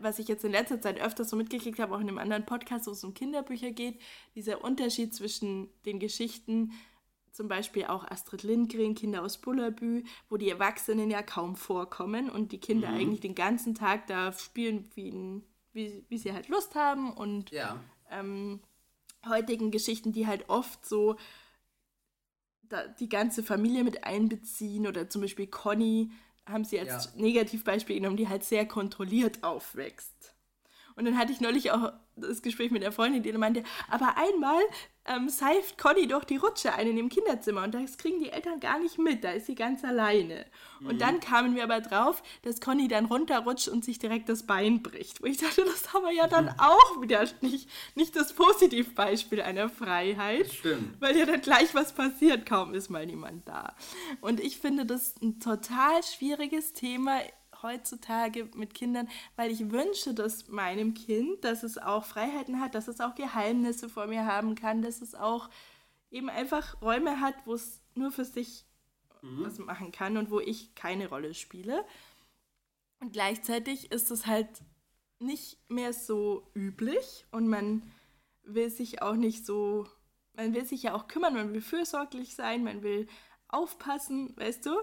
was 0.00 0.18
ich 0.18 0.26
jetzt 0.26 0.44
in 0.44 0.50
letzter 0.50 0.80
Zeit 0.80 1.00
öfters 1.00 1.30
so 1.30 1.36
mitgekriegt 1.36 1.78
habe, 1.78 1.94
auch 1.94 2.00
in 2.00 2.08
einem 2.08 2.18
anderen 2.18 2.44
Podcast, 2.44 2.88
wo 2.88 2.90
es 2.90 3.04
um 3.04 3.14
Kinderbücher 3.14 3.70
geht, 3.70 4.00
dieser 4.34 4.64
Unterschied 4.64 5.14
zwischen 5.14 5.68
den 5.84 6.00
Geschichten 6.00 6.72
zum 7.38 7.46
Beispiel 7.46 7.84
auch 7.84 8.04
Astrid 8.10 8.42
Lindgren, 8.42 8.96
Kinder 8.96 9.22
aus 9.22 9.38
Bullabü, 9.38 10.02
wo 10.28 10.36
die 10.36 10.50
Erwachsenen 10.50 11.08
ja 11.08 11.22
kaum 11.22 11.54
vorkommen 11.54 12.30
und 12.30 12.50
die 12.50 12.58
Kinder 12.58 12.90
mhm. 12.90 12.96
eigentlich 12.96 13.20
den 13.20 13.36
ganzen 13.36 13.76
Tag 13.76 14.08
da 14.08 14.32
spielen, 14.32 14.90
wie, 14.96 15.42
wie, 15.72 16.04
wie 16.08 16.18
sie 16.18 16.32
halt 16.32 16.48
Lust 16.48 16.74
haben 16.74 17.12
und 17.12 17.52
ja. 17.52 17.78
ähm, 18.10 18.60
heutigen 19.28 19.70
Geschichten, 19.70 20.12
die 20.12 20.26
halt 20.26 20.48
oft 20.48 20.84
so 20.84 21.14
die 23.00 23.08
ganze 23.08 23.42
Familie 23.42 23.84
mit 23.84 24.04
einbeziehen 24.04 24.86
oder 24.86 25.08
zum 25.08 25.22
Beispiel 25.22 25.46
Conny 25.46 26.10
haben 26.46 26.64
sie 26.64 26.80
als 26.80 27.12
ja. 27.14 27.22
Negativbeispiel 27.22 27.96
genommen, 27.96 28.16
die 28.16 28.28
halt 28.28 28.44
sehr 28.44 28.66
kontrolliert 28.66 29.42
aufwächst. 29.42 30.34
Und 30.96 31.04
dann 31.04 31.16
hatte 31.16 31.32
ich 31.32 31.40
neulich 31.40 31.70
auch 31.70 31.92
das 32.16 32.42
Gespräch 32.42 32.70
mit 32.70 32.82
der 32.82 32.90
Freundin, 32.90 33.22
die 33.22 33.32
meinte, 33.32 33.62
aber 33.88 34.16
einmal 34.16 34.60
ähm, 35.08 35.28
seift 35.28 35.78
Conny 35.78 36.06
doch 36.06 36.24
die 36.24 36.36
Rutsche 36.36 36.74
ein 36.74 36.88
in 36.88 36.96
dem 36.96 37.08
Kinderzimmer 37.08 37.64
und 37.64 37.74
das 37.74 37.98
kriegen 37.98 38.20
die 38.20 38.30
Eltern 38.30 38.60
gar 38.60 38.78
nicht 38.78 38.98
mit, 38.98 39.24
da 39.24 39.32
ist 39.32 39.46
sie 39.46 39.54
ganz 39.54 39.84
alleine. 39.84 40.46
Mhm. 40.80 40.86
Und 40.86 41.00
dann 41.00 41.20
kamen 41.20 41.54
wir 41.54 41.64
aber 41.64 41.80
drauf, 41.80 42.22
dass 42.42 42.60
Conny 42.60 42.88
dann 42.88 43.06
runterrutscht 43.06 43.68
und 43.68 43.84
sich 43.84 43.98
direkt 43.98 44.28
das 44.28 44.44
Bein 44.44 44.82
bricht. 44.82 45.22
Wo 45.22 45.26
ich 45.26 45.38
dachte, 45.38 45.64
das 45.64 45.92
haben 45.92 46.04
wir 46.04 46.12
ja 46.12 46.26
dann 46.26 46.48
auch 46.58 47.00
wieder 47.00 47.26
nicht, 47.40 47.68
nicht 47.94 48.16
das 48.16 48.32
Positivbeispiel 48.32 49.40
einer 49.40 49.68
Freiheit. 49.68 50.52
Stimmt. 50.52 51.00
Weil 51.00 51.16
ja 51.16 51.26
dann 51.26 51.40
gleich 51.40 51.74
was 51.74 51.92
passiert, 51.92 52.46
kaum 52.46 52.74
ist 52.74 52.90
mal 52.90 53.06
niemand 53.06 53.48
da. 53.48 53.74
Und 54.20 54.40
ich 54.40 54.58
finde 54.58 54.84
das 54.86 55.14
ein 55.22 55.40
total 55.40 56.02
schwieriges 56.02 56.72
Thema 56.72 57.20
heutzutage 57.62 58.48
mit 58.54 58.74
Kindern, 58.74 59.08
weil 59.36 59.50
ich 59.50 59.70
wünsche 59.70 60.14
dass 60.14 60.48
meinem 60.48 60.94
Kind, 60.94 61.44
dass 61.44 61.62
es 61.62 61.78
auch 61.78 62.04
Freiheiten 62.04 62.60
hat, 62.60 62.74
dass 62.74 62.88
es 62.88 63.00
auch 63.00 63.14
Geheimnisse 63.14 63.88
vor 63.88 64.06
mir 64.06 64.26
haben 64.26 64.54
kann, 64.54 64.82
dass 64.82 65.02
es 65.02 65.14
auch 65.14 65.50
eben 66.10 66.30
einfach 66.30 66.80
Räume 66.80 67.20
hat, 67.20 67.34
wo 67.44 67.54
es 67.54 67.82
nur 67.94 68.10
für 68.10 68.24
sich 68.24 68.64
mhm. 69.22 69.44
was 69.44 69.58
machen 69.58 69.92
kann 69.92 70.16
und 70.16 70.30
wo 70.30 70.40
ich 70.40 70.74
keine 70.74 71.08
Rolle 71.08 71.34
spiele. 71.34 71.84
Und 73.00 73.12
gleichzeitig 73.12 73.92
ist 73.92 74.10
es 74.10 74.26
halt 74.26 74.48
nicht 75.20 75.58
mehr 75.68 75.92
so 75.92 76.50
üblich 76.54 77.26
und 77.30 77.48
man 77.48 77.82
will 78.42 78.70
sich 78.70 79.02
auch 79.02 79.14
nicht 79.14 79.44
so, 79.44 79.86
man 80.34 80.54
will 80.54 80.64
sich 80.64 80.84
ja 80.84 80.94
auch 80.94 81.08
kümmern, 81.08 81.34
man 81.34 81.52
will 81.52 81.60
fürsorglich 81.60 82.34
sein, 82.34 82.64
man 82.64 82.82
will 82.82 83.08
aufpassen, 83.48 84.36
weißt 84.36 84.66
du? 84.66 84.76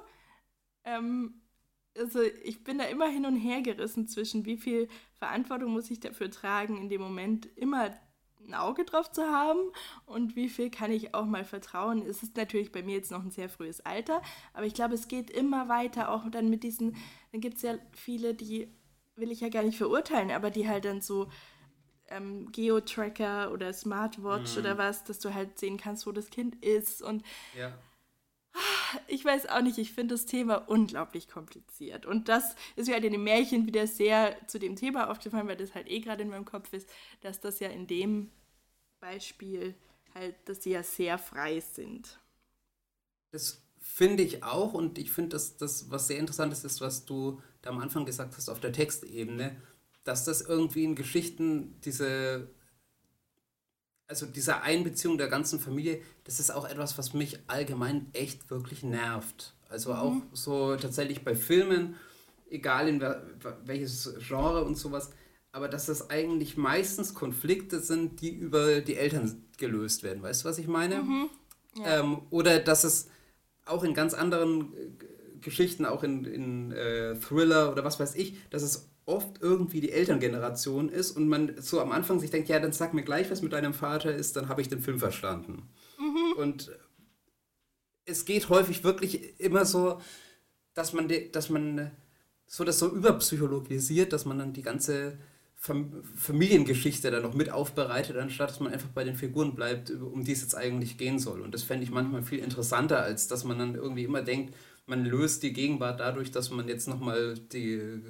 Ähm, 0.83 1.41
also 1.97 2.21
ich 2.21 2.63
bin 2.63 2.77
da 2.77 2.85
immer 2.85 3.07
hin 3.07 3.25
und 3.25 3.35
her 3.35 3.61
gerissen 3.61 4.07
zwischen, 4.07 4.45
wie 4.45 4.57
viel 4.57 4.87
Verantwortung 5.13 5.71
muss 5.71 5.89
ich 5.91 5.99
dafür 5.99 6.29
tragen, 6.29 6.77
in 6.77 6.89
dem 6.89 7.01
Moment 7.01 7.47
immer 7.55 7.93
ein 8.45 8.53
Auge 8.53 8.85
drauf 8.85 9.11
zu 9.11 9.23
haben 9.23 9.59
und 10.05 10.35
wie 10.35 10.49
viel 10.49 10.69
kann 10.69 10.91
ich 10.91 11.15
auch 11.15 11.25
mal 11.25 11.43
vertrauen. 11.45 12.05
Es 12.05 12.21
ist 12.21 12.37
natürlich 12.37 12.71
bei 12.71 12.83
mir 12.83 12.95
jetzt 12.95 13.11
noch 13.11 13.23
ein 13.23 13.31
sehr 13.31 13.49
frühes 13.49 13.81
Alter, 13.81 14.21
aber 14.53 14.65
ich 14.65 14.73
glaube, 14.73 14.93
es 14.93 15.07
geht 15.07 15.31
immer 15.31 15.67
weiter, 15.67 16.11
auch 16.11 16.29
dann 16.29 16.49
mit 16.49 16.63
diesen, 16.63 16.95
dann 17.31 17.41
gibt 17.41 17.57
es 17.57 17.63
ja 17.63 17.75
viele, 17.93 18.33
die 18.35 18.71
will 19.15 19.31
ich 19.31 19.41
ja 19.41 19.49
gar 19.49 19.63
nicht 19.63 19.77
verurteilen, 19.77 20.31
aber 20.31 20.51
die 20.51 20.67
halt 20.67 20.85
dann 20.85 21.01
so 21.01 21.29
ähm, 22.09 22.51
Geo-Tracker 22.51 23.51
oder 23.51 23.73
Smartwatch 23.73 24.53
mhm. 24.53 24.59
oder 24.59 24.77
was, 24.77 25.05
dass 25.05 25.19
du 25.19 25.33
halt 25.33 25.57
sehen 25.57 25.77
kannst, 25.77 26.05
wo 26.05 26.11
das 26.11 26.29
Kind 26.29 26.63
ist 26.63 27.01
und 27.01 27.23
ja 27.57 27.73
ich 29.07 29.23
weiß 29.23 29.47
auch 29.47 29.61
nicht, 29.61 29.77
ich 29.77 29.93
finde 29.93 30.15
das 30.15 30.25
Thema 30.25 30.55
unglaublich 30.55 31.27
kompliziert. 31.27 32.05
Und 32.05 32.29
das 32.29 32.55
ist 32.75 32.87
mir 32.87 32.93
halt 32.93 33.05
in 33.05 33.13
dem 33.13 33.23
Märchen 33.23 33.67
wieder 33.67 33.87
sehr 33.87 34.35
zu 34.47 34.59
dem 34.59 34.75
Thema 34.75 35.09
aufgefallen, 35.09 35.47
weil 35.47 35.57
das 35.57 35.75
halt 35.75 35.89
eh 35.89 35.99
gerade 35.99 36.23
in 36.23 36.29
meinem 36.29 36.45
Kopf 36.45 36.73
ist, 36.73 36.89
dass 37.21 37.39
das 37.39 37.59
ja 37.59 37.69
in 37.69 37.87
dem 37.87 38.31
Beispiel 38.99 39.75
halt, 40.13 40.35
dass 40.45 40.63
sie 40.63 40.71
ja 40.71 40.83
sehr 40.83 41.17
frei 41.17 41.59
sind. 41.59 42.19
Das 43.31 43.61
finde 43.79 44.23
ich 44.23 44.43
auch 44.43 44.73
und 44.73 44.97
ich 44.97 45.11
finde, 45.11 45.29
dass 45.29 45.57
das, 45.57 45.91
was 45.91 46.07
sehr 46.07 46.17
interessant 46.17 46.51
ist, 46.51 46.65
ist, 46.65 46.81
was 46.81 47.05
du 47.05 47.41
da 47.61 47.69
am 47.69 47.79
Anfang 47.79 48.05
gesagt 48.05 48.35
hast 48.35 48.49
auf 48.49 48.59
der 48.59 48.73
Textebene, 48.73 49.61
dass 50.03 50.25
das 50.25 50.41
irgendwie 50.41 50.83
in 50.83 50.95
Geschichten 50.95 51.79
diese 51.81 52.49
also 54.07 54.25
diese 54.25 54.61
Einbeziehung 54.61 55.17
der 55.17 55.27
ganzen 55.27 55.59
Familie, 55.59 56.01
das 56.23 56.39
ist 56.39 56.51
auch 56.51 56.67
etwas, 56.67 56.97
was 56.97 57.13
mich 57.13 57.39
allgemein 57.47 58.07
echt 58.13 58.49
wirklich 58.49 58.83
nervt. 58.83 59.53
Also 59.69 59.91
mhm. 59.91 59.99
auch 59.99 60.15
so 60.33 60.75
tatsächlich 60.75 61.23
bei 61.23 61.35
Filmen, 61.35 61.95
egal 62.49 62.87
in 62.87 63.03
welches 63.65 64.13
Genre 64.19 64.63
und 64.63 64.75
sowas, 64.75 65.11
aber 65.51 65.69
dass 65.69 65.85
das 65.85 66.09
eigentlich 66.09 66.57
meistens 66.57 67.13
Konflikte 67.13 67.79
sind, 67.79 68.21
die 68.21 68.29
über 68.29 68.81
die 68.81 68.97
Eltern 68.97 69.43
gelöst 69.57 70.03
werden. 70.03 70.21
Weißt 70.21 70.43
du, 70.43 70.49
was 70.49 70.57
ich 70.57 70.67
meine? 70.67 71.01
Mhm. 71.01 71.29
Ja. 71.77 71.99
Ähm, 71.99 72.21
oder 72.29 72.59
dass 72.59 72.83
es 72.83 73.09
auch 73.65 73.83
in 73.83 73.93
ganz 73.93 74.13
anderen 74.13 74.73
äh, 74.73 74.89
Geschichten, 75.41 75.85
auch 75.85 76.03
in, 76.03 76.25
in 76.25 76.71
äh, 76.71 77.15
Thriller 77.15 77.71
oder 77.71 77.83
was 77.83 77.99
weiß 77.99 78.15
ich, 78.15 78.35
dass 78.49 78.63
es 78.63 78.89
oft 79.05 79.41
irgendwie 79.41 79.81
die 79.81 79.91
Elterngeneration 79.91 80.89
ist 80.89 81.11
und 81.11 81.27
man 81.27 81.61
so 81.61 81.79
am 81.79 81.91
Anfang 81.91 82.19
sich 82.19 82.31
denkt, 82.31 82.49
ja, 82.49 82.59
dann 82.59 82.73
sag 82.73 82.93
mir 82.93 83.03
gleich, 83.03 83.29
was 83.29 83.41
mit 83.41 83.53
deinem 83.53 83.73
Vater 83.73 84.13
ist, 84.13 84.35
dann 84.35 84.49
habe 84.49 84.61
ich 84.61 84.69
den 84.69 84.81
Film 84.81 84.99
verstanden. 84.99 85.69
Mhm. 85.99 86.37
Und 86.37 86.71
es 88.05 88.25
geht 88.25 88.49
häufig 88.49 88.83
wirklich 88.83 89.39
immer 89.39 89.65
so, 89.65 90.01
dass 90.73 90.93
man, 90.93 91.11
dass 91.31 91.49
man 91.49 91.91
so 92.47 92.63
das 92.63 92.79
so 92.79 92.91
überpsychologisiert, 92.91 94.13
dass 94.13 94.25
man 94.25 94.39
dann 94.39 94.53
die 94.53 94.61
ganze 94.61 95.17
Familiengeschichte 95.57 97.09
dann 97.09 97.23
noch 97.23 97.33
mit 97.33 97.49
aufbereitet, 97.49 98.17
anstatt 98.17 98.51
dass 98.51 98.59
man 98.59 98.71
einfach 98.71 98.89
bei 98.89 99.03
den 99.03 99.15
Figuren 99.15 99.55
bleibt, 99.55 99.89
um 99.89 100.23
die 100.23 100.33
es 100.33 100.41
jetzt 100.41 100.55
eigentlich 100.55 100.97
gehen 100.97 101.17
soll. 101.17 101.41
Und 101.41 101.53
das 101.53 101.63
fände 101.63 101.83
ich 101.83 101.91
manchmal 101.91 102.21
viel 102.21 102.39
interessanter, 102.39 103.01
als 103.01 103.27
dass 103.27 103.45
man 103.45 103.57
dann 103.57 103.75
irgendwie 103.75 104.03
immer 104.03 104.21
denkt, 104.21 104.53
man 104.87 105.03
löst 105.03 105.43
die 105.43 105.53
Gegenwart 105.53 105.99
dadurch, 105.99 106.31
dass 106.31 106.51
man 106.51 106.67
jetzt 106.67 106.87
nochmal 106.87 107.35
die 107.51 108.01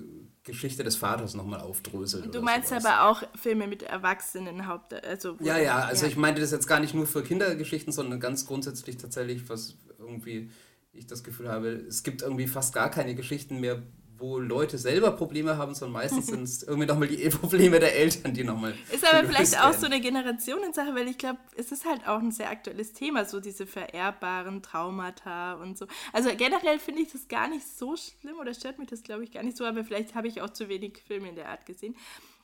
Geschichte 0.44 0.84
des 0.84 0.96
Vaters 0.96 1.34
nochmal 1.34 1.62
aufdröselt. 1.62 2.36
Du 2.36 2.42
meinst 2.42 2.70
sowas. 2.70 2.86
aber 2.86 3.10
auch 3.10 3.24
Filme 3.36 3.68
mit 3.68 3.84
Erwachsenen 3.84 4.68
Haupt... 4.68 4.94
Also 4.94 5.38
ja, 5.40 5.58
ja, 5.58 5.80
also 5.80 6.06
ja. 6.06 6.12
ich 6.12 6.18
meinte 6.18 6.42
das 6.42 6.52
jetzt 6.52 6.68
gar 6.68 6.80
nicht 6.80 6.94
nur 6.94 7.08
für 7.08 7.24
Kindergeschichten, 7.24 7.94
sondern 7.94 8.20
ganz 8.20 8.46
grundsätzlich 8.46 8.98
tatsächlich, 8.98 9.48
was 9.50 9.78
irgendwie 9.98 10.50
ich 10.92 11.08
das 11.08 11.24
Gefühl 11.24 11.50
habe, 11.50 11.70
es 11.70 12.04
gibt 12.04 12.22
irgendwie 12.22 12.48
fast 12.48 12.74
gar 12.74 12.90
keine 12.90 13.16
Geschichten 13.16 13.60
mehr, 13.60 13.82
wo 14.18 14.40
Leute 14.40 14.78
selber 14.78 15.12
Probleme 15.12 15.58
haben, 15.58 15.74
sondern 15.74 16.02
meistens 16.02 16.28
sind 16.28 16.44
es 16.44 16.64
irgendwie 16.64 16.88
nochmal 16.88 17.08
die 17.08 17.18
Probleme 17.30 17.80
der 17.80 17.96
Eltern, 17.96 18.34
die 18.34 18.44
nochmal. 18.44 18.74
Ist 18.92 19.06
aber 19.06 19.28
vielleicht 19.28 19.54
werden. 19.54 19.66
auch 19.66 19.74
so 19.74 19.86
eine 19.86 20.00
Generationensache, 20.00 20.96
weil 20.96 21.08
ich 21.08 21.18
glaube, 21.18 21.40
es 21.56 21.72
ist 21.72 21.86
halt 21.86 22.08
auch 22.08 22.20
ein 22.20 22.32
sehr 22.32 22.50
aktuelles 22.50 22.94
Thema, 22.94 23.26
so 23.26 23.40
diese 23.40 23.66
vererbbaren 23.66 24.62
Traumata 24.62 25.54
und 25.56 25.78
so. 25.78 25.88
Also 26.14 26.30
generell 26.36 26.80
finde 26.80 27.02
ich 27.02 27.12
das 27.12 27.28
gar 27.28 27.48
nicht 27.48 27.68
so 27.68 27.96
schlimm 27.96 28.38
oder 28.40 28.54
stört 28.54 28.80
mich 28.80 28.90
das, 28.90 29.04
glaube 29.04 29.24
ich, 29.24 29.32
gar 29.32 29.44
nicht 29.44 29.58
so, 29.58 29.66
aber 29.66 29.84
vielleicht 29.84 30.16
habe 30.16 30.28
ich 30.28 30.42
auch 30.42 30.50
zu 30.50 30.70
wenig 30.70 31.04
Filme 31.06 31.30
in 31.30 31.36
der 31.36 31.50
Art 31.50 31.66
gesehen. 31.66 31.96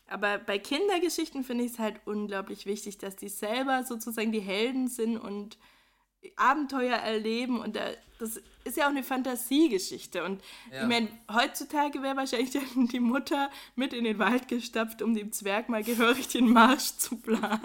Aber 0.08 0.40
bei 0.40 0.60
Kindergeschichten 0.60 1.46
finde 1.46 1.64
ich 1.64 1.74
es 1.74 1.80
halt 1.80 2.02
unglaublich 2.04 2.66
wichtig, 2.66 2.98
dass 2.98 3.16
die 3.16 3.30
selber 3.30 3.84
sozusagen 3.86 4.34
die 4.34 4.42
Helden 4.42 4.90
sind 4.90 5.18
und 5.18 5.58
Abenteuer 6.36 6.96
erleben 6.96 7.60
und 7.60 7.76
das 8.20 8.40
ist 8.64 8.78
ja 8.78 8.86
auch 8.86 8.92
eine 8.92 9.04
Fantasiegeschichte 9.04 10.24
und 10.24 10.42
ja. 10.72 10.84
ich 10.84 10.88
meine, 10.88 11.08
heutzutage 11.32 12.02
wäre 12.04 12.16
wahrscheinlich 12.16 12.52
die 12.76 13.00
Mutter 13.00 13.50
mit 13.76 13.94
in 13.94 14.04
den 14.04 14.20
Wald 14.20 14.48
gestapft, 14.48 15.02
um 15.02 15.16
dem 15.16 15.32
Zwerg 15.32 15.70
mal 15.70 15.84
gehörig 15.84 16.28
den 16.28 16.50
Marsch 16.50 16.98
zu 16.98 17.18
blasen. 17.18 17.60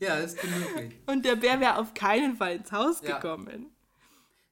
Ja, 0.00 0.20
das 0.20 0.34
ist 0.34 0.44
möglich. 0.44 0.94
Und 1.06 1.24
der 1.24 1.36
Bär 1.36 1.60
wäre 1.60 1.78
auf 1.78 1.94
keinen 1.94 2.36
Fall 2.36 2.56
ins 2.56 2.70
Haus 2.70 3.00
ja. 3.02 3.18
gekommen. 3.18 3.66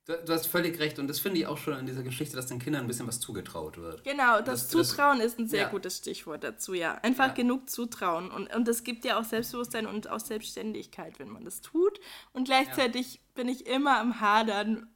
Du, 0.06 0.32
hast 0.32 0.46
völlig 0.46 0.78
recht 0.78 1.00
und 1.00 1.08
das 1.08 1.18
finde 1.18 1.40
ich 1.40 1.48
auch 1.48 1.58
schon 1.58 1.74
an 1.74 1.84
dieser 1.84 2.04
Geschichte, 2.04 2.36
dass 2.36 2.46
den 2.46 2.60
Kindern 2.60 2.82
ein 2.82 2.86
bisschen 2.86 3.08
was 3.08 3.18
zugetraut 3.18 3.76
wird. 3.76 4.04
Genau, 4.04 4.40
das, 4.40 4.68
das 4.68 4.68
Zutrauen 4.68 5.18
das, 5.18 5.32
ist 5.32 5.38
ein 5.40 5.48
sehr 5.48 5.62
ja. 5.62 5.68
gutes 5.68 5.96
Stichwort 5.96 6.44
dazu, 6.44 6.74
ja. 6.74 6.94
Einfach 7.02 7.28
ja. 7.28 7.32
genug 7.32 7.68
Zutrauen 7.68 8.30
und, 8.30 8.54
und 8.54 8.68
das 8.68 8.84
gibt 8.84 9.04
ja 9.04 9.18
auch 9.18 9.24
Selbstbewusstsein 9.24 9.84
und 9.84 10.08
auch 10.08 10.20
Selbstständigkeit, 10.20 11.18
wenn 11.18 11.28
man 11.28 11.44
das 11.44 11.60
tut. 11.60 11.98
Und 12.32 12.44
gleichzeitig 12.44 13.14
ja. 13.14 13.20
bin 13.34 13.48
ich 13.48 13.66
immer 13.66 13.98
am 13.98 14.20
Hadern, 14.20 14.86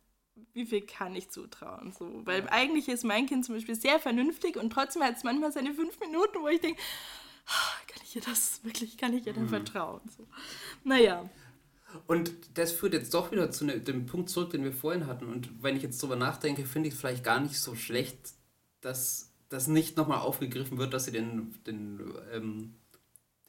wie 0.53 0.65
viel 0.65 0.83
kann 0.83 1.17
ich 1.17 1.29
zutrauen? 1.29 1.93
So, 1.93 2.25
weil 2.25 2.49
eigentlich 2.49 2.89
ist 2.89 3.03
mein 3.03 3.27
Kind 3.27 3.45
zum 3.45 3.57
Beispiel 3.57 3.75
sehr 3.75 3.99
vernünftig 3.99 4.57
und 4.57 4.73
trotzdem 4.73 5.03
hat 5.03 5.17
es 5.17 5.25
manchmal 5.25 5.51
seine 5.51 5.75
fünf 5.75 5.99
Minuten, 5.99 6.39
wo 6.41 6.47
ich 6.47 6.61
denke, 6.61 6.81
ah, 7.47 7.87
kann 7.89 8.03
ich 8.05 8.15
ihr 8.15 8.23
das 8.23 8.63
wirklich, 8.63 8.97
kann 8.97 9.13
ich 9.13 9.27
ihr 9.27 9.33
dann 9.33 9.47
mhm. 9.47 9.49
vertrauen? 9.49 10.03
So. 10.17 10.29
Naja. 10.85 11.29
Und 12.07 12.33
das 12.55 12.73
führt 12.73 12.93
jetzt 12.93 13.15
doch 13.15 13.33
wieder 13.33 13.51
zu 13.51 13.65
ne, 13.65 13.81
dem 13.81 14.07
Punkt 14.07 14.31
zurück, 14.31 14.51
den 14.51 14.65
wir 14.65 14.73
vorhin 14.73 15.07
hatten. 15.07 15.27
Und 15.27 15.63
wenn 15.63 15.77
ich 15.77 15.83
jetzt 15.83 16.03
drüber 16.03 16.17
nachdenke, 16.17 16.65
finde 16.65 16.89
ich 16.89 16.95
es 16.95 17.01
vielleicht 17.01 17.25
gar 17.25 17.41
nicht 17.41 17.59
so 17.59 17.75
schlecht, 17.75 18.33
dass 18.81 19.33
das 19.49 19.67
nicht 19.67 19.97
nochmal 19.97 20.21
aufgegriffen 20.21 20.79
wird, 20.79 20.95
dass 20.95 21.07
sie 21.07 21.13
den, 21.13 21.55
den, 21.67 22.01
ähm, 22.33 22.75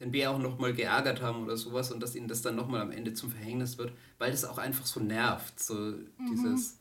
den 0.00 0.10
Bär 0.10 0.32
auch 0.32 0.38
nochmal 0.38 0.74
geärgert 0.74 1.22
haben 1.22 1.44
oder 1.44 1.56
sowas 1.56 1.92
und 1.92 2.00
dass 2.00 2.16
ihnen 2.16 2.28
das 2.28 2.42
dann 2.42 2.56
nochmal 2.56 2.80
am 2.80 2.90
Ende 2.90 3.14
zum 3.14 3.30
Verhängnis 3.30 3.78
wird, 3.78 3.92
weil 4.18 4.32
das 4.32 4.44
auch 4.44 4.58
einfach 4.58 4.86
so 4.86 5.00
nervt. 5.00 5.60
So 5.60 5.74
mhm. 5.74 6.06
dieses. 6.30 6.78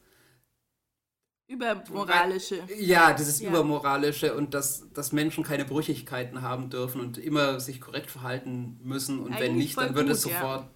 Übermoralische. 1.47 2.63
Ja, 2.80 3.13
dieses 3.13 3.41
ja. 3.41 3.50
Übermoralische 3.50 4.36
und 4.36 4.54
dass, 4.54 4.91
dass 4.93 5.12
Menschen 5.12 5.43
keine 5.43 5.65
Brüchigkeiten 5.65 6.41
haben 6.41 6.69
dürfen 6.69 7.02
und 7.02 7.17
immer 7.17 7.60
sich 7.60 7.82
korrekt 7.82 8.10
verhalten 8.10 8.80
müssen 8.82 9.19
und 9.19 9.34
Eigentlich 9.34 9.41
wenn 9.41 9.56
nicht, 9.58 9.78
dann 9.78 9.95
wird 9.95 10.10
es 10.10 10.21
sofort. 10.21 10.62
Ja 10.62 10.69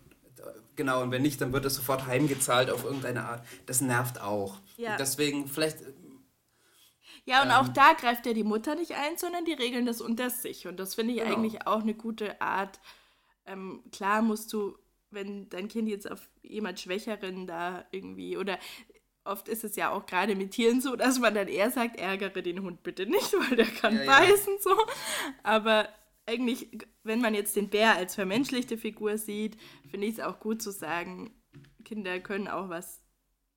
Genau, 0.75 1.01
und 1.01 1.11
wenn 1.11 1.21
nicht, 1.21 1.39
dann 1.41 1.53
wird 1.53 1.65
es 1.65 1.75
sofort 1.75 2.05
heimgezahlt 2.07 2.69
auf 2.69 2.83
irgendeine 2.83 3.23
Art. 3.25 3.45
Das 3.65 3.81
nervt 3.81 4.19
auch. 4.21 4.57
Ja. 4.77 4.91
Und 4.91 4.99
deswegen 4.99 5.47
vielleicht 5.47 5.77
Ja, 7.25 7.41
und 7.41 7.49
Ähm. 7.49 7.55
auch 7.55 7.67
da 7.69 7.93
greift 7.93 8.25
ja 8.25 8.33
die 8.33 8.43
Mutter 8.43 8.75
nicht 8.75 8.91
ein, 8.93 9.17
sondern 9.17 9.45
die 9.45 9.53
regeln 9.53 9.85
das 9.85 10.01
unter 10.01 10.29
sich. 10.29 10.67
Und 10.67 10.77
das 10.79 10.95
finde 10.95 11.13
ich 11.13 11.19
Genau. 11.21 11.33
eigentlich 11.35 11.65
auch 11.65 11.81
eine 11.81 11.93
gute 11.95 12.39
Art. 12.41 12.79
Ähm, 13.45 13.83
klar 13.91 14.21
musst 14.21 14.51
du, 14.53 14.77
wenn 15.11 15.49
dein 15.49 15.67
Kind 15.67 15.87
jetzt 15.87 16.09
auf 16.11 16.29
jemand 16.43 16.79
Schwächeren 16.79 17.47
da 17.47 17.85
irgendwie, 17.91 18.37
oder 18.37 18.59
oft 19.23 19.47
ist 19.47 19.63
es 19.63 19.75
ja 19.75 19.89
auch 19.91 20.05
gerade 20.05 20.35
mit 20.35 20.51
Tieren 20.51 20.81
so, 20.81 20.95
dass 20.95 21.17
man 21.19 21.33
dann 21.33 21.47
eher 21.47 21.71
sagt, 21.71 21.97
ärgere 21.99 22.41
den 22.43 22.61
Hund 22.61 22.83
bitte 22.83 23.05
nicht, 23.07 23.33
weil 23.49 23.55
der 23.55 23.65
kann 23.65 23.95
Ja, 23.95 24.03
ja. 24.03 24.19
beißen 24.19 24.57
so. 24.59 24.75
Aber 25.41 25.87
eigentlich, 26.25 26.69
wenn 27.03 27.21
man 27.21 27.35
jetzt 27.35 27.55
den 27.55 27.69
Bär 27.69 27.95
als 27.95 28.15
vermenschlichte 28.15 28.77
Figur 28.77 29.17
sieht, 29.17 29.57
finde 29.89 30.07
ich 30.07 30.13
es 30.13 30.19
auch 30.19 30.39
gut 30.39 30.61
zu 30.61 30.71
sagen, 30.71 31.33
Kinder 31.83 32.19
können 32.19 32.47
auch 32.47 32.69
was 32.69 33.01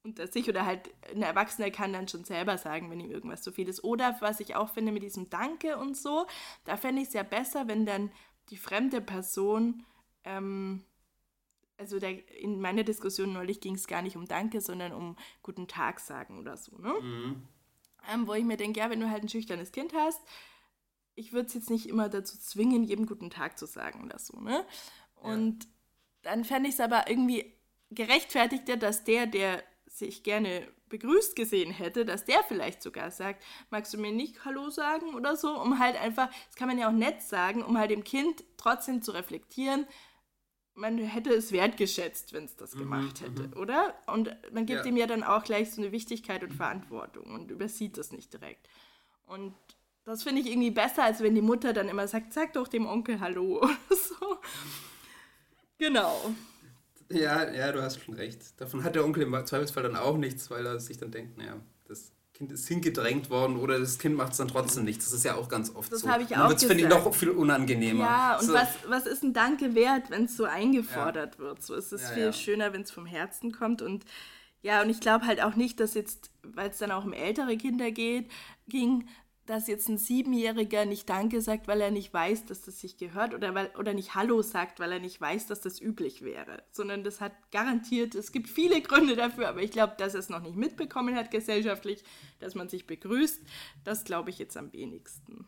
unter 0.04 0.26
sich 0.26 0.48
oder 0.48 0.64
halt 0.64 0.90
ein 1.12 1.22
Erwachsener 1.22 1.70
kann 1.70 1.92
dann 1.92 2.08
schon 2.08 2.24
selber 2.24 2.56
sagen, 2.56 2.90
wenn 2.90 3.00
ihm 3.00 3.10
irgendwas 3.10 3.42
zu 3.42 3.52
viel 3.52 3.68
ist. 3.68 3.84
Oder 3.84 4.16
was 4.20 4.40
ich 4.40 4.54
auch 4.54 4.70
finde 4.70 4.92
mit 4.92 5.02
diesem 5.02 5.28
Danke 5.28 5.76
und 5.76 5.96
so, 5.96 6.26
da 6.64 6.76
fände 6.76 7.02
ich 7.02 7.08
es 7.08 7.14
ja 7.14 7.22
besser, 7.22 7.68
wenn 7.68 7.84
dann 7.84 8.10
die 8.50 8.56
fremde 8.56 9.00
Person, 9.00 9.84
ähm, 10.24 10.84
also 11.76 11.98
der, 11.98 12.28
in 12.38 12.60
meiner 12.60 12.84
Diskussion 12.84 13.32
neulich 13.32 13.60
ging 13.60 13.74
es 13.74 13.86
gar 13.86 14.02
nicht 14.02 14.16
um 14.16 14.26
Danke, 14.26 14.60
sondern 14.60 14.92
um 14.92 15.16
guten 15.42 15.68
Tag 15.68 16.00
sagen 16.00 16.38
oder 16.38 16.56
so, 16.56 16.76
ne? 16.78 16.94
Ähm, 18.10 18.26
wo 18.26 18.34
ich 18.34 18.44
mir 18.44 18.56
denke, 18.56 18.80
ja, 18.80 18.90
wenn 18.90 19.00
du 19.00 19.10
halt 19.10 19.22
ein 19.24 19.28
schüchternes 19.28 19.72
Kind 19.72 19.92
hast, 19.94 20.20
ich 21.18 21.32
würde 21.32 21.48
es 21.48 21.54
jetzt 21.54 21.70
nicht 21.70 21.88
immer 21.88 22.08
dazu 22.08 22.38
zwingen, 22.38 22.84
jedem 22.84 23.06
guten 23.06 23.30
Tag 23.30 23.58
zu 23.58 23.66
sagen 23.66 24.04
oder 24.04 24.18
so, 24.18 24.38
ne? 24.40 24.64
Und 25.14 25.66
dann 26.22 26.44
fände 26.44 26.68
ich 26.68 26.74
es 26.76 26.80
aber 26.80 27.08
irgendwie 27.08 27.54
gerechtfertigter, 27.90 28.76
dass 28.76 29.04
der, 29.04 29.26
der 29.26 29.62
sich 29.86 30.22
gerne 30.22 30.68
begrüßt 30.88 31.34
gesehen 31.36 31.70
hätte, 31.70 32.04
dass 32.04 32.24
der 32.24 32.42
vielleicht 32.44 32.82
sogar 32.82 33.10
sagt, 33.10 33.44
magst 33.70 33.92
du 33.92 33.98
mir 33.98 34.12
nicht 34.12 34.44
Hallo 34.44 34.70
sagen 34.70 35.14
oder 35.14 35.36
so, 35.36 35.60
um 35.60 35.78
halt 35.78 35.96
einfach, 36.00 36.28
das 36.46 36.56
kann 36.56 36.68
man 36.68 36.78
ja 36.78 36.88
auch 36.88 36.92
nett 36.92 37.22
sagen, 37.22 37.62
um 37.62 37.76
halt 37.76 37.90
dem 37.90 38.04
Kind 38.04 38.44
trotzdem 38.56 39.02
zu 39.02 39.10
reflektieren, 39.12 39.86
man 40.74 40.98
hätte 40.98 41.30
es 41.30 41.50
wertgeschätzt, 41.50 42.32
wenn 42.32 42.44
es 42.44 42.54
das 42.56 42.76
gemacht 42.76 43.20
hätte, 43.20 43.50
oder? 43.58 43.94
Und 44.06 44.34
man 44.52 44.64
gibt 44.64 44.84
Ja. 44.84 44.86
ihm 44.86 44.96
ja 44.96 45.06
dann 45.08 45.24
auch 45.24 45.42
gleich 45.42 45.72
so 45.72 45.82
eine 45.82 45.90
Wichtigkeit 45.90 46.44
und 46.44 46.54
Verantwortung 46.54 47.34
und 47.34 47.50
übersieht 47.50 47.98
das 47.98 48.12
nicht 48.12 48.32
direkt. 48.32 48.68
Und 49.26 49.54
das 50.08 50.22
finde 50.22 50.40
ich 50.40 50.48
irgendwie 50.48 50.70
besser, 50.70 51.04
als 51.04 51.20
wenn 51.20 51.34
die 51.34 51.42
Mutter 51.42 51.72
dann 51.72 51.88
immer 51.88 52.08
sagt, 52.08 52.32
sag 52.32 52.52
doch 52.54 52.68
dem 52.68 52.86
Onkel 52.86 53.20
Hallo 53.20 53.58
oder 53.62 53.76
so. 53.90 54.38
Genau. 55.78 56.34
Ja, 57.10 57.50
ja, 57.50 57.72
du 57.72 57.82
hast 57.82 58.02
schon 58.02 58.14
recht. 58.14 58.60
Davon 58.60 58.84
hat 58.84 58.94
der 58.94 59.04
Onkel 59.04 59.22
im 59.22 59.32
Zweifelsfall 59.46 59.82
dann 59.84 59.96
auch 59.96 60.16
nichts, 60.16 60.50
weil 60.50 60.66
er 60.66 60.78
sich 60.80 60.98
dann 60.98 61.10
denkt, 61.10 61.38
naja, 61.38 61.56
das 61.86 62.12
Kind 62.34 62.52
ist 62.52 62.68
hingedrängt 62.68 63.30
worden 63.30 63.56
oder 63.56 63.78
das 63.78 63.98
Kind 63.98 64.16
macht 64.16 64.32
es 64.32 64.38
dann 64.38 64.48
trotzdem 64.48 64.84
nichts. 64.84 65.06
Das 65.06 65.14
ist 65.14 65.24
ja 65.24 65.34
auch 65.34 65.48
ganz 65.48 65.74
oft 65.74 65.90
Das 65.90 66.00
so. 66.00 66.08
habe 66.08 66.22
ich 66.22 66.36
auch 66.36 66.48
wird's, 66.48 66.64
finde 66.64 66.84
ich, 66.84 66.88
noch 66.88 67.14
viel 67.14 67.30
unangenehmer. 67.30 68.04
Ja, 68.04 68.38
und 68.38 68.46
so, 68.46 68.52
was, 68.52 68.68
was 68.86 69.06
ist 69.06 69.22
ein 69.24 69.32
Danke 69.32 69.74
wert, 69.74 70.10
wenn 70.10 70.24
es 70.24 70.36
so 70.36 70.44
eingefordert 70.44 71.38
wird? 71.38 71.62
So 71.62 71.74
ist 71.74 71.92
es 71.92 72.02
Ja, 72.02 72.08
viel 72.10 72.24
ja. 72.24 72.32
schöner, 72.32 72.72
wenn 72.72 72.82
es 72.82 72.90
vom 72.90 73.06
Herzen 73.06 73.52
kommt. 73.52 73.82
Und 73.82 74.04
ja, 74.62 74.82
und 74.82 74.90
ich 74.90 75.00
glaube 75.00 75.26
halt 75.26 75.42
auch 75.42 75.54
nicht, 75.54 75.80
dass 75.80 75.94
jetzt, 75.94 76.30
weil 76.42 76.70
es 76.70 76.78
dann 76.78 76.90
auch 76.90 77.04
um 77.04 77.12
ältere 77.12 77.56
Kinder 77.56 77.90
geht, 77.90 78.30
ging, 78.68 79.08
dass 79.48 79.66
jetzt 79.66 79.88
ein 79.88 79.96
Siebenjähriger 79.96 80.84
nicht 80.84 81.08
Danke 81.08 81.40
sagt, 81.40 81.68
weil 81.68 81.80
er 81.80 81.90
nicht 81.90 82.12
weiß, 82.12 82.44
dass 82.44 82.60
das 82.60 82.80
sich 82.80 82.98
gehört 82.98 83.32
oder, 83.32 83.54
weil, 83.54 83.70
oder 83.78 83.94
nicht 83.94 84.14
Hallo 84.14 84.42
sagt, 84.42 84.78
weil 84.78 84.92
er 84.92 84.98
nicht 84.98 85.18
weiß, 85.18 85.46
dass 85.46 85.62
das 85.62 85.80
üblich 85.80 86.22
wäre. 86.22 86.62
Sondern 86.70 87.02
das 87.02 87.22
hat 87.22 87.32
garantiert, 87.50 88.14
es 88.14 88.30
gibt 88.30 88.50
viele 88.50 88.82
Gründe 88.82 89.16
dafür, 89.16 89.48
aber 89.48 89.62
ich 89.62 89.70
glaube, 89.70 89.94
dass 89.96 90.12
er 90.12 90.20
es 90.20 90.28
noch 90.28 90.42
nicht 90.42 90.56
mitbekommen 90.56 91.14
hat 91.14 91.30
gesellschaftlich, 91.30 92.04
dass 92.40 92.54
man 92.54 92.68
sich 92.68 92.86
begrüßt, 92.86 93.42
das 93.84 94.04
glaube 94.04 94.28
ich 94.28 94.38
jetzt 94.38 94.56
am 94.58 94.70
wenigsten. 94.74 95.46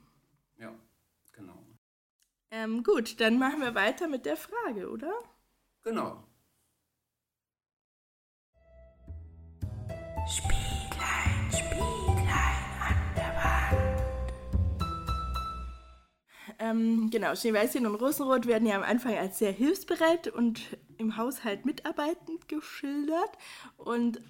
Ja, 0.58 0.74
genau. 1.32 1.62
Ähm, 2.50 2.82
gut, 2.82 3.20
dann 3.20 3.38
machen 3.38 3.60
wir 3.60 3.74
weiter 3.74 4.08
mit 4.08 4.24
der 4.24 4.38
Frage, 4.38 4.88
oder? 4.88 5.12
Genau. 5.82 6.24
Ähm, 16.60 17.08
genau, 17.10 17.34
Schneeweißchen 17.34 17.86
und 17.86 17.94
Rosenrot 17.94 18.46
werden 18.46 18.68
ja 18.68 18.76
am 18.76 18.82
Anfang 18.82 19.16
als 19.16 19.38
sehr 19.38 19.50
hilfsbereit 19.50 20.28
und 20.28 20.60
im 20.98 21.16
Haushalt 21.16 21.64
mitarbeitend 21.64 22.48
geschildert. 22.48 23.30
Und 23.78 24.20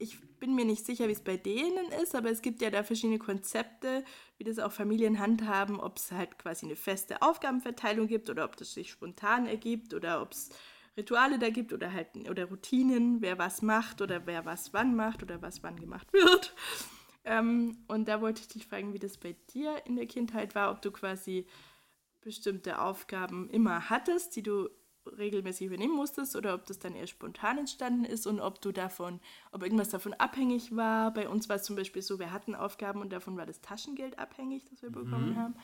ich 0.00 0.20
bin 0.40 0.56
mir 0.56 0.64
nicht 0.64 0.84
sicher, 0.84 1.06
wie 1.06 1.12
es 1.12 1.22
bei 1.22 1.36
denen 1.36 1.86
ist, 2.02 2.16
aber 2.16 2.30
es 2.30 2.42
gibt 2.42 2.60
ja 2.62 2.70
da 2.70 2.82
verschiedene 2.82 3.20
Konzepte, 3.20 4.04
wie 4.38 4.44
das 4.44 4.58
auch 4.58 4.72
Familien 4.72 5.20
handhaben, 5.20 5.78
ob 5.78 5.98
es 5.98 6.10
halt 6.10 6.36
quasi 6.36 6.66
eine 6.66 6.74
feste 6.74 7.22
Aufgabenverteilung 7.22 8.08
gibt 8.08 8.28
oder 8.28 8.44
ob 8.44 8.56
das 8.56 8.74
sich 8.74 8.90
spontan 8.90 9.46
ergibt 9.46 9.94
oder 9.94 10.20
ob 10.20 10.32
es 10.32 10.50
Rituale 10.96 11.38
da 11.38 11.48
gibt 11.48 11.72
oder 11.72 11.92
halt 11.92 12.08
oder 12.28 12.46
Routinen, 12.46 13.22
wer 13.22 13.38
was 13.38 13.62
macht 13.62 14.02
oder 14.02 14.26
wer 14.26 14.44
was 14.44 14.74
wann 14.74 14.96
macht 14.96 15.22
oder 15.22 15.42
was 15.42 15.62
wann 15.62 15.78
gemacht 15.78 16.12
wird. 16.12 16.54
Ähm, 17.24 17.76
und 17.88 18.08
da 18.08 18.20
wollte 18.20 18.40
ich 18.40 18.48
dich 18.48 18.66
fragen, 18.66 18.94
wie 18.94 18.98
das 18.98 19.18
bei 19.18 19.36
dir 19.52 19.82
in 19.84 19.96
der 19.96 20.06
Kindheit 20.06 20.54
war, 20.54 20.70
ob 20.70 20.80
du 20.80 20.90
quasi 20.90 21.46
bestimmte 22.20 22.80
Aufgaben 22.80 23.48
immer 23.50 23.90
hattest, 23.90 24.36
die 24.36 24.42
du 24.42 24.68
regelmäßig 25.16 25.66
übernehmen 25.66 25.94
musstest, 25.94 26.36
oder 26.36 26.54
ob 26.54 26.66
das 26.66 26.78
dann 26.78 26.94
eher 26.94 27.06
spontan 27.06 27.58
entstanden 27.58 28.04
ist 28.04 28.26
und 28.26 28.40
ob 28.40 28.60
du 28.60 28.72
davon, 28.72 29.20
ob 29.52 29.62
irgendwas 29.62 29.88
davon 29.88 30.12
abhängig 30.14 30.76
war. 30.76 31.12
Bei 31.12 31.28
uns 31.28 31.48
war 31.48 31.56
es 31.56 31.64
zum 31.64 31.76
Beispiel 31.76 32.02
so, 32.02 32.18
wir 32.18 32.32
hatten 32.32 32.54
Aufgaben 32.54 33.00
und 33.00 33.10
davon 33.10 33.36
war 33.36 33.46
das 33.46 33.60
Taschengeld 33.60 34.18
abhängig, 34.18 34.64
das 34.66 34.82
wir 34.82 34.90
bekommen 34.90 35.36
haben. 35.36 35.54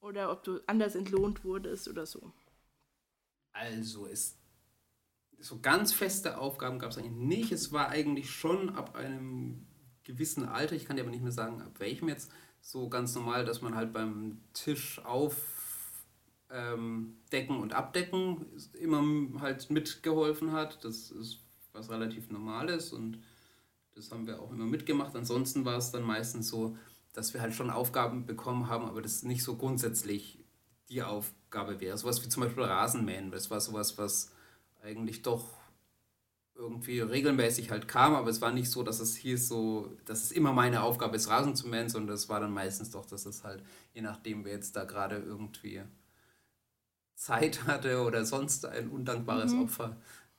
Oder 0.00 0.30
ob 0.32 0.44
du 0.44 0.60
anders 0.66 0.94
entlohnt 0.94 1.44
wurdest 1.44 1.88
oder 1.88 2.06
so. 2.06 2.32
Also, 3.52 4.06
es, 4.06 4.38
so 5.38 5.60
ganz 5.60 5.92
feste 5.92 6.38
Aufgaben 6.38 6.78
gab 6.78 6.90
es 6.90 6.98
eigentlich 6.98 7.12
nicht. 7.12 7.52
Es 7.52 7.72
war 7.72 7.88
eigentlich 7.88 8.30
schon 8.30 8.70
ab 8.70 8.94
einem 8.94 9.66
gewissen 10.04 10.46
Alter, 10.48 10.74
ich 10.74 10.86
kann 10.86 10.96
dir 10.96 11.02
aber 11.02 11.10
nicht 11.10 11.22
mehr 11.22 11.32
sagen, 11.32 11.62
ab 11.62 11.78
welchem 11.78 12.08
jetzt, 12.08 12.30
so 12.62 12.88
ganz 12.88 13.14
normal, 13.14 13.44
dass 13.44 13.62
man 13.62 13.74
halt 13.74 13.92
beim 13.92 14.42
Tisch 14.52 14.98
aufdecken 16.50 17.60
und 17.60 17.72
abdecken 17.74 18.46
immer 18.74 19.40
halt 19.40 19.70
mitgeholfen 19.70 20.52
hat. 20.52 20.84
Das 20.84 21.10
ist 21.10 21.38
was 21.72 21.90
relativ 21.90 22.30
Normales 22.30 22.92
und 22.92 23.18
das 23.94 24.10
haben 24.10 24.26
wir 24.26 24.40
auch 24.40 24.50
immer 24.52 24.66
mitgemacht. 24.66 25.14
Ansonsten 25.14 25.64
war 25.64 25.76
es 25.76 25.92
dann 25.92 26.02
meistens 26.02 26.48
so, 26.48 26.76
dass 27.12 27.34
wir 27.34 27.40
halt 27.40 27.54
schon 27.54 27.70
Aufgaben 27.70 28.26
bekommen 28.26 28.68
haben, 28.68 28.84
aber 28.86 29.00
das 29.00 29.22
nicht 29.22 29.44
so 29.44 29.56
grundsätzlich 29.56 30.38
die 30.88 31.02
Aufgabe 31.02 31.80
wäre. 31.80 31.96
Sowas 31.96 32.24
wie 32.24 32.28
zum 32.28 32.42
Beispiel 32.42 32.64
Rasenmähen. 32.64 33.30
Das 33.30 33.50
war 33.50 33.60
sowas, 33.60 33.96
was 33.98 34.32
eigentlich 34.82 35.22
doch 35.22 35.46
irgendwie 36.56 37.00
regelmäßig 37.00 37.70
halt 37.70 37.86
kam, 37.86 38.14
aber 38.14 38.28
es 38.28 38.40
war 38.40 38.52
nicht 38.52 38.70
so, 38.70 38.82
dass 38.82 39.00
es 39.00 39.16
hieß 39.16 39.48
so, 39.48 39.96
dass 40.04 40.24
es 40.24 40.32
immer 40.32 40.52
meine 40.52 40.82
Aufgabe 40.82 41.16
ist, 41.16 41.28
Rasen 41.28 41.54
zu 41.54 41.68
mähen, 41.68 41.88
sondern 41.88 42.14
es 42.14 42.28
war 42.28 42.40
dann 42.40 42.52
meistens 42.52 42.90
doch, 42.90 43.06
dass 43.06 43.24
es 43.24 43.44
halt, 43.44 43.62
je 43.94 44.02
nachdem, 44.02 44.44
wer 44.44 44.54
jetzt 44.54 44.76
da 44.76 44.84
gerade 44.84 45.16
irgendwie 45.16 45.82
Zeit 47.20 47.66
hatte 47.66 48.00
oder 48.00 48.24
sonst 48.24 48.64
ein 48.64 48.88
undankbares 48.88 49.52
Opfer, 49.52 49.96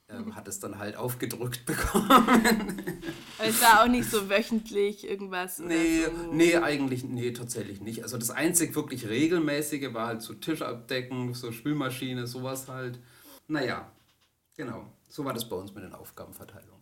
ähm, 0.09 0.35
hat 0.35 0.47
es 0.47 0.59
dann 0.59 0.79
halt 0.79 0.95
aufgedrückt 0.95 1.63
bekommen. 1.67 3.03
Es 3.37 3.61
war 3.61 3.83
auch 3.83 3.87
nicht 3.87 4.09
so 4.09 4.29
wöchentlich 4.29 5.07
irgendwas. 5.07 5.59
Nee, 5.59 6.05
so. 6.05 6.33
nee, 6.33 6.55
eigentlich, 6.55 7.03
nee, 7.03 7.31
tatsächlich 7.33 7.81
nicht. 7.81 8.01
Also 8.01 8.17
das 8.17 8.31
einzig 8.31 8.73
wirklich 8.73 9.07
regelmäßige 9.07 9.93
war 9.93 10.07
halt 10.07 10.23
so 10.23 10.33
Tisch 10.33 10.63
abdecken, 10.63 11.35
so 11.35 11.51
Spülmaschine, 11.51 12.25
sowas 12.25 12.67
halt. 12.67 12.99
Naja, 13.47 13.91
genau. 14.57 14.91
So 15.07 15.23
war 15.23 15.33
das 15.33 15.47
bei 15.47 15.55
uns 15.55 15.73
mit 15.75 15.83
den 15.83 15.93
Aufgabenverteilungen. 15.93 16.81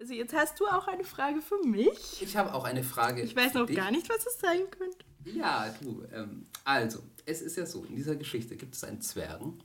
Also 0.00 0.14
jetzt 0.14 0.34
hast 0.34 0.58
du 0.58 0.66
auch 0.66 0.88
eine 0.88 1.04
Frage 1.04 1.42
für 1.42 1.58
mich. 1.66 2.22
Ich 2.22 2.36
habe 2.38 2.54
auch 2.54 2.64
eine 2.64 2.82
Frage. 2.82 3.22
Ich 3.22 3.36
weiß 3.36 3.52
noch 3.54 3.66
gar 3.66 3.90
nicht, 3.90 4.08
was 4.08 4.26
es 4.26 4.40
sein 4.40 4.62
könnte. 4.70 5.04
Ja, 5.24 5.74
du. 5.82 6.04
Ähm, 6.12 6.46
also, 6.64 7.00
es 7.26 7.42
ist 7.42 7.56
ja 7.56 7.66
so, 7.66 7.84
in 7.84 7.96
dieser 7.96 8.16
Geschichte 8.16 8.56
gibt 8.56 8.74
es 8.74 8.84
einen 8.84 9.00
Zwergen 9.00 9.62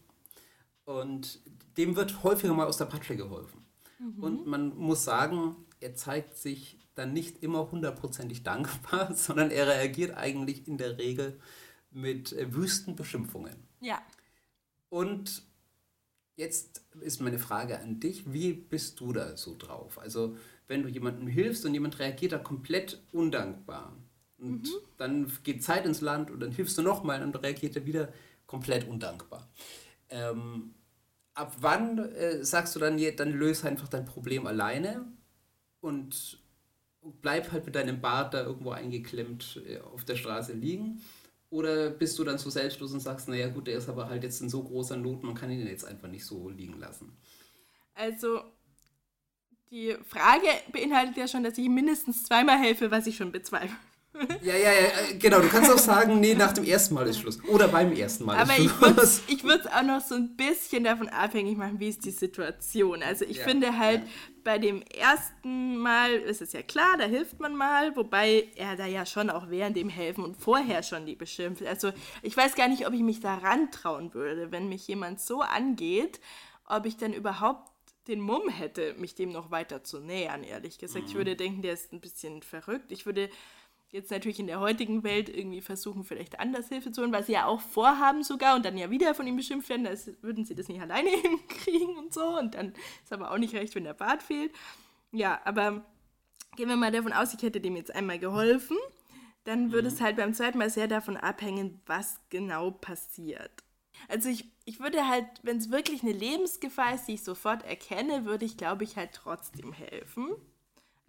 und 0.86 1.40
dem 1.78 1.96
wird 1.96 2.24
häufiger 2.24 2.54
mal 2.54 2.68
aus 2.68 2.78
der 2.78 2.86
Patsche 2.86 3.16
geholfen. 3.16 3.66
Und 4.22 4.48
man 4.48 4.78
muss 4.78 5.04
sagen, 5.04 5.58
er 5.82 5.94
zeigt 5.94 6.38
sich 6.38 6.78
dann 6.96 7.12
nicht 7.12 7.44
immer 7.44 7.70
hundertprozentig 7.72 8.44
dankbar, 8.44 9.14
sondern 9.16 9.52
er 9.52 9.68
reagiert 9.68 10.16
eigentlich 10.16 10.68
in 10.68 10.78
der 10.78 10.98
Regel 10.98 11.40
mit 11.92 12.34
äh, 12.34 12.54
wüsten 12.54 12.96
Beschimpfungen. 12.96 13.56
Ja. 13.82 14.02
Und 14.90 15.44
jetzt 16.36 16.84
ist 17.02 17.22
meine 17.22 17.40
Frage 17.40 17.80
an 17.80 18.00
dich, 18.00 18.32
wie 18.32 18.54
bist 18.54 19.00
du 19.00 19.12
da 19.12 19.36
so 19.36 19.56
drauf? 19.58 20.00
Also 20.00 20.38
wenn 20.68 20.84
du 20.84 20.90
jemandem 20.90 21.28
hilfst 21.28 21.66
und 21.66 21.74
jemand 21.74 22.00
reagiert 22.00 22.32
da 22.32 22.38
komplett 22.38 23.02
undankbar 23.12 23.98
und 24.42 24.70
dann 24.98 25.32
geht 25.44 25.64
Zeit 25.64 25.86
ins 25.86 26.02
Land 26.02 26.32
und 26.32 26.40
dann 26.40 26.52
hilfst 26.52 26.78
du 26.78 26.82
nochmal 26.82 27.24
und 27.24 27.36
reagiert 27.36 27.76
er 27.76 27.86
wieder 27.86 28.14
komplett 28.48 28.88
undankbar. 28.88 29.48
Ähm, 30.10 30.74
ab 31.34 31.56
wann 31.60 32.00
äh, 32.00 32.44
sagst 32.44 32.76
du 32.76 32.80
dann, 32.80 33.00
dann 33.16 33.32
löse 33.32 33.68
einfach 33.68 33.88
dein 33.88 34.06
Problem 34.06 34.48
alleine 34.48 35.06
und 35.82 36.40
bleib 37.22 37.52
halt 37.52 37.66
mit 37.66 37.76
deinem 37.76 38.02
Bart 38.02 38.34
da 38.34 38.44
irgendwo 38.44 38.72
eingeklemmt 38.72 39.62
äh, 39.68 39.80
auf 39.80 40.04
der 40.06 40.16
Straße 40.16 40.54
liegen? 40.54 41.02
Oder 41.52 41.90
bist 41.90 42.20
du 42.20 42.24
dann 42.24 42.38
so 42.38 42.50
selbstlos 42.50 42.94
und 42.94 43.00
sagst, 43.00 43.28
naja 43.28 43.48
gut, 43.50 43.68
der 43.68 43.78
ist 43.78 43.90
aber 43.90 44.08
halt 44.08 44.24
jetzt 44.24 44.42
in 44.42 44.50
so 44.50 44.64
großer 44.64 44.98
Not, 44.98 45.24
man 45.24 45.34
kann 45.34 45.50
ihn 45.50 45.66
jetzt 45.66 45.86
einfach 45.86 46.08
nicht 46.08 46.26
so 46.26 46.50
liegen 46.50 46.80
lassen? 46.80 47.18
Also, 47.96 48.44
die 49.72 49.96
Frage 50.08 50.48
beinhaltet 50.72 51.18
ja 51.18 51.28
schon, 51.28 51.44
dass 51.44 51.58
ich 51.58 51.66
ihm 51.66 51.74
mindestens 51.74 52.24
zweimal 52.24 52.60
helfe, 52.60 52.92
was 52.92 53.08
ich 53.08 53.18
schon 53.18 53.32
bezweifle. 53.32 53.76
Ja, 54.42 54.56
ja, 54.56 54.72
ja, 54.72 54.88
äh, 55.12 55.16
genau. 55.18 55.40
Du 55.40 55.50
kannst 55.50 55.70
auch 55.72 55.78
sagen, 55.78 56.20
nee, 56.20 56.34
nach 56.36 56.54
dem 56.54 56.64
ersten 56.64 56.94
Mal 56.94 57.08
ist 57.08 57.20
Schluss. 57.20 57.40
Oder 57.46 57.68
beim 57.68 57.92
ersten 57.94 58.26
Mal 58.26 58.38
Aber 58.38 58.54
ist 58.54 58.58
ich 58.58 58.72
Schluss. 58.72 58.82
würde 58.82 59.02
es 59.02 59.24
ich 59.28 59.44
würd's 59.44 59.68
auch 59.68 59.84
noch 59.84 60.02
so 60.02 60.16
ein 60.16 60.36
bisschen 60.36 60.84
davon 60.84 61.10
abhängig 61.10 61.58
machen, 61.58 61.80
wie 61.80 61.90
ist 61.90 62.06
die 62.06 62.12
Situation. 62.12 63.04
Also 63.04 63.26
ich 63.26 63.38
Ja, 63.38 63.44
finde 63.44 63.78
halt, 63.78 64.02
ja. 64.04 64.08
bei 64.44 64.58
dem 64.58 64.82
ersten 64.82 65.78
Mal 65.78 66.12
ist 66.14 66.42
es 66.42 66.54
ja 66.54 66.62
klar, 66.64 66.98
da 66.98 67.06
hilft 67.06 67.40
man 67.40 67.56
mal, 67.56 67.96
wobei 67.96 68.48
er 68.56 68.76
da 68.76 68.86
ja 68.86 69.06
schon 69.06 69.30
auch 69.30 69.50
während 69.50 69.76
dem 69.78 69.90
helfen 69.90 70.24
und 70.24 70.36
vorher 70.38 70.84
schon 70.84 71.06
die 71.06 71.16
beschimpft. 71.16 71.66
Also 71.66 71.92
ich 72.22 72.36
weiß 72.36 72.56
gar 72.56 72.68
nicht, 72.68 72.88
ob 72.88 72.94
ich 72.94 73.02
mich 73.02 73.20
da 73.20 73.36
rantrauen 73.36 74.14
würde, 74.14 74.52
wenn 74.52 74.70
mich 74.70 74.88
jemand 74.88 75.20
so 75.22 75.42
angeht, 75.42 76.20
ob 76.66 76.86
ich 76.86 76.98
dann 76.98 77.14
überhaupt 77.14 77.70
den 78.08 78.22
Mumm 78.22 78.50
hätte, 78.50 78.96
mich 78.98 79.14
dem 79.16 79.32
noch 79.32 79.52
weiter 79.52 79.84
zu 79.84 80.00
nähern, 80.00 80.44
ehrlich 80.44 80.80
gesagt. 80.80 81.06
Mhm. 81.06 81.10
Ich 81.10 81.16
würde 81.16 81.36
denken, 81.36 81.62
der 81.62 81.74
ist 81.74 81.94
ein 81.94 82.02
bisschen 82.02 82.42
verrückt. 82.42 82.92
Ich 82.92 83.06
würde 83.06 83.30
jetzt 83.92 84.12
natürlich 84.12 84.40
in 84.40 84.48
der 84.48 84.60
heutigen 84.60 85.04
Welt 85.04 85.30
irgendwie 85.30 85.62
versuchen, 85.62 86.04
vielleicht 86.04 86.40
anders 86.40 86.70
Hilfe 86.70 86.92
zu 86.92 87.02
holen, 87.02 87.12
was 87.12 87.26
sie 87.26 87.34
ja 87.34 87.46
auch 87.46 87.62
vorhaben 87.62 88.24
sogar 88.24 88.56
und 88.56 88.64
dann 88.66 88.78
ja 88.78 88.92
wieder 88.92 89.16
von 89.16 89.26
ihm 89.26 89.36
beschimpft 89.36 89.70
werden, 89.70 89.88
als 89.88 90.12
würden 90.22 90.46
sie 90.46 90.56
das 90.56 90.68
nicht 90.68 90.82
alleine 90.82 91.10
hinkriegen 91.22 91.98
und 91.98 92.14
so. 92.14 92.38
Und 92.38 92.56
dann 92.56 92.74
ist 93.04 93.12
aber 93.12 93.32
auch 93.32 93.38
nicht 93.38 93.56
recht, 93.56 93.76
wenn 93.76 93.84
der 93.84 93.94
Bart 93.94 94.22
fehlt. 94.22 94.54
Ja, 95.12 95.42
aber 95.44 95.84
gehen 96.56 96.70
wir 96.70 96.78
mal 96.78 96.92
davon 96.92 97.14
aus, 97.14 97.34
ich 97.34 97.42
hätte 97.42 97.62
dem 97.62 97.76
jetzt 97.76 97.94
einmal 97.94 98.20
geholfen, 98.20 98.78
dann 99.44 99.72
würde 99.72 99.88
es 99.88 100.02
halt 100.02 100.18
beim 100.18 100.34
zweiten 100.34 100.60
Mal 100.60 100.70
sehr 100.70 100.88
davon 100.88 101.18
abhängen, 101.18 101.82
was 101.86 102.20
genau 102.30 102.72
passiert. 102.72 103.64
Also 104.08 104.30
ich, 104.30 104.46
ich 104.66 104.80
würde 104.80 105.08
halt, 105.08 105.26
wenn 105.44 105.58
es 105.58 105.72
wirklich 105.72 106.04
eine 106.04 106.12
Lebensgefahr 106.12 106.94
ist, 106.94 107.06
die 107.06 107.16
ich 107.16 107.24
sofort 107.24 107.64
erkenne, 107.64 108.26
würde 108.26 108.46
ich, 108.46 108.58
glaube 108.58 108.84
ich, 108.84 108.96
halt 108.98 109.14
trotzdem 109.14 109.74
helfen. 109.74 110.28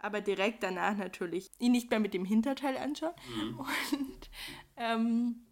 Aber 0.03 0.19
direkt 0.19 0.63
danach 0.63 0.97
natürlich 0.97 1.51
ihn 1.59 1.73
nicht 1.73 1.91
mehr 1.91 1.99
mit 1.99 2.13
dem 2.13 2.25
Hinterteil 2.25 2.75
anschauen. 2.75 3.13
Und 3.57 4.29
ähm, 4.77 5.45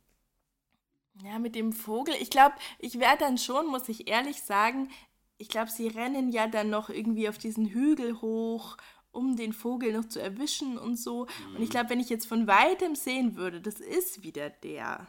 ja, 1.23 1.37
mit 1.37 1.55
dem 1.55 1.71
Vogel, 1.71 2.15
ich 2.19 2.29
glaube, 2.29 2.55
ich 2.79 2.99
werde 2.99 3.19
dann 3.19 3.37
schon, 3.37 3.67
muss 3.67 3.87
ich 3.89 4.09
ehrlich 4.09 4.41
sagen, 4.41 4.89
ich 5.37 5.49
glaube, 5.49 5.69
sie 5.69 5.87
rennen 5.87 6.29
ja 6.29 6.47
dann 6.47 6.69
noch 6.69 6.89
irgendwie 6.89 7.29
auf 7.29 7.37
diesen 7.37 7.67
Hügel 7.67 8.21
hoch, 8.21 8.75
um 9.11 9.35
den 9.35 9.53
Vogel 9.53 9.93
noch 9.93 10.05
zu 10.05 10.21
erwischen 10.21 10.77
und 10.77 10.97
so. 10.97 11.27
Und 11.55 11.61
ich 11.61 11.69
glaube, 11.69 11.89
wenn 11.91 11.99
ich 11.99 12.09
jetzt 12.09 12.27
von 12.27 12.47
weitem 12.47 12.95
sehen 12.95 13.35
würde, 13.35 13.61
das 13.61 13.79
ist 13.79 14.23
wieder 14.23 14.49
der. 14.49 15.07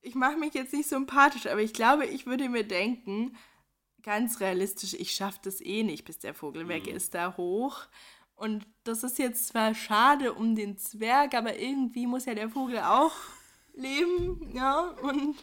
Ich 0.00 0.14
mache 0.14 0.36
mich 0.36 0.54
jetzt 0.54 0.72
nicht 0.72 0.88
sympathisch, 0.88 1.46
aber 1.46 1.60
ich 1.60 1.72
glaube, 1.72 2.06
ich 2.06 2.26
würde 2.26 2.48
mir 2.48 2.64
denken, 2.64 3.36
ganz 4.06 4.40
realistisch, 4.40 4.94
ich 4.94 5.12
schaffe 5.12 5.40
das 5.42 5.60
eh 5.60 5.82
nicht, 5.82 6.04
bis 6.04 6.18
der 6.20 6.32
Vogel 6.32 6.68
weg 6.68 6.86
ist, 6.86 7.12
da 7.14 7.36
hoch. 7.36 7.86
Und 8.36 8.64
das 8.84 9.02
ist 9.02 9.18
jetzt 9.18 9.48
zwar 9.48 9.74
schade 9.74 10.32
um 10.32 10.54
den 10.54 10.78
Zwerg, 10.78 11.34
aber 11.34 11.58
irgendwie 11.58 12.06
muss 12.06 12.24
ja 12.26 12.34
der 12.34 12.48
Vogel 12.48 12.78
auch 12.78 13.12
leben, 13.74 14.52
ja, 14.54 14.94
und 15.02 15.36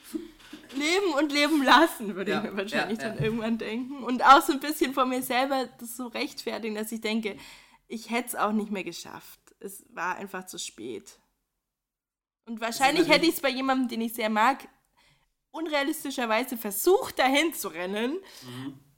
leben 0.76 1.14
und 1.20 1.32
leben 1.32 1.62
lassen, 1.62 2.16
würde 2.16 2.32
Ja, 2.32 2.38
ich 2.38 2.44
mir 2.52 2.58
wahrscheinlich 2.58 3.00
ja, 3.00 3.10
dann 3.10 3.18
ja. 3.18 3.24
irgendwann 3.26 3.58
denken. 3.58 4.02
Und 4.04 4.24
auch 4.24 4.42
so 4.42 4.54
ein 4.54 4.62
bisschen 4.62 4.94
von 4.94 5.10
mir 5.10 5.22
selber 5.22 5.68
das 5.80 5.98
so 5.98 6.08
rechtfertigen, 6.08 6.76
dass 6.76 6.92
ich 6.92 7.02
denke, 7.02 7.38
ich 7.90 8.12
hätte 8.12 8.30
es 8.30 8.36
auch 8.36 8.54
nicht 8.54 8.72
mehr 8.72 8.86
geschafft. 8.86 9.40
Es 9.60 9.86
war 9.90 10.16
einfach 10.16 10.46
zu 10.46 10.58
spät. 10.58 11.20
Und 12.46 12.62
wahrscheinlich 12.62 13.10
hätte 13.10 13.26
ich 13.26 13.34
es 13.36 13.42
bei 13.42 13.50
jemandem, 13.50 13.90
den 13.90 14.02
ich 14.02 14.14
sehr 14.14 14.30
mag, 14.30 14.68
unrealistischerweise 15.54 16.58
versucht, 16.58 17.20
dahin 17.20 17.54
zu 17.54 17.70
rennen. 17.70 18.18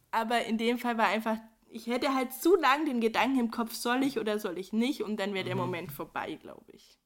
Aber 0.10 0.46
in 0.46 0.58
dem 0.58 0.80
Fall 0.80 0.98
war 0.98 1.08
einfach, 1.08 1.38
ich 1.70 1.88
hätte 1.88 2.16
halt 2.16 2.34
zu 2.34 2.56
lang 2.56 2.86
den 2.86 3.02
Gedanken 3.02 3.40
im 3.40 3.52
Kopf, 3.52 3.74
soll 3.76 4.04
ich 4.04 4.18
oder 4.18 4.40
soll 4.40 4.58
ich 4.58 4.74
nicht? 4.74 5.04
Und 5.04 5.18
dann 5.20 5.34
wäre 5.34 5.46
der 5.46 5.56
Moment 5.56 5.92
vorbei, 5.92 6.36
glaube 6.42 6.72
ich. 6.72 6.98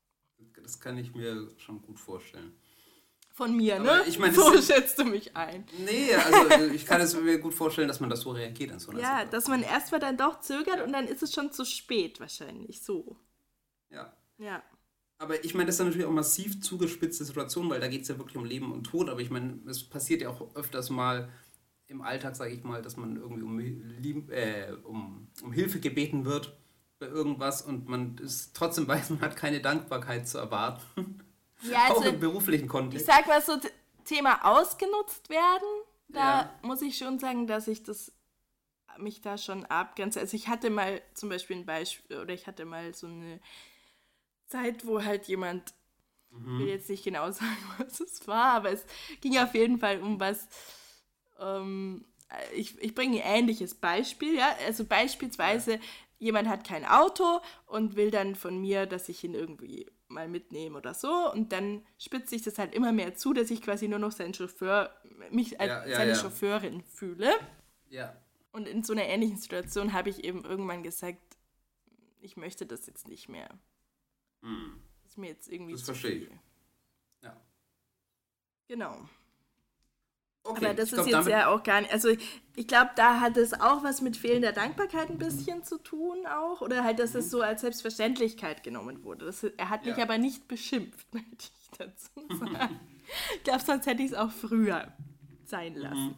Das 0.61 0.79
kann 0.79 0.97
ich 0.97 1.15
mir 1.15 1.49
schon 1.57 1.81
gut 1.81 1.99
vorstellen. 1.99 2.55
Von 3.33 3.55
mir, 3.55 3.77
Aber 3.77 3.99
ne? 3.99 4.03
ich 4.05 4.19
meine, 4.19 4.33
so 4.33 4.61
schätzt 4.61 4.99
du 4.99 5.05
mich 5.05 5.35
ein. 5.35 5.65
Nee, 5.79 6.13
also 6.13 6.49
äh, 6.49 6.75
ich 6.75 6.85
kann 6.85 6.99
es 6.99 7.15
mir 7.15 7.39
gut 7.39 7.53
vorstellen, 7.53 7.87
dass 7.87 8.01
man 8.01 8.09
das 8.09 8.21
so 8.21 8.31
reagiert 8.31 8.71
an 8.71 8.79
so 8.79 8.91
einer 8.91 8.99
Ja, 8.99 9.19
Situation. 9.21 9.31
dass 9.31 9.47
man 9.47 9.63
erstmal 9.63 9.99
dann 10.01 10.17
doch 10.17 10.41
zögert 10.41 10.81
und 10.81 10.91
dann 10.91 11.07
ist 11.07 11.23
es 11.23 11.33
schon 11.33 11.51
zu 11.51 11.63
spät 11.65 12.19
wahrscheinlich. 12.19 12.81
So. 12.81 13.15
Ja. 13.89 14.13
Ja. 14.37 14.61
Aber 15.19 15.43
ich 15.43 15.53
meine, 15.53 15.67
das 15.67 15.75
ist 15.75 15.85
natürlich 15.85 16.07
auch 16.07 16.11
massiv 16.11 16.61
zugespitzte 16.61 17.25
Situation, 17.25 17.69
weil 17.69 17.81
da 17.81 17.87
geht 17.89 18.03
es 18.03 18.07
ja 18.07 18.17
wirklich 18.17 18.37
um 18.37 18.45
Leben 18.45 18.71
und 18.71 18.85
Tod. 18.85 19.09
Aber 19.09 19.19
ich 19.19 19.29
meine, 19.29 19.59
es 19.67 19.83
passiert 19.83 20.21
ja 20.21 20.29
auch 20.29 20.55
öfters 20.55 20.89
mal 20.89 21.29
im 21.87 22.01
Alltag, 22.01 22.35
sage 22.35 22.53
ich 22.53 22.63
mal, 22.63 22.81
dass 22.81 22.97
man 22.97 23.17
irgendwie 23.17 23.43
um, 23.43 24.29
äh, 24.31 24.71
um, 24.83 25.27
um 25.43 25.51
Hilfe 25.51 25.79
gebeten 25.79 26.23
wird 26.25 26.57
bei 26.99 27.07
irgendwas 27.07 27.61
und 27.61 27.87
man 27.89 28.17
ist 28.17 28.55
trotzdem 28.55 28.87
weiß, 28.89 29.09
man 29.11 29.21
hat 29.21 29.35
keine 29.35 29.61
Dankbarkeit 29.61 30.27
zu 30.27 30.37
erwarten. 30.37 31.19
Ja, 31.61 31.85
auch 31.89 31.97
also 31.97 32.09
im 32.09 32.19
beruflichen 32.19 32.65
ich 32.65 32.69
Kontext. 32.71 33.05
sag 33.05 33.27
mal 33.27 33.41
so, 33.41 33.59
Thema 34.05 34.43
ausgenutzt 34.45 35.29
werden, 35.29 35.67
da 36.09 36.41
Ja. 36.41 36.53
muss 36.61 36.81
ich 36.81 36.97
schon 36.97 37.19
sagen, 37.19 37.45
dass 37.47 37.67
ich 37.67 37.83
das 37.83 38.11
mich 38.97 39.21
da 39.21 39.37
schon 39.37 39.65
abgrenze. 39.65 40.19
Also 40.19 40.35
ich 40.35 40.47
hatte 40.47 40.69
mal 40.69 41.01
zum 41.13 41.29
Beispiel 41.29 41.57
ein 41.57 41.65
Beispiel, 41.65 42.19
oder 42.19 42.33
ich 42.33 42.47
hatte 42.47 42.65
mal 42.65 42.93
so 42.93 43.07
eine 43.07 43.39
Zeit, 44.49 44.85
wo 44.85 45.03
halt 45.03 45.27
jemand, 45.27 45.73
ich 46.31 46.59
will 46.59 46.67
jetzt 46.67 46.89
nicht 46.89 47.03
genau 47.03 47.31
sagen, 47.31 47.57
was 47.77 47.99
es 47.99 48.27
war, 48.27 48.53
aber 48.53 48.71
es 48.71 48.85
ging 49.21 49.37
auf 49.37 49.53
jeden 49.53 49.79
Fall 49.79 50.01
um 50.01 50.19
was, 50.19 50.47
ähm, 51.39 52.05
ich, 52.53 52.77
ich 52.79 52.93
bringe 52.93 53.23
ein 53.23 53.39
ähnliches 53.39 53.75
Beispiel, 53.75 54.35
ja, 54.35 54.55
also 54.65 54.85
beispielsweise 54.85 55.79
jemand 56.19 56.49
hat 56.49 56.67
kein 56.67 56.85
Auto 56.85 57.39
und 57.65 57.95
will 57.95 58.11
dann 58.11 58.35
von 58.35 58.59
mir, 58.59 58.85
dass 58.85 59.09
ich 59.09 59.23
ihn 59.23 59.33
irgendwie 59.33 59.89
mal 60.09 60.27
mitnehme 60.27 60.77
oder 60.77 60.93
so 60.93 61.31
und 61.31 61.51
dann 61.51 61.85
spitzt 61.97 62.29
sich 62.29 62.41
das 62.41 62.57
halt 62.57 62.73
immer 62.73 62.91
mehr 62.91 63.15
zu, 63.15 63.33
dass 63.33 63.51
ich 63.51 63.61
quasi 63.61 63.87
nur 63.87 63.99
noch 63.99 64.11
sein 64.11 64.33
Chauffeur, 64.33 64.93
mich 65.31 65.59
als 65.59 65.69
Ja, 65.69 65.85
ja, 65.85 65.95
seine 65.95 66.11
ja. 66.11 66.15
Chauffeurin 66.17 66.83
fühle. 66.83 67.31
Ja. 67.89 68.15
Und 68.51 68.67
in 68.67 68.83
so 68.83 68.93
einer 68.93 69.05
ähnlichen 69.05 69.37
Situation 69.37 69.93
habe 69.93 70.09
ich 70.09 70.23
eben 70.23 70.43
irgendwann 70.43 70.83
gesagt, 70.83 71.21
ich 72.21 72.35
möchte 72.35 72.65
das 72.65 72.87
jetzt 72.87 73.07
nicht 73.07 73.29
mehr. 73.29 73.49
Das 74.41 75.11
ist 75.11 75.17
mir 75.17 75.27
jetzt 75.27 75.47
irgendwie 75.51 75.73
Das 75.73 75.83
verstehe 75.83 76.11
ich. 76.11 76.29
ja. 77.23 77.35
Genau. 78.67 78.95
Okay, 80.43 80.65
Aber 80.65 80.73
das 80.73 80.93
ist 80.93 81.03
glaub, 81.03 81.07
jetzt 81.07 81.27
ja 81.27 81.47
auch 81.53 81.61
gar 81.63 81.81
nicht. 81.81 81.91
Also 81.93 82.09
ich 82.55 82.67
glaube, 82.67 82.91
da 82.95 83.19
hat 83.19 83.35
es 83.37 83.53
auch 83.53 83.83
was 83.83 84.01
mit 84.01 84.15
fehlender 84.17 84.51
Dankbarkeit 84.53 85.09
ein 85.09 85.17
bisschen 85.17 85.63
zu 85.63 85.77
tun 85.77 86.25
auch. 86.25 86.61
Oder 86.61 86.83
halt, 86.83 86.99
dass 86.99 87.13
es 87.13 87.29
so 87.29 87.41
als 87.41 87.61
Selbstverständlichkeit 87.61 88.63
genommen 88.63 89.03
wurde. 89.03 89.25
Das, 89.25 89.43
er 89.43 89.69
hat 89.69 89.85
mich 89.85 89.97
Ja. 89.97 90.03
aber 90.03 90.17
nicht 90.17 90.47
beschimpft, 90.47 91.13
möchte 91.13 91.49
ich 91.61 91.77
dazu 91.77 92.09
sagen. 92.39 92.79
ich 93.35 93.43
glaube, 93.43 93.63
sonst 93.63 93.85
hätte 93.85 94.01
ich 94.01 94.11
es 94.11 94.17
auch 94.17 94.31
früher 94.31 94.91
sein 95.45 95.75
lassen. 95.75 96.15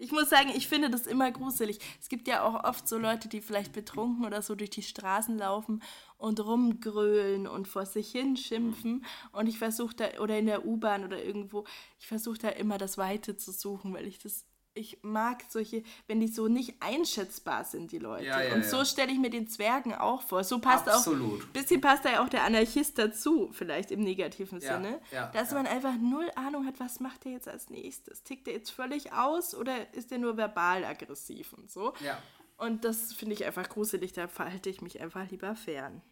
Ich 0.00 0.12
muss 0.12 0.28
sagen, 0.30 0.50
ich 0.54 0.68
finde 0.68 0.90
das 0.90 1.08
immer 1.08 1.32
gruselig. 1.32 1.80
Es 2.00 2.08
gibt 2.08 2.28
ja 2.28 2.42
auch 2.44 2.62
oft 2.62 2.86
so 2.86 2.98
Leute, 2.98 3.28
die 3.28 3.40
vielleicht 3.40 3.72
betrunken 3.72 4.24
oder 4.24 4.42
so 4.42 4.54
durch 4.54 4.70
die 4.70 4.82
Straßen 4.84 5.36
laufen 5.38 5.82
und 6.18 6.44
rumgrölen 6.44 7.46
und 7.46 7.68
vor 7.68 7.86
sich 7.86 8.10
hin 8.10 8.36
schimpfen. 8.36 9.04
Und 9.32 9.46
ich 9.46 9.58
versuche 9.58 9.94
da, 9.94 10.20
oder 10.20 10.38
in 10.38 10.46
der 10.46 10.66
U-Bahn 10.66 11.04
oder 11.04 11.22
irgendwo, 11.22 11.64
ich 11.98 12.06
versuche 12.06 12.38
da 12.38 12.48
immer 12.48 12.76
das 12.76 12.98
Weite 12.98 13.36
zu 13.36 13.52
suchen, 13.52 13.94
weil 13.94 14.06
ich 14.06 14.18
das, 14.18 14.44
ich 14.74 14.98
mag 15.02 15.44
solche, 15.48 15.84
wenn 16.08 16.20
die 16.20 16.26
so 16.26 16.48
nicht 16.48 16.82
einschätzbar 16.82 17.64
sind, 17.64 17.92
die 17.92 17.98
Leute. 17.98 18.26
Ja, 18.26 18.42
ja, 18.42 18.54
und 18.54 18.62
ja. 18.62 18.68
so 18.68 18.84
stelle 18.84 19.12
ich 19.12 19.18
mir 19.18 19.30
den 19.30 19.46
Zwergen 19.46 19.94
auch 19.94 20.22
vor. 20.22 20.42
So 20.42 20.58
passt 20.58 20.88
Absolut. 20.88 21.40
auch, 21.40 21.46
ein 21.46 21.52
bisschen 21.52 21.80
passt 21.80 22.04
da 22.04 22.10
ja 22.12 22.24
auch 22.24 22.28
der 22.28 22.42
Anarchist 22.42 22.98
dazu, 22.98 23.50
vielleicht 23.52 23.92
im 23.92 24.00
negativen 24.00 24.60
Ja, 24.60 24.74
Sinne, 24.74 25.00
ja, 25.12 25.28
dass 25.28 25.50
ja. 25.50 25.56
man 25.56 25.66
einfach 25.68 25.94
null 25.96 26.28
Ahnung 26.34 26.66
hat, 26.66 26.80
was 26.80 26.98
macht 26.98 27.26
er 27.26 27.32
jetzt 27.32 27.48
als 27.48 27.70
nächstes. 27.70 28.24
Tickt 28.24 28.48
er 28.48 28.54
jetzt 28.54 28.70
völlig 28.70 29.12
aus 29.12 29.54
oder 29.54 29.94
ist 29.94 30.10
er 30.10 30.18
nur 30.18 30.36
verbal 30.36 30.84
aggressiv 30.84 31.52
und 31.52 31.70
so? 31.70 31.92
Ja. 32.04 32.20
Und 32.56 32.84
das 32.84 33.12
finde 33.12 33.34
ich 33.34 33.44
einfach 33.44 33.68
gruselig, 33.68 34.12
da 34.12 34.26
verhalte 34.26 34.68
ich 34.68 34.82
mich 34.82 35.00
einfach 35.00 35.30
lieber 35.30 35.54
fern. 35.54 36.02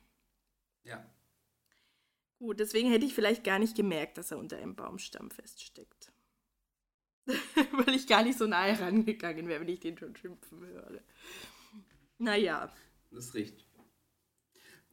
Ja. 0.87 1.05
Gut, 2.39 2.61
deswegen 2.61 2.91
hätte 2.91 3.07
ich 3.07 3.15
vielleicht 3.15 3.45
gar 3.45 3.59
nicht 3.59 3.77
gemerkt, 3.77 4.19
dass 4.19 4.31
er 4.31 4.39
unter 4.39 4.57
einem 4.59 4.77
Baumstamm 4.77 5.31
feststeckt. 5.31 6.13
Weil 7.27 7.95
ich 7.95 8.07
gar 8.07 8.23
nicht 8.23 8.39
so 8.39 8.47
nahe 8.47 8.79
rangegangen 8.79 9.49
wäre, 9.49 9.61
wenn 9.61 9.69
ich 9.69 9.81
den 9.81 9.99
schon 9.99 10.15
schimpfen 10.17 10.61
würde. 10.61 11.03
Naja, 12.19 12.73
Das 13.11 13.35
riecht. 13.35 13.67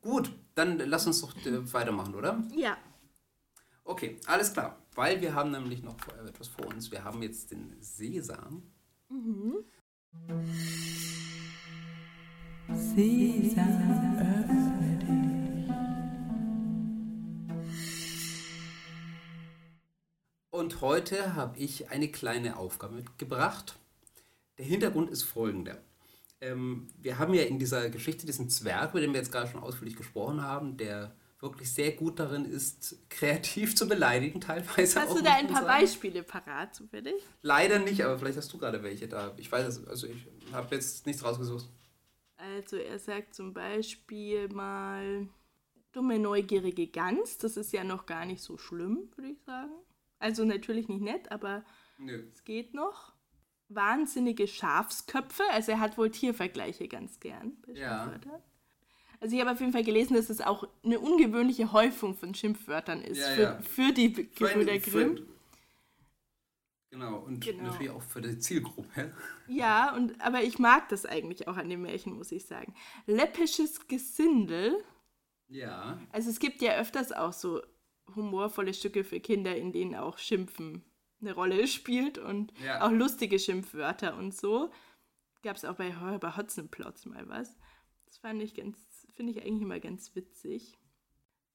Gut, 0.01 0.31
dann 0.55 0.77
lass 0.79 1.05
uns 1.07 1.21
doch 1.21 1.35
äh, 1.45 1.73
weitermachen, 1.73 2.15
oder? 2.15 2.43
ja. 2.55 2.77
Okay, 3.85 4.17
alles 4.27 4.53
klar. 4.53 4.81
weil 4.95 5.19
wir 5.21 5.35
haben 5.35 5.51
nämlich 5.51 5.83
noch 5.83 5.97
etwas 6.25 6.47
vor 6.47 6.67
uns. 6.67 6.89
Wir 6.91 7.03
haben 7.03 7.21
jetzt 7.21 7.51
den 7.51 7.75
Sesam. 7.81 8.63
Mhm. 9.09 9.65
Sesam, 12.73 14.72
Und 20.63 20.79
heute 20.79 21.35
habe 21.35 21.59
ich 21.59 21.91
eine 21.91 22.07
kleine 22.07 22.55
Aufgabe 22.55 22.95
mitgebracht. 22.95 23.75
Der 24.57 24.63
Hintergrund 24.63 25.09
ist 25.09 25.23
folgender. 25.23 25.77
Ähm, 26.39 26.87
wir 27.01 27.19
haben 27.19 27.33
ja 27.33 27.43
in 27.43 27.59
dieser 27.59 27.89
Geschichte 27.89 28.25
diesen 28.25 28.49
Zwerg, 28.49 28.91
über 28.91 29.01
den 29.01 29.11
wir 29.11 29.19
jetzt 29.19 29.33
gerade 29.33 29.51
schon 29.51 29.59
ausführlich 29.59 29.97
gesprochen 29.97 30.41
haben, 30.41 30.77
der 30.77 31.17
wirklich 31.41 31.69
sehr 31.69 31.91
gut 31.91 32.17
darin 32.17 32.45
ist, 32.45 32.95
kreativ 33.09 33.75
zu 33.75 33.89
beleidigen 33.89 34.39
teilweise. 34.39 35.01
Hast 35.01 35.17
du 35.17 35.21
da 35.21 35.33
ein 35.33 35.47
paar 35.47 35.63
sagen. 35.63 35.81
Beispiele 35.81 36.23
parat 36.23 36.73
zufällig? 36.73 37.15
Leider 37.41 37.79
nicht, 37.79 38.01
aber 38.01 38.17
vielleicht 38.17 38.37
hast 38.37 38.53
du 38.53 38.57
gerade 38.57 38.81
welche 38.83 39.09
da. 39.09 39.33
Ich 39.35 39.51
weiß 39.51 39.85
also 39.85 40.07
ich 40.07 40.25
habe 40.53 40.73
jetzt 40.75 41.05
nichts 41.05 41.25
rausgesucht. 41.25 41.67
Also 42.37 42.77
er 42.77 42.99
sagt 42.99 43.33
zum 43.33 43.53
Beispiel 43.53 44.47
mal 44.47 45.27
dumme, 45.91 46.19
neugierige 46.19 46.87
Gans. 46.87 47.37
Das 47.37 47.57
ist 47.57 47.73
ja 47.73 47.83
noch 47.83 48.05
gar 48.05 48.23
nicht 48.23 48.41
so 48.41 48.57
schlimm, 48.57 49.09
würde 49.17 49.31
ich 49.31 49.41
sagen. 49.41 49.73
Also 50.23 50.45
natürlich 50.45 50.87
nicht 50.87 51.01
nett, 51.01 51.33
aber 51.33 51.65
Nö. 51.97 52.23
es 52.31 52.45
geht 52.45 52.73
noch. 52.73 53.11
Wahnsinnige 53.67 54.47
Schafsköpfe. 54.47 55.43
Also 55.51 55.73
er 55.73 55.81
hat 55.81 55.97
wohl 55.97 56.11
Tiervergleiche 56.11 56.87
ganz 56.87 57.19
gern. 57.19 57.57
Ja. 57.73 58.09
Also 59.19 59.35
ich 59.35 59.41
habe 59.41 59.51
auf 59.51 59.59
jeden 59.59 59.73
Fall 59.73 59.83
gelesen, 59.83 60.15
dass 60.15 60.29
es 60.29 60.39
auch 60.39 60.65
eine 60.85 60.97
ungewöhnliche 61.01 61.73
Häufung 61.73 62.15
von 62.15 62.33
Schimpfwörtern 62.33 63.01
ist 63.01 63.19
ja, 63.19 63.35
für, 63.35 63.41
ja. 63.41 63.61
für 63.61 63.91
die 63.91 64.13
Gebrüder 64.13 64.79
Grimm. 64.79 65.27
Genau, 66.89 67.17
und 67.17 67.43
genau. 67.43 67.63
natürlich 67.63 67.89
auch 67.89 68.01
für 68.01 68.21
die 68.21 68.37
Zielgruppe. 68.37 69.13
Ja, 69.49 69.93
und, 69.93 70.21
aber 70.21 70.41
ich 70.43 70.57
mag 70.57 70.87
das 70.87 71.05
eigentlich 71.05 71.49
auch 71.49 71.57
an 71.57 71.67
den 71.67 71.81
Märchen, 71.81 72.13
muss 72.13 72.31
ich 72.31 72.45
sagen. 72.45 72.73
Läppisches 73.07 73.89
Gesindel. 73.89 74.81
Ja. 75.49 75.99
Also 76.13 76.29
es 76.29 76.39
gibt 76.39 76.61
ja 76.61 76.77
öfters 76.77 77.11
auch 77.11 77.33
so 77.33 77.61
humorvolle 78.15 78.73
Stücke 78.73 79.03
für 79.03 79.19
Kinder, 79.19 79.55
in 79.55 79.71
denen 79.71 79.95
auch 79.95 80.17
Schimpfen 80.17 80.83
eine 81.21 81.33
Rolle 81.33 81.67
spielt 81.67 82.17
und 82.17 82.53
ja. 82.63 82.81
auch 82.81 82.91
lustige 82.91 83.39
Schimpfwörter 83.39 84.17
und 84.17 84.35
so. 84.35 84.71
Gab 85.41 85.55
es 85.55 85.65
auch 85.65 85.75
bei, 85.75 85.89
bei 86.19 86.35
Hotzenplotz 86.35 87.05
mal 87.05 87.27
was. 87.29 87.57
Das 88.05 88.17
fand 88.17 88.41
ich 88.41 88.55
ganz 88.55 88.77
finde 89.13 89.31
ich 89.31 89.41
eigentlich 89.45 89.61
immer 89.61 89.79
ganz 89.79 90.15
witzig. 90.15 90.77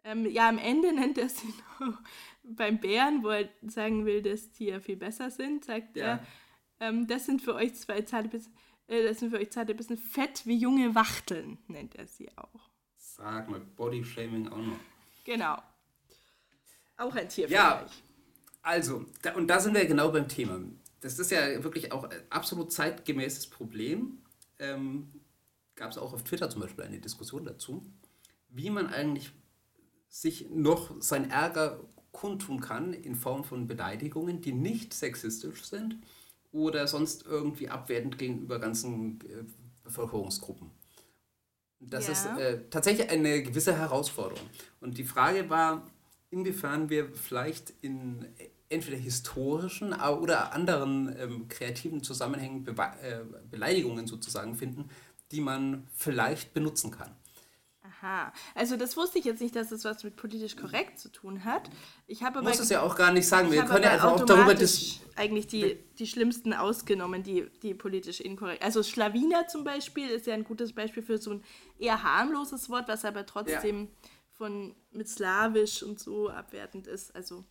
Ähm, 0.04 0.26
ja, 0.26 0.48
am 0.48 0.58
Ende 0.58 0.92
nennt 0.94 1.18
er 1.18 1.28
sie 1.28 1.52
noch 1.80 2.00
beim 2.42 2.80
Bären, 2.80 3.22
wo 3.22 3.28
er 3.28 3.48
sagen 3.62 4.06
will, 4.06 4.22
dass 4.22 4.52
die 4.52 4.66
ja 4.66 4.80
viel 4.80 4.96
besser 4.96 5.30
sind, 5.30 5.64
sagt 5.64 5.96
ja. 5.96 6.04
er, 6.04 6.26
ähm, 6.80 7.06
das 7.06 7.26
sind 7.26 7.42
für 7.42 7.54
euch 7.54 7.74
zwei 7.74 8.02
zarte 8.02 8.28
bisschen, 8.28 8.54
äh, 8.86 9.02
das 9.02 9.18
sind 9.18 9.30
für 9.30 9.38
euch 9.38 9.50
zarte 9.50 9.74
bisschen 9.74 9.98
fett 9.98 10.46
wie 10.46 10.56
junge 10.56 10.94
Wachteln, 10.94 11.58
nennt 11.66 11.96
er 11.96 12.06
sie 12.06 12.30
auch. 12.36 12.70
Sag 12.96 13.48
mal, 13.48 13.60
Bodyshaming 13.60 14.48
auch 14.48 14.56
noch. 14.56 14.78
Genau. 15.24 15.58
Auch 16.98 17.14
ein 17.14 17.28
Tier 17.28 17.48
Ja, 17.48 17.86
also, 18.62 19.06
da, 19.22 19.34
und 19.34 19.46
da 19.48 19.60
sind 19.60 19.74
wir 19.74 19.86
genau 19.86 20.10
beim 20.10 20.28
Thema. 20.28 20.60
Das 21.00 21.18
ist 21.18 21.30
ja 21.30 21.62
wirklich 21.64 21.92
auch 21.92 22.04
ein 22.04 22.20
absolut 22.28 22.72
zeitgemäßes 22.72 23.46
Problem. 23.46 24.18
Ähm, 24.58 25.12
gab 25.76 25.90
es 25.90 25.98
auch 25.98 26.12
auf 26.12 26.24
Twitter 26.24 26.50
zum 26.50 26.60
Beispiel 26.60 26.84
eine 26.84 26.98
Diskussion 26.98 27.44
dazu, 27.44 27.82
wie 28.48 28.68
man 28.68 28.88
eigentlich 28.88 29.30
sich 30.08 30.50
noch 30.50 31.00
sein 31.00 31.30
Ärger 31.30 31.80
kundtun 32.10 32.60
kann 32.60 32.92
in 32.92 33.14
Form 33.14 33.44
von 33.44 33.66
Beleidigungen, 33.66 34.40
die 34.40 34.52
nicht 34.52 34.92
sexistisch 34.92 35.64
sind 35.64 35.96
oder 36.50 36.88
sonst 36.88 37.24
irgendwie 37.26 37.68
abwertend 37.68 38.18
gegenüber 38.18 38.58
ganzen 38.58 39.20
äh, 39.20 39.44
Bevölkerungsgruppen. 39.84 40.70
Das 41.80 42.06
ja. 42.06 42.12
ist 42.12 42.26
äh, 42.26 42.68
tatsächlich 42.70 43.08
eine 43.08 43.42
gewisse 43.42 43.76
Herausforderung. 43.76 44.48
Und 44.80 44.98
die 44.98 45.04
Frage 45.04 45.48
war, 45.48 45.86
inwiefern 46.30 46.90
wir 46.90 47.10
vielleicht 47.12 47.72
in 47.80 48.26
entweder 48.68 48.98
historischen 48.98 49.94
oder 49.94 50.52
anderen 50.52 51.14
ähm, 51.18 51.48
kreativen 51.48 52.02
Zusammenhängen 52.02 52.64
Be 52.64 52.74
äh, 53.02 53.20
Beleidigungen 53.50 54.06
sozusagen 54.06 54.54
finden, 54.54 54.90
die 55.32 55.40
man 55.40 55.86
vielleicht 55.94 56.52
benutzen 56.54 56.90
kann. 56.90 57.14
Aha, 58.00 58.32
also 58.54 58.76
das 58.76 58.96
wusste 58.96 59.18
ich 59.18 59.24
jetzt 59.24 59.40
nicht, 59.40 59.56
dass 59.56 59.72
es 59.72 59.84
was 59.84 60.04
mit 60.04 60.16
politisch 60.16 60.56
korrekt 60.56 60.98
zu 60.98 61.10
tun 61.10 61.44
hat. 61.44 61.70
Ich 62.06 62.22
habe 62.22 62.38
aber 62.38 62.48
muss 62.48 62.60
es 62.60 62.68
ja 62.68 62.82
auch 62.82 62.94
gar 62.94 63.12
nicht 63.12 63.26
sagen. 63.26 63.50
Wir 63.50 63.64
können 63.64 63.84
ja 63.84 63.92
einfach 63.92 64.12
auch 64.12 64.24
darüber 64.24 64.54
das 64.54 65.00
eigentlich 65.16 65.46
die, 65.46 65.78
die 65.98 66.06
schlimmsten 66.06 66.52
ausgenommen, 66.52 67.22
die, 67.22 67.46
die 67.62 67.74
politisch 67.74 68.20
inkorrekt. 68.20 68.62
Also 68.62 68.82
Schlawiner 68.82 69.48
zum 69.48 69.64
Beispiel 69.64 70.08
ist 70.08 70.26
ja 70.26 70.34
ein 70.34 70.44
gutes 70.44 70.74
Beispiel 70.74 71.02
für 71.02 71.18
so 71.18 71.32
ein 71.32 71.44
eher 71.78 72.02
harmloses 72.02 72.68
Wort, 72.68 72.86
was 72.88 73.04
aber 73.04 73.26
trotzdem 73.26 73.84
ja. 73.84 74.08
Von 74.38 74.74
mit 74.90 75.08
slawisch 75.08 75.82
und 75.82 75.98
so 75.98 76.30
abwertend 76.30 76.86
ist. 76.86 77.14
Also 77.14 77.44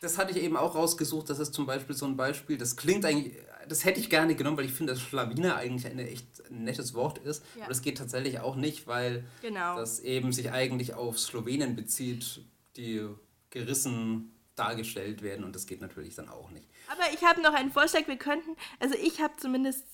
das 0.00 0.16
hatte 0.16 0.30
ich 0.30 0.42
eben 0.42 0.56
auch 0.56 0.74
rausgesucht. 0.74 1.28
Das 1.28 1.38
ist 1.38 1.52
zum 1.52 1.66
Beispiel 1.66 1.94
so 1.94 2.06
ein 2.06 2.16
Beispiel, 2.16 2.56
das 2.56 2.76
klingt 2.76 3.04
eigentlich, 3.04 3.36
das 3.68 3.84
hätte 3.84 4.00
ich 4.00 4.08
gerne 4.08 4.34
genommen, 4.34 4.56
weil 4.56 4.64
ich 4.64 4.72
finde, 4.72 4.94
dass 4.94 5.02
Schlawiner 5.02 5.56
eigentlich 5.56 5.86
ein 5.90 5.98
echt 5.98 6.50
nettes 6.50 6.94
Wort 6.94 7.18
ist. 7.18 7.44
Ja. 7.54 7.62
Aber 7.62 7.68
das 7.68 7.82
geht 7.82 7.98
tatsächlich 7.98 8.40
auch 8.40 8.56
nicht, 8.56 8.86
weil 8.86 9.26
genau. 9.42 9.76
das 9.76 10.00
eben 10.00 10.32
sich 10.32 10.52
eigentlich 10.52 10.94
auf 10.94 11.18
Slowenen 11.18 11.76
bezieht, 11.76 12.40
die 12.76 13.06
gerissen 13.50 14.34
dargestellt 14.54 15.22
werden 15.22 15.44
und 15.44 15.54
das 15.54 15.66
geht 15.66 15.80
natürlich 15.80 16.14
dann 16.14 16.28
auch 16.28 16.50
nicht. 16.50 16.68
Aber 16.88 17.02
ich 17.12 17.22
habe 17.24 17.42
noch 17.42 17.54
einen 17.54 17.70
Vorschlag, 17.70 18.06
wir 18.06 18.16
könnten, 18.16 18.56
also 18.78 18.94
ich 18.94 19.20
habe 19.20 19.34
zumindest 19.36 19.84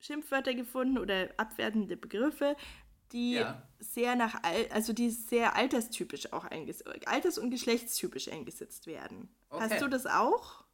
Schimpfwörter 0.00 0.54
gefunden 0.54 0.98
oder 0.98 1.28
abwertende 1.36 1.96
Begriffe, 1.96 2.56
die 3.12 3.34
ja. 3.34 3.62
sehr 3.78 4.16
nach 4.16 4.42
also 4.70 4.92
die 4.92 5.10
sehr 5.10 5.56
alterstypisch 5.56 6.32
auch 6.32 6.44
eingesetzt, 6.44 7.06
alters- 7.06 7.38
und 7.38 7.50
geschlechtstypisch 7.50 8.28
eingesetzt 8.28 8.86
werden. 8.86 9.28
Okay. 9.48 9.64
Hast 9.68 9.82
du 9.82 9.88
das 9.88 10.06
auch? 10.06 10.64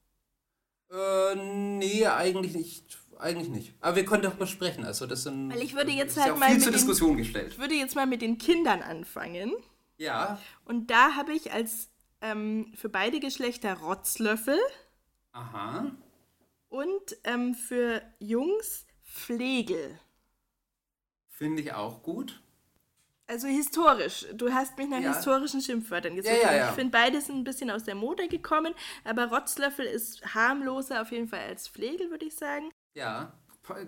Äh, 0.90 1.34
nee, 1.34 2.06
eigentlich 2.06 2.54
nicht. 2.54 2.98
Eigentlich 3.18 3.48
nicht. 3.48 3.74
Aber 3.80 3.96
wir 3.96 4.04
können 4.04 4.22
darüber 4.22 4.46
sprechen. 4.46 4.84
Also 4.84 5.06
das 5.06 5.22
sind. 5.22 5.50
Weil 5.50 5.62
ich 5.62 5.74
würde 5.74 5.90
jetzt 5.90 6.18
halt 6.18 6.28
ja 6.28 6.36
mal 6.36 6.58
zur 6.60 6.72
Diskussion 6.72 7.16
gestellt. 7.16 7.52
Ich 7.52 7.58
würde 7.58 7.74
jetzt 7.74 7.94
mal 7.96 8.06
mit 8.06 8.22
den 8.22 8.38
Kindern 8.38 8.82
anfangen. 8.82 9.54
Ja. 9.96 10.38
Und 10.64 10.90
da 10.90 11.14
habe 11.14 11.32
ich 11.32 11.52
als 11.52 11.88
ähm, 12.20 12.72
für 12.74 12.88
beide 12.88 13.20
Geschlechter 13.20 13.74
Rotzlöffel. 13.74 14.58
Aha. 15.32 15.92
Und 16.68 17.16
ähm, 17.24 17.54
für 17.54 18.02
Jungs 18.18 18.84
Flegel. 19.02 19.98
Finde 21.36 21.60
ich 21.60 21.74
auch 21.74 22.02
gut. 22.02 22.40
Also 23.26 23.46
historisch. 23.46 24.24
Du 24.32 24.50
hast 24.50 24.78
mich 24.78 24.88
nach 24.88 25.00
ja. 25.00 25.12
historischen 25.12 25.60
Schimpfwörtern 25.60 26.16
gesucht. 26.16 26.34
Ja, 26.42 26.50
ja, 26.50 26.56
ja. 26.56 26.68
Ich 26.70 26.76
finde 26.76 26.92
beides 26.92 27.28
ein 27.28 27.44
bisschen 27.44 27.70
aus 27.70 27.84
der 27.84 27.94
Mode 27.94 28.26
gekommen, 28.26 28.72
aber 29.04 29.26
Rotzlöffel 29.26 29.84
ist 29.84 30.34
harmloser 30.34 31.02
auf 31.02 31.12
jeden 31.12 31.28
Fall 31.28 31.40
als 31.40 31.68
Flegel, 31.68 32.10
würde 32.10 32.24
ich 32.24 32.36
sagen. 32.36 32.70
Ja, 32.94 33.34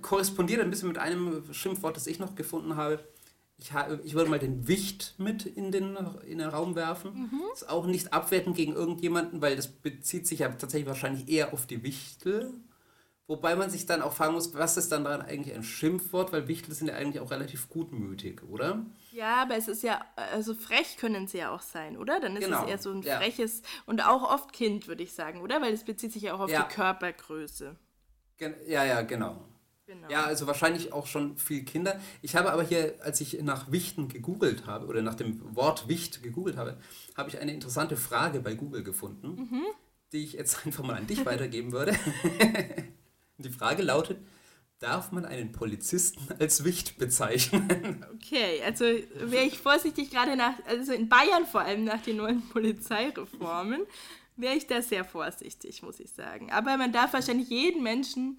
korrespondiert 0.03 0.61
ein 0.61 0.69
bisschen 0.69 0.89
mit 0.89 0.99
einem 0.99 1.43
Schimpfwort, 1.55 1.97
das 1.97 2.07
ich 2.07 2.19
noch 2.19 2.35
gefunden 2.35 2.77
habe. 2.77 3.03
Ich, 3.57 3.73
habe, 3.73 3.99
ich 4.05 4.13
würde 4.13 4.29
mal 4.29 4.39
den 4.39 4.69
Wicht 4.69 5.15
mit 5.17 5.47
in 5.47 5.73
den, 5.73 5.97
in 6.27 6.39
den 6.39 6.49
Raum 6.49 6.75
werfen. 6.75 7.15
Mhm. 7.15 7.43
Ist 7.55 7.71
auch 7.71 7.87
nicht 7.87 8.13
abwertend 8.13 8.57
gegen 8.57 8.75
irgendjemanden, 8.75 9.41
weil 9.41 9.57
das 9.57 9.69
bezieht 9.69 10.27
sich 10.27 10.41
ja 10.41 10.49
tatsächlich 10.51 10.87
wahrscheinlich 10.87 11.31
eher 11.31 11.55
auf 11.55 11.67
die 11.67 11.83
Wichtel. 11.83 12.53
Wobei 13.29 13.57
man 13.57 13.69
sich 13.69 13.85
dann 13.85 14.01
auch 14.01 14.15
fragen 14.15 14.33
muss, 14.33 14.55
was 14.55 14.79
ist 14.79 14.91
dann 14.91 15.05
daran 15.05 15.21
eigentlich 15.21 15.55
ein 15.55 15.63
Schimpfwort, 15.63 16.33
weil 16.33 16.49
Wichtel 16.49 16.75
sind 16.75 16.89
ja 16.89 16.95
eigentlich 16.95 17.21
auch 17.21 17.31
relativ 17.31 17.69
gutmütig, 17.69 18.43
oder? 18.49 18.87
Ja, 19.13 19.43
aber 19.43 19.55
es 19.57 19.69
ist 19.69 19.83
ja, 19.83 20.01
also 20.17 20.55
frech 20.55 20.97
können 20.97 21.29
sie 21.29 21.37
ja 21.37 21.55
auch 21.55 21.61
sein, 21.61 21.99
oder? 21.99 22.21
Dann 22.21 22.39
ist 22.39 22.47
genau. 22.47 22.63
es 22.63 22.71
eher 22.71 22.79
so 22.79 22.91
ein 22.91 23.03
ja. 23.03 23.19
freches 23.19 23.61
und 23.85 24.01
auch 24.01 24.23
oft 24.33 24.55
Kind, 24.55 24.89
würde 24.89 25.03
ich 25.03 25.13
sagen, 25.13 25.43
oder? 25.43 25.61
Weil 25.61 25.75
es 25.75 25.85
bezieht 25.85 26.11
sich 26.15 26.23
ja 26.23 26.33
auch 26.33 26.41
auf 26.41 26.51
ja. 26.51 26.63
die 26.63 26.75
Körpergröße. 26.75 27.77
Gen 28.39 28.55
ja, 28.67 28.85
ja, 28.85 29.03
genau. 29.03 29.45
genau. 29.85 30.09
Ja, 30.09 30.25
also 30.25 30.47
wahrscheinlich 30.47 30.95
auch 30.95 31.07
schon 31.07 31.37
viel 31.37 31.67
Kinder. 31.67 32.01
Ich 32.23 32.35
habe 32.35 32.51
aber 32.51 32.63
hier, 32.63 32.95
als 33.03 33.21
ich 33.21 33.43
nach 33.43 33.71
Wichten 33.71 34.09
gegoogelt 34.09 34.67
habe 34.67 34.87
oder 34.87 35.03
nach 35.03 35.17
dem 35.17 35.55
Wort 35.55 35.87
Wicht 35.87 36.23
gegoogelt 36.23 36.57
habe, 36.57 36.79
habe 37.15 37.29
ich 37.29 37.39
eine 37.39 37.53
interessante 37.53 37.99
Frage 37.99 38.41
bei 38.41 38.55
Google 38.55 38.85
gefunden, 38.85 39.35
mhm. 39.35 39.65
die 40.13 40.25
ich 40.25 40.33
jetzt 40.33 40.65
einfach 40.65 40.83
mal 40.83 40.97
an 40.97 41.07
dich 41.07 41.27
weitergeben 41.27 41.73
würde. 41.73 41.95
Die 43.39 43.51
Frage 43.51 43.83
lautet, 43.83 44.19
darf 44.81 45.13
man 45.13 45.25
einen 45.25 45.53
Polizisten 45.53 46.33
als 46.41 46.65
Wicht 46.65 46.99
bezeichnen? 46.99 48.05
Okay, 48.15 48.63
also 48.65 48.85
wäre 48.85 49.45
ich 49.45 49.59
vorsichtig, 49.59 50.11
gerade 50.11 50.37
nach, 50.37 50.55
also 50.67 50.93
in 50.93 51.09
Bayern 51.09 51.47
vor 51.47 51.63
allem 51.63 51.85
nach 51.85 52.03
den 52.03 52.17
neuen 52.17 52.43
Polizeireformen, 52.49 53.83
wäre 54.37 54.55
ich 54.55 54.67
da 54.67 54.83
sehr 54.83 55.05
vorsichtig, 55.05 55.83
muss 55.83 56.01
ich 56.01 56.11
sagen. 56.13 56.51
Aber 56.53 56.77
man 56.77 56.93
darf 56.93 57.13
wahrscheinlich 57.13 57.49
jeden 57.49 57.83
Menschen 57.83 58.37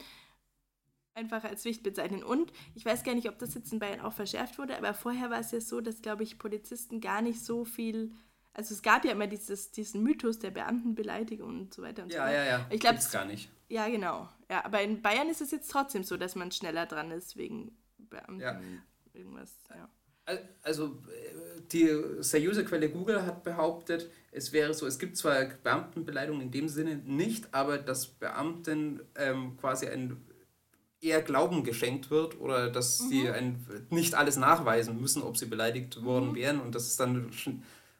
einfach 1.13 1.43
als 1.43 1.65
Wicht 1.65 1.83
bezeichnen. 1.83 2.23
Und 2.23 2.53
ich 2.75 2.85
weiß 2.85 3.03
gar 3.03 3.13
nicht, 3.13 3.27
ob 3.27 3.37
das 3.39 3.53
jetzt 3.53 3.73
in 3.73 3.79
Bayern 3.79 4.01
auch 4.01 4.13
verschärft 4.13 4.57
wurde, 4.57 4.77
aber 4.77 4.93
vorher 4.93 5.29
war 5.29 5.39
es 5.39 5.51
ja 5.51 5.59
so, 5.59 5.81
dass, 5.81 6.01
glaube 6.01 6.23
ich, 6.23 6.39
Polizisten 6.39 7.01
gar 7.01 7.21
nicht 7.21 7.43
so 7.43 7.65
viel 7.65 8.13
also 8.59 8.73
es 8.75 8.81
gab 8.81 9.05
ja 9.05 9.11
immer 9.13 9.27
dieses, 9.27 9.71
diesen 9.71 10.03
Mythos 10.03 10.37
der 10.39 10.51
Beamtenbeleidigung 10.51 11.47
und 11.61 11.73
so 11.73 11.81
weiter 11.81 12.03
und 12.03 12.11
Ja, 12.13 12.27
so 12.27 12.33
ja, 12.33 12.39
weiter. 12.41 12.49
ja. 12.49 12.65
Ich 12.69 12.79
glaube, 12.79 12.95
Gibt's 12.97 13.11
gar 13.11 13.25
nicht. 13.25 13.49
ja, 13.69 13.87
genau. 13.87 14.27
Ja, 14.49 14.65
aber 14.65 14.81
in 14.81 15.01
Bayern 15.01 15.29
ist 15.29 15.41
es 15.41 15.51
jetzt 15.51 15.71
trotzdem 15.71 16.03
so, 16.03 16.17
dass 16.17 16.35
man 16.35 16.51
schneller 16.51 16.85
dran 16.85 17.11
ist 17.11 17.37
wegen 17.37 17.71
Beamten. 17.97 18.41
Ja. 18.41 18.59
Irgendwas, 19.13 19.51
ja. 19.69 19.87
Al- 20.25 20.47
Also 20.61 20.85
äh, 21.07 21.61
die 21.71 21.89
seriöse 22.21 22.65
Quelle 22.65 22.89
Google 22.89 23.25
hat 23.25 23.43
behauptet, 23.43 24.09
es 24.31 24.51
wäre 24.51 24.73
so, 24.73 24.85
es 24.87 24.99
gibt 24.99 25.17
zwar 25.17 25.45
Beamtenbeleidigung 25.45 26.41
in 26.41 26.51
dem 26.51 26.67
Sinne 26.69 26.97
nicht, 26.97 27.53
aber 27.53 27.77
dass 27.77 28.07
Beamten 28.07 29.01
ähm, 29.15 29.55
quasi 29.57 29.87
ein 29.87 30.17
eher 31.01 31.21
Glauben 31.21 31.63
geschenkt 31.63 32.11
wird 32.11 32.39
oder 32.41 32.69
dass 32.69 32.97
sie 32.97 33.29
ein, 33.29 33.65
nicht 33.89 34.15
alles 34.15 34.35
nachweisen 34.35 34.99
müssen, 34.99 35.23
ob 35.23 35.37
sie 35.37 35.45
beleidigt 35.45 36.03
worden 36.03 36.35
wären 36.35 36.59
und 36.59 36.75
das 36.75 36.87
ist 36.87 36.99
dann 36.99 37.31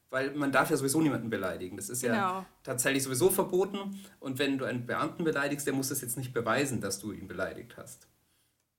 weil 0.10 0.32
man 0.32 0.52
darf 0.52 0.70
ja 0.70 0.78
sowieso 0.78 1.02
niemanden 1.02 1.30
beleidigen. 1.30 1.78
Das 1.78 1.90
ist 1.90 2.02
ja 2.02 2.14
Genau. 2.14 2.46
tatsächlich 2.64 3.04
sowieso 3.04 3.30
verboten 3.30 4.00
und 4.20 4.40
wenn 4.40 4.58
du 4.58 4.66
einen 4.66 4.86
Beamten 4.86 5.24
beleidigst, 5.24 5.68
der 5.68 5.74
muss 5.74 5.90
das 5.90 6.02
jetzt 6.02 6.18
nicht 6.18 6.34
beweisen, 6.34 6.82
dass 6.82 7.00
du 7.00 7.12
ihn 7.12 7.28
beleidigt 7.28 7.78
hast. 7.78 8.08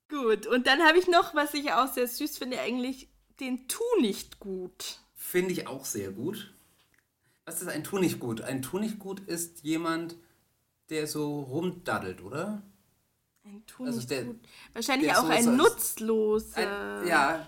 Gut, 0.08 0.46
und 0.46 0.66
dann 0.66 0.80
habe 0.82 0.98
ich 0.98 1.06
noch, 1.06 1.34
was 1.34 1.54
ich 1.54 1.72
auch 1.72 1.86
sehr 1.92 2.08
süß 2.08 2.38
finde, 2.38 2.58
eigentlich 2.60 3.08
den 3.38 3.68
Tu 3.68 3.82
nicht 4.00 4.40
gut. 4.40 4.98
Finde 5.14 5.52
ich 5.52 5.66
auch 5.68 5.84
sehr 5.84 6.10
gut. 6.10 6.52
Was 7.46 7.62
ist 7.62 7.68
ein 7.68 7.84
Tu 7.84 7.98
nicht 7.98 8.18
gut? 8.18 8.40
Ein 8.40 8.60
Tu 8.62 8.78
nicht 8.78 8.98
gut 8.98 9.20
ist 9.20 9.62
jemand, 9.62 10.16
der 10.88 11.06
so 11.06 11.40
rumdaddelt, 11.42 12.22
oder? 12.22 12.62
Ein 13.44 13.62
Tu 13.66 13.84
Also 13.84 13.98
nicht 13.98 14.10
der- 14.10 14.24
gut. 14.24 14.40
Wahrscheinlich 14.72 15.12
auch 15.12 15.22
so 15.24 15.28
ein 15.28 15.56
nutzloser. 15.56 17.00
Ein, 17.02 17.06
ja, 17.08 17.46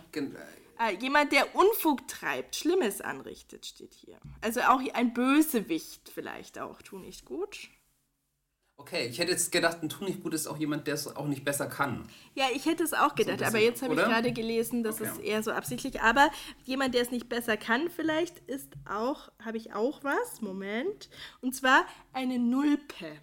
Ah, 0.85 0.91
jemand, 0.91 1.31
der 1.31 1.55
Unfug 1.55 2.09
treibt, 2.09 2.57
Schlimmes 2.57 3.01
anrichtet, 3.01 3.67
steht 3.67 3.95
hier. 3.95 4.19
Also 4.41 4.61
auch 4.63 4.81
ein 4.95 5.15
Bösewicht 5.15 6.09
vielleicht 6.13 6.59
auch. 6.59 6.83
Tu 6.83 6.99
nicht 6.99 7.25
gut. 7.25 7.69
okay. 8.77 9.07
Ich 9.07 9.21
hätte 9.21 9.31
jetzt 9.31 9.53
gedacht, 9.53 9.81
ein 9.83 9.89
Tu 9.89 10.03
nicht 10.05 10.25
gut 10.25 10.35
ist 10.35 10.49
auch 10.49 10.57
jemand, 10.59 10.89
der 10.89 10.95
es 10.95 11.07
auch 11.07 11.27
nicht 11.29 11.45
besser 11.45 11.67
kann. 11.69 12.09
Ja, 12.35 12.47
ich 12.53 12.67
hätte 12.67 12.83
es 12.83 12.95
auch 12.95 13.15
gedacht, 13.15 13.39
bisschen, 13.39 13.55
aber 13.55 13.59
jetzt 13.63 13.81
habe 13.83 13.95
ich 13.95 14.01
gerade 14.01 14.33
gelesen, 14.33 14.83
das 14.83 15.01
Okay. 15.01 15.09
ist 15.11 15.19
eher 15.21 15.43
so 15.45 15.53
absichtlich. 15.53 16.01
Aber 16.01 16.29
jemand, 16.65 16.95
der 16.97 17.03
es 17.03 17.13
nicht 17.13 17.29
besser 17.29 17.57
kann, 17.57 17.89
vielleicht 17.89 18.41
ist 18.49 18.73
auch, 18.85 19.31
habe 19.45 19.59
ich 19.59 19.73
auch 19.75 20.03
was, 20.03 20.41
Moment. 20.41 21.11
Und 21.41 21.55
zwar 21.55 21.87
eine 22.13 22.41
Nulpe. 22.41 23.21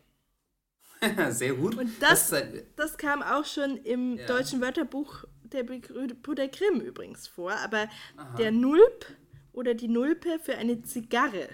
sehr 1.29 1.53
gut. 1.53 1.77
Und 1.77 1.91
das, 2.01 2.31
ein, 2.33 2.61
das 2.75 2.97
kam 2.97 3.21
auch 3.21 3.45
schon 3.45 3.77
im 3.77 4.17
Ja. 4.17 4.25
deutschen 4.27 4.61
Wörterbuch 4.61 5.23
der 5.53 5.63
Brüder 5.63 6.47
Grimm 6.47 6.81
übrigens 6.81 7.27
vor. 7.27 7.51
Aber 7.51 7.89
der 8.37 8.51
Nulp 8.51 9.05
oder 9.51 9.73
die 9.73 9.87
Nulpe 9.87 10.39
für 10.39 10.57
eine 10.57 10.81
Zigarre. 10.81 11.49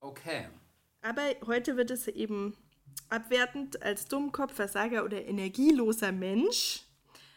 okay. 0.00 0.48
Aber 1.02 1.22
heute 1.46 1.76
wird 1.76 1.90
es 1.90 2.08
eben 2.08 2.56
abwertend 3.10 3.82
als 3.82 4.06
Dummkopf, 4.06 4.54
Versager 4.54 5.04
oder 5.04 5.22
energieloser 5.26 6.12
Mensch 6.12 6.84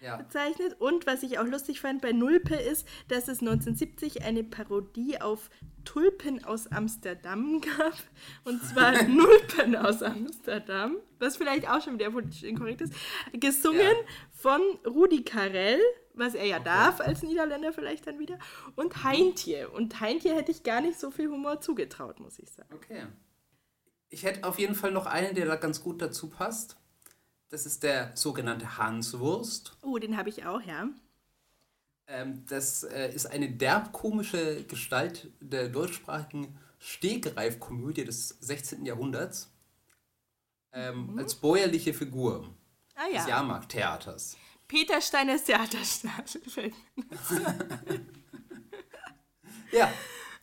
Ja. 0.02 0.18
bezeichnet. 0.18 0.76
Und 0.80 1.08
was 1.08 1.24
ich 1.24 1.39
auch 1.39 1.45
lustig 1.45 1.82
fand 1.82 2.02
bei 2.02 2.12
Nulpe 2.12 2.56
ist, 2.56 2.88
dass 3.08 3.28
es 3.28 3.39
1970 3.39 4.24
eine 4.24 4.43
Parodie 4.43 5.20
auf 5.20 5.50
Tulpen 5.86 6.43
aus 6.43 6.68
Amsterdam 6.68 7.62
gab. 7.78 7.93
Und 8.43 8.64
zwar 8.64 9.02
Nulpen 9.08 9.76
aus 9.76 10.04
Amsterdam, 10.04 10.98
was 11.20 11.38
vielleicht 11.38 11.68
auch 11.70 11.82
schon 11.82 11.93
wieder 11.95 12.12
politisch 12.12 12.43
inkorrekt 12.43 12.82
ist, 12.82 12.93
gesungen 13.34 13.80
Ja. 13.82 13.93
von 14.34 14.62
Rudi 14.86 15.24
Carell, 15.24 15.80
was 16.14 16.36
er 16.36 16.45
ja 16.45 16.60
darf 16.60 17.00
als 17.00 17.24
Niederländer 17.24 17.74
vielleicht 17.74 18.06
dann 18.08 18.20
wieder, 18.20 18.38
und 18.76 19.04
Heintje. 19.04 19.70
Und 19.70 20.00
Heintje 20.00 20.36
hätte 20.36 20.52
ich 20.52 20.64
gar 20.64 20.82
nicht 20.82 21.00
so 21.00 21.12
viel 21.12 21.30
Humor 21.30 21.62
zugetraut, 21.62 22.20
muss 22.20 22.38
ich 22.39 22.52
sagen. 22.52 22.70
Okay. 22.74 23.04
Ich 24.10 24.24
hätte 24.24 24.48
auf 24.48 24.58
jeden 24.58 24.74
Fall 24.76 24.91
noch 24.91 25.06
einen, 25.06 25.36
der 25.36 25.45
da 25.45 25.56
ganz 25.58 25.82
gut 25.84 26.02
dazu 26.02 26.30
passt. 26.30 26.78
Das 27.50 27.66
ist 27.66 27.84
der 27.84 28.12
sogenannte 28.16 28.78
Hanswurst. 28.78 29.78
Oh, 29.82 29.98
den 29.98 30.18
habe 30.18 30.30
ich 30.30 30.45
auch, 30.45 30.62
ja. 30.62 30.89
Ähm, 32.08 32.45
das 32.48 32.84
äh, 32.84 33.14
ist 33.14 33.26
eine 33.26 33.50
derb 33.50 33.93
komische 33.93 34.64
Gestalt 34.66 35.32
der 35.39 35.70
deutschsprachigen 35.70 36.58
Stegreifkomödie 36.80 38.06
des 38.06 38.30
16. 38.41 38.86
Jahrhunderts. 38.86 39.52
Ähm, 40.74 41.18
Als 41.18 41.36
bäuerliche 41.36 41.93
Figur 41.93 42.54
Ah 42.95 43.06
des 43.06 43.24
ja. 43.24 43.30
Jahrmarkttheaters. 43.30 44.38
Peter 44.68 45.02
Steiners 45.02 45.43
Theaterstadel. 45.45 46.74
Ja, 49.72 49.91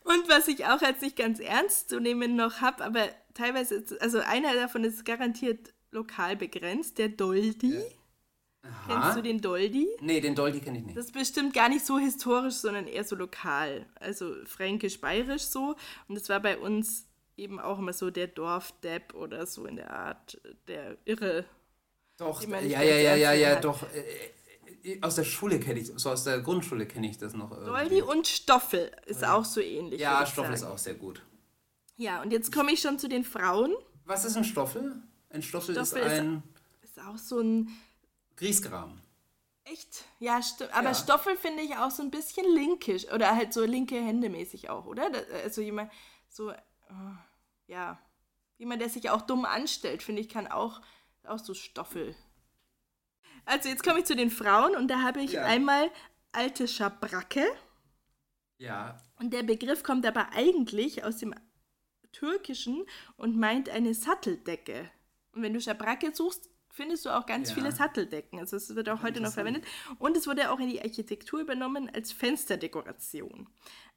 Und 0.03 0.29
was 0.29 0.47
ich 0.47 0.65
auch 0.65 0.81
als 0.81 1.01
nicht 1.01 1.15
ganz 1.15 1.39
ernst 1.39 1.89
zu 1.89 1.99
nehmen 1.99 2.35
noch 2.35 2.61
habe, 2.61 2.83
aber 2.83 3.09
teilweise, 3.33 3.83
also 3.99 4.19
einer 4.19 4.53
davon 4.53 4.83
ist 4.83 5.03
garantiert 5.03 5.73
lokal 5.95 6.35
begrenzt, 6.35 6.97
der 6.97 7.09
Doldi. 7.09 7.81
Kennst 8.87 9.17
du 9.17 9.21
den 9.21 9.41
Doldi? 9.41 9.87
nee, 10.01 10.19
den 10.21 10.35
Doldi 10.35 10.59
kenne 10.59 10.79
ich 10.79 10.85
nicht. 10.85 10.97
Das 10.97 11.05
ist 11.05 11.13
bestimmt 11.13 11.53
gar 11.53 11.69
nicht 11.69 11.85
so 11.85 11.97
historisch, 11.97 12.55
sondern 12.55 12.87
eher 12.87 13.03
so 13.03 13.15
lokal. 13.15 13.85
Also 13.95 14.33
fränkisch-bayerisch 14.45 15.43
so. 15.43 15.75
Und 16.07 16.15
es 16.15 16.29
war 16.29 16.39
bei 16.39 16.57
uns 16.57 17.07
eben 17.37 17.59
auch 17.59 17.79
immer 17.79 17.93
so 17.93 18.09
der 18.09 18.27
Dorfdepp 18.27 19.13
oder 19.13 19.45
so 19.45 19.65
in 19.65 19.75
der 19.75 19.91
Art, 19.91 20.39
der 20.67 20.97
Irre. 21.05 21.45
Doch, 22.17 22.41
ja, 22.41 22.61
ja, 22.61 22.81
ja, 22.81 23.15
ja, 23.15 23.33
ja, 23.33 23.59
doch. 23.59 23.83
Äh, 23.93 24.93
äh, 24.93 25.01
aus 25.01 25.15
der 25.15 25.25
Schule 25.25 25.59
kenne 25.59 25.79
ich, 25.81 25.91
so 25.95 26.09
aus 26.09 26.23
der 26.23 26.39
Grundschule 26.39 26.85
kenne 26.85 27.07
ich 27.07 27.17
das 27.17 27.33
noch. 27.33 27.51
irgendwie. 27.51 27.71
Doldi 27.71 28.01
und 28.01 28.27
Stoffel 28.27 28.91
ist 29.05 29.23
auch 29.23 29.45
so 29.45 29.59
ähnlich. 29.59 29.99
Ja, 29.99 30.25
Stoffel 30.25 30.53
ist 30.53 30.61
sagen. 30.61 30.73
auch 30.73 30.77
sehr 30.77 30.93
gut. 30.93 31.21
Ja, 31.97 32.21
und 32.21 32.31
jetzt 32.31 32.51
komme 32.51 32.71
ich 32.71 32.81
schon 32.81 32.99
zu 32.99 33.07
den 33.09 33.23
Frauen. 33.23 33.73
Was 34.05 34.25
ist 34.25 34.37
ein 34.37 34.43
Stoffel? 34.43 35.01
Ein 35.35 35.43
Stoffel, 35.43 35.75
Stoffel 35.75 36.01
ist 36.01 36.19
ein 36.19 36.43
Ist 36.81 36.99
auch 36.99 37.17
so 37.17 37.39
ein 37.39 37.69
Griesgram. 38.37 38.99
Echt? 39.65 40.03
Ja, 40.19 40.41
stimmt. 40.41 40.73
Aber 40.73 40.89
Ja. 40.89 40.95
Stoffel 40.95 41.35
finde 41.37 41.63
ich 41.63 41.75
auch 41.75 41.91
so 41.91 42.03
ein 42.03 42.11
bisschen 42.11 42.45
linkisch. 42.53 43.11
Oder 43.11 43.35
halt 43.35 43.51
so 43.53 43.65
linke 43.65 43.95
Hände 43.95 44.29
mäßig 44.29 44.69
auch, 44.69 44.85
oder? 44.85 45.09
Da- 45.09 45.23
Also 45.43 45.61
jemand, 45.61 45.91
so, 46.29 46.51
äh, 46.51 46.55
ja. 47.67 47.99
Jemand, 48.57 48.81
der 48.81 48.89
sich 48.89 49.09
auch 49.09 49.21
dumm 49.23 49.43
anstellt, 49.45 50.03
finde 50.03 50.21
ich, 50.21 50.29
kann 50.29 50.47
auch, 50.47 50.81
auch 51.27 51.39
so 51.39 51.53
Stoffel. 51.53 52.15
Also 53.43 53.67
jetzt 53.69 53.83
komme 53.83 53.99
ich 53.99 54.05
zu 54.05 54.15
den 54.15 54.29
Frauen 54.31 54.75
und 54.75 54.87
da 54.87 55.01
habe 55.01 55.21
ich 55.21 55.33
Ja. 55.33 55.43
einmal 55.45 55.91
alte 56.31 56.67
Schabracke. 56.67 57.45
Ja, 58.57 58.97
Und 59.19 59.31
der 59.33 59.43
Begriff 59.43 59.83
kommt 59.83 60.05
aber 60.05 60.29
eigentlich 60.33 61.03
aus 61.03 61.17
dem 61.17 61.33
Türkischen 62.13 62.85
und 63.17 63.35
meint 63.37 63.67
eine 63.69 63.93
Satteldecke. 63.93 64.89
Und 65.35 65.43
wenn 65.43 65.53
du 65.53 65.61
Schabracke 65.61 66.13
suchst, 66.15 66.49
findest 66.69 67.05
du 67.05 67.09
auch 67.09 67.25
ganz 67.25 67.49
Ja. 67.49 67.55
viele 67.55 67.71
Sattelddecken. 67.71 68.39
Also 68.39 68.57
es 68.57 68.73
wird 68.75 68.89
auch 68.89 69.03
heute 69.03 69.21
noch 69.21 69.31
verwendet. 69.33 69.63
Und 69.99 70.17
es 70.17 70.27
wurde 70.27 70.49
auch 70.51 70.59
in 70.59 70.67
die 70.69 70.81
Architektur 70.81 71.39
übernommen 71.41 71.89
als 71.93 72.11
Fensterdekoration. 72.11 73.47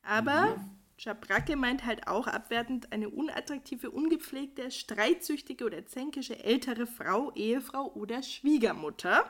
Aber 0.03 0.57
Mhm. 0.57 0.71
Schabracke 0.97 1.55
meint 1.57 1.85
halt 1.85 2.09
auch 2.09 2.27
abwertend 2.27 2.93
eine 2.93 3.09
unattraktive, 3.09 3.91
ungepflegte, 3.91 4.71
streitsüchtige 4.73 5.65
oder 5.65 5.87
zänkische 5.87 6.43
ältere 6.43 6.87
Frau, 6.87 7.33
Ehefrau 7.35 7.93
oder 7.95 8.23
Schwiegermutter. 8.23 9.25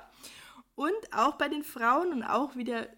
Und 0.75 0.95
auch 1.13 1.35
bei 1.37 1.49
den 1.49 1.63
Frauen 1.65 2.13
und 2.13 2.23
auch 2.23 2.57
wieder, 2.57 2.89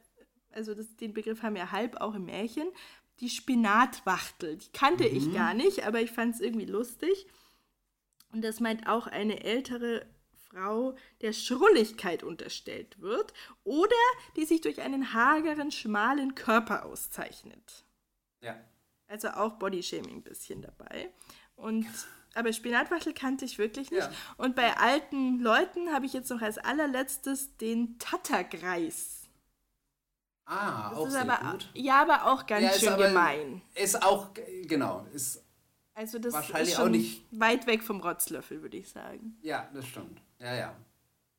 also 0.52 0.74
das, 0.74 0.94
den 0.96 1.14
Begriff 1.14 1.42
haben 1.42 1.54
wir 1.56 1.72
halb 1.72 2.00
auch 2.00 2.14
im 2.14 2.26
Märchen, 2.26 2.68
die 3.20 3.28
Spinatwachtel. 3.30 4.56
Die 4.56 4.72
kannte 4.72 5.04
ich 5.06 5.32
gar 5.32 5.54
nicht, 5.54 5.84
aber 5.86 6.00
ich 6.00 6.10
fand 6.10 6.34
es 6.34 6.40
irgendwie 6.40 6.66
lustig. 6.66 7.26
Und 8.32 8.42
das 8.42 8.60
meint 8.60 8.86
auch 8.86 9.06
eine 9.06 9.42
ältere 9.42 10.06
Frau, 10.48 10.96
der 11.20 11.32
Schrulligkeit 11.32 12.22
unterstellt 12.22 13.00
wird 13.00 13.32
oder 13.64 13.94
die 14.36 14.44
sich 14.44 14.60
durch 14.60 14.80
einen 14.80 15.12
hageren, 15.14 15.70
schmalen 15.70 16.34
Körper 16.34 16.84
auszeichnet. 16.86 17.84
ja. 18.40 18.56
Also 19.06 19.28
auch 19.30 19.54
Bodyshaming 19.54 20.18
ein 20.18 20.22
bisschen 20.22 20.62
dabei. 20.62 21.10
Und 21.56 21.84
aber 22.34 22.52
Spinatwachtel 22.52 23.12
kannte 23.12 23.44
ich 23.44 23.58
wirklich 23.58 23.90
nicht. 23.90 24.02
Ja. 24.02 24.12
Und 24.36 24.54
bei 24.54 24.76
alten 24.76 25.40
Leuten 25.40 25.92
habe 25.92 26.06
ich 26.06 26.12
jetzt 26.12 26.30
noch 26.30 26.40
als 26.42 26.58
allerletztes 26.58 27.56
den 27.56 27.98
Tattergreis. 27.98 29.28
Ah, 30.46 30.90
Das 30.90 30.98
auch 30.98 31.06
ist 31.06 31.12
sehr 31.12 31.22
aber 31.28 31.50
gut. 31.52 31.70
ja, 31.74 32.02
aber 32.02 32.26
auch 32.32 32.46
ganz 32.46 32.64
Ja, 32.66 32.72
schön 32.78 32.88
aber- 32.90 33.08
gemein. 33.08 33.62
Ist 33.74 34.00
auch, 34.00 34.28
genau, 34.62 35.04
ist, 35.12 35.42
Also 36.00 36.18
das 36.18 36.32
wahrscheinlich 36.32 36.70
ist 36.70 36.76
auch 36.78 36.82
schon 36.84 36.92
nicht- 36.92 37.24
weit 37.30 37.66
weg 37.66 37.82
vom 37.82 38.00
Rotzlöffel, 38.00 38.62
würde 38.62 38.78
ich 38.78 38.88
sagen. 38.88 39.36
ja, 39.42 39.68
das 39.74 39.86
stimmt. 39.86 40.22
Ja, 40.38 40.54
ja. 40.54 40.76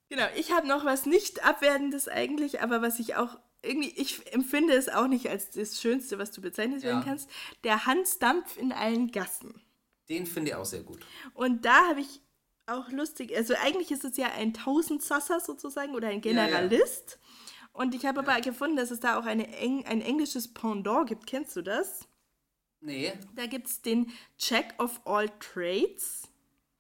Genau, 0.09 0.25
ich 0.35 0.51
habe 0.51 0.67
noch 0.67 0.85
was 0.85 1.07
nicht 1.07 1.43
Abwertendes 1.43 2.07
eigentlich, 2.07 2.61
aber 2.61 2.81
was 2.83 2.99
ich 2.99 3.15
auch 3.15 3.39
irgendwie, 3.63 3.89
ich 3.99 4.31
empfinde 4.33 4.73
es 4.73 4.87
auch 4.87 5.07
nicht 5.07 5.27
als 5.29 5.49
das 5.49 5.81
Schönste, 5.81 6.19
was 6.19 6.31
du 6.31 6.41
bezeichnet 6.41 6.83
werden 6.83 6.99
Ja. 6.99 7.03
kannst. 7.05 7.27
Der 7.63 7.87
Hansdampf 7.87 8.57
in 8.57 8.71
allen 8.71 9.11
Gassen. 9.11 9.59
Den 10.09 10.27
finde 10.27 10.51
ich 10.51 10.55
auch 10.55 10.65
sehr 10.65 10.83
gut. 10.83 10.99
Und 11.33 11.65
da 11.65 11.87
habe 11.87 12.01
ich 12.01 12.21
auch 12.67 12.89
lustig, 12.91 13.35
also 13.35 13.55
eigentlich 13.63 13.89
ist 13.91 14.03
es 14.05 14.15
ja 14.17 14.27
ein 14.37 14.53
Tausendsasser 14.53 15.39
sozusagen 15.39 15.95
oder 15.95 16.09
ein 16.09 16.21
Ja, 16.21 16.31
ja. 16.31 16.45
Generalist. 16.45 17.17
Und 17.73 17.95
ich 17.95 18.05
habe 18.05 18.19
aber 18.19 18.41
gefunden, 18.41 18.75
dass 18.75 18.91
es 18.91 18.99
da 18.99 19.17
auch 19.17 19.25
eine 19.25 19.47
Eng 19.57 19.85
ein 19.87 20.01
englisches 20.01 20.53
Pendant 20.53 21.07
gibt. 21.09 21.25
Kennst 21.25 21.55
du 21.55 21.61
das? 21.63 22.07
Nee. 22.81 23.13
Da 23.35 23.45
gibt 23.45 23.67
es 23.67 23.81
den 23.81 24.11
Jack 24.37 24.73
of 24.81 25.01
All 25.05 25.29
Trades. 25.39 26.27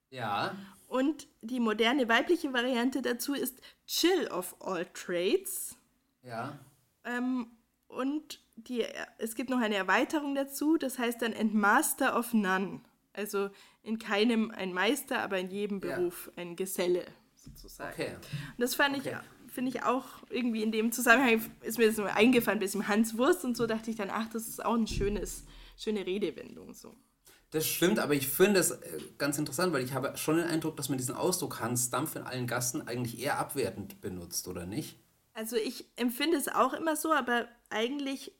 Ja. 0.09 0.55
Und 0.87 1.27
die 1.41 1.59
moderne 1.59 2.09
weibliche 2.09 2.51
Variante 2.53 3.01
dazu 3.01 3.33
ist 3.33 3.55
Chill 3.87 4.27
of 4.27 4.55
All 4.59 4.85
Trades. 4.93 5.77
Ja. 6.23 6.57
Ähm, 7.05 7.47
und 7.87 8.39
die, 8.55 8.85
es 9.17 9.35
gibt 9.35 9.49
noch 9.49 9.59
eine 9.59 9.75
Erweiterung 9.75 10.35
dazu, 10.35 10.77
das 10.77 10.99
heißt 10.99 11.21
dann 11.21 11.33
And 11.33 11.53
Master 11.53 12.17
of 12.17 12.33
None. 12.33 12.81
Also 13.13 13.49
in 13.83 13.99
keinem 13.99 14.51
ein 14.51 14.73
Meister, 14.73 15.21
aber 15.21 15.39
in 15.39 15.49
jedem 15.49 15.79
Ja. 15.81 15.95
Beruf 15.95 16.31
ein 16.35 16.55
Geselle 16.55 17.05
sozusagen. 17.35 17.93
Okay. 17.93 18.15
Und 18.15 18.59
das 18.59 18.75
fand 18.75 18.97
Okay. 18.97 19.17
ich, 19.47 19.51
finde 19.53 19.69
ich 19.71 19.83
auch 19.83 20.05
irgendwie 20.29 20.63
in 20.63 20.71
dem 20.71 20.91
Zusammenhang, 20.91 21.41
ist 21.61 21.77
mir 21.77 21.87
das 21.87 21.97
nur 21.97 22.13
eingefallen, 22.13 22.57
ein 22.57 22.61
bisschen 22.61 22.87
Hans 22.87 23.17
Wurst 23.17 23.43
und 23.43 23.57
so, 23.57 23.65
dachte 23.67 23.89
ich 23.89 23.97
dann, 23.97 24.09
ach, 24.11 24.29
das 24.29 24.47
ist 24.47 24.63
auch 24.63 24.75
ein 24.75 24.87
schönes, 24.87 25.43
schöne 25.81 26.05
Redewendung 26.05 26.73
so. 26.73 26.95
Das 27.51 27.67
stimmt, 27.67 27.99
aber 27.99 28.13
ich 28.13 28.27
finde 28.29 28.59
es 28.61 28.71
äh, 28.71 28.99
ganz 29.17 29.37
interessant, 29.37 29.73
weil 29.73 29.83
ich 29.83 29.93
habe 29.93 30.15
schon 30.17 30.37
den 30.37 30.45
Eindruck, 30.47 30.77
dass 30.77 30.87
man 30.87 30.97
diesen 30.97 31.15
Ausdruck 31.15 31.59
Hans 31.59 31.89
Dampf 31.89 32.15
in 32.15 32.23
allen 32.23 32.47
Gassen 32.47 32.87
eigentlich 32.87 33.19
eher 33.19 33.37
abwertend 33.39 33.99
benutzt, 33.99 34.47
oder 34.47 34.65
nicht? 34.65 34.97
Also 35.33 35.57
ich 35.57 35.85
empfinde 35.97 36.37
es 36.37 36.47
auch 36.47 36.73
immer 36.73 36.95
so, 36.95 37.11
aber 37.11 37.47
eigentlich 37.69 38.33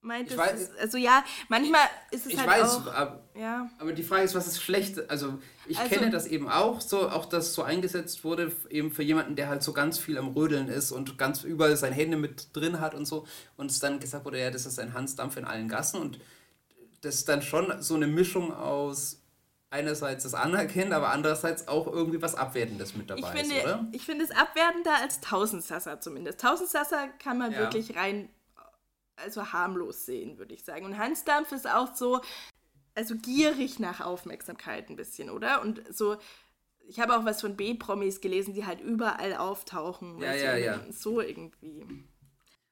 meint 0.00 0.30
Ich 0.30 0.38
es, 0.38 0.70
also 0.78 0.96
ja, 0.96 1.24
manchmal 1.48 1.80
ist 2.10 2.24
es 2.26 2.32
Ich 2.32 2.38
halt 2.38 2.48
weiß, 2.48 2.76
auch, 2.76 2.86
ab- 2.86 3.28
ja, 3.34 3.68
aber 3.78 3.92
die 3.92 4.02
Frage 4.02 4.22
ist, 4.22 4.34
was 4.34 4.46
ist 4.46 4.62
schlecht? 4.62 5.10
Also 5.10 5.38
ich 5.66 5.78
Also- 5.78 5.94
kenne 5.94 6.10
das 6.10 6.26
eben 6.26 6.48
auch, 6.48 6.80
so 6.80 7.08
auch 7.10 7.26
dass 7.26 7.52
so 7.52 7.62
eingesetzt 7.64 8.24
wurde, 8.24 8.52
eben 8.70 8.92
für 8.92 9.02
jemanden, 9.02 9.36
der 9.36 9.48
halt 9.48 9.62
so 9.62 9.72
ganz 9.74 9.98
viel 9.98 10.16
am 10.16 10.28
Rödeln 10.28 10.68
ist 10.68 10.92
und 10.92 11.18
ganz 11.18 11.42
überall 11.42 11.76
seine 11.76 11.96
Hände 11.96 12.16
mit 12.16 12.54
drin 12.56 12.80
hat 12.80 12.94
und 12.94 13.04
so. 13.06 13.26
Und 13.56 13.70
es 13.70 13.78
dann 13.80 13.98
gesagt 14.00 14.24
wurde, 14.24 14.40
ja, 14.40 14.50
das 14.50 14.64
ist 14.66 14.78
ein 14.78 14.94
Hans 14.94 15.16
Dampf 15.16 15.36
in 15.36 15.44
allen 15.44 15.68
Gassen 15.68 16.00
und 16.00 16.20
das 17.00 17.16
ist 17.16 17.28
dann 17.28 17.42
schon 17.42 17.82
so 17.82 17.94
eine 17.94 18.06
Mischung 18.06 18.52
aus 18.52 19.22
einerseits 19.70 20.24
das 20.24 20.34
Anerkennen, 20.34 20.92
aber 20.92 21.10
andererseits 21.10 21.68
auch 21.68 21.86
irgendwie 21.86 22.22
was 22.22 22.34
Abwertendes 22.34 22.96
mit 22.96 23.10
dabei 23.10 23.20
ich 23.20 23.26
finde, 23.26 23.54
ist, 23.56 23.64
oder? 23.64 23.88
ich 23.92 24.04
finde 24.04 24.24
es 24.24 24.30
abwertender 24.30 24.94
als 24.96 25.20
Tausendsasser 25.20 26.00
zumindest. 26.00 26.40
Tausendsasser 26.40 27.08
kann 27.22 27.38
man 27.38 27.52
Ja. 27.52 27.60
wirklich 27.60 27.94
rein, 27.94 28.30
also 29.16 29.52
harmlos 29.52 30.06
sehen, 30.06 30.38
würde 30.38 30.54
ich 30.54 30.64
sagen. 30.64 30.86
Und 30.86 30.96
Hansdampf 30.96 31.52
ist 31.52 31.68
auch 31.68 31.94
so, 31.94 32.20
also 32.94 33.14
gierig 33.16 33.78
nach 33.78 34.00
Aufmerksamkeit 34.00 34.88
ein 34.88 34.96
bisschen, 34.96 35.28
oder? 35.28 35.60
Und 35.60 35.82
so, 35.94 36.16
ich 36.88 36.98
habe 37.00 37.16
auch 37.16 37.26
was 37.26 37.42
von 37.42 37.54
B-Promis 37.56 38.22
gelesen, 38.22 38.54
die 38.54 38.64
halt 38.64 38.80
überall 38.80 39.36
auftauchen. 39.36 40.18
Ja, 40.18 40.32
ja, 40.32 40.56
ja. 40.56 40.80
So 40.90 41.20
irgendwie. 41.20 41.84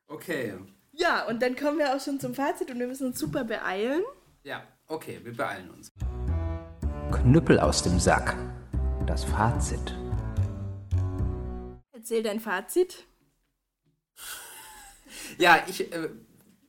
Okay. 0.06 0.54
Ja, 0.99 1.26
und 1.26 1.42
dann 1.42 1.57
kommen 1.57 1.78
wir 1.78 1.94
auch 1.94 2.01
schon 2.01 2.18
zum 2.18 2.34
Fazit 2.34 2.70
und 2.70 2.78
wir 2.78 2.86
müssen 2.86 3.09
uns 3.09 3.18
super 3.18 3.44
beeilen. 3.44 4.03
Ja, 4.44 4.62
okay, 4.86 5.20
wir 5.22 5.36
beeilen 5.36 5.70
uns. 5.70 5.90
Knüppel 7.12 7.61
aus 7.61 7.82
dem 7.82 8.01
Sack. 8.01 8.34
Das 9.07 9.22
Fazit. 9.24 9.94
Erzähl 11.92 12.22
dein 12.22 12.40
Fazit. 12.40 13.05
Ja, 15.38 15.62
ich 15.66 15.92
äh, 15.92 16.09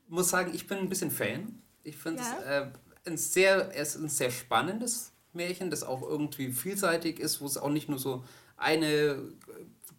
muss 0.07 0.29
sagen, 0.29 0.51
ich 0.53 0.65
bin 0.67 0.79
ein 0.79 0.89
bisschen 0.89 1.11
Fan. 1.11 1.61
Ich 1.83 1.95
finde 1.95 2.21
es 2.21 2.27
Ja? 2.27 2.61
äh, 2.63 2.71
ein 3.05 3.15
sehr, 3.17 3.69
es 3.75 3.95
ist 3.95 4.01
ein 4.01 4.09
sehr 4.09 4.31
spannendes 4.31 5.13
Märchen, 5.31 5.69
das 5.69 5.83
auch 5.83 6.01
irgendwie 6.01 6.51
vielseitig 6.51 7.19
ist, 7.19 7.39
wo 7.39 7.45
es 7.45 7.57
auch 7.57 7.69
nicht 7.69 7.87
nur 7.87 7.99
so 7.99 8.23
eine 8.57 8.87
äh, 8.87 9.17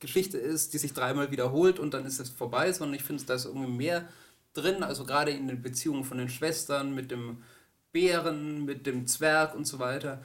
Geschichte 0.01 0.38
ist, 0.38 0.74
die 0.74 0.78
sich 0.78 0.92
dreimal 0.92 1.30
wiederholt 1.30 1.78
und 1.78 1.94
dann 1.94 2.07
ist 2.07 2.18
es 2.18 2.30
vorbei, 2.30 2.72
sondern 2.72 2.94
ich 2.94 3.05
finde, 3.05 3.24
da 3.24 3.34
ist 3.34 3.44
irgendwie 3.44 3.70
mehr 3.70 4.09
drin, 4.53 4.82
also 4.82 5.05
gerade 5.05 5.30
in 5.30 5.49
den 5.49 5.62
Beziehungen 5.62 6.05
von 6.05 6.18
den 6.18 6.28
Schwestern 6.28 6.94
mit 6.94 7.11
dem 7.11 7.42
Bären, 7.92 8.64
mit 8.64 8.86
dem 8.86 9.07
Zwerg 9.07 9.55
und 9.55 9.66
so 9.66 9.78
weiter, 9.78 10.22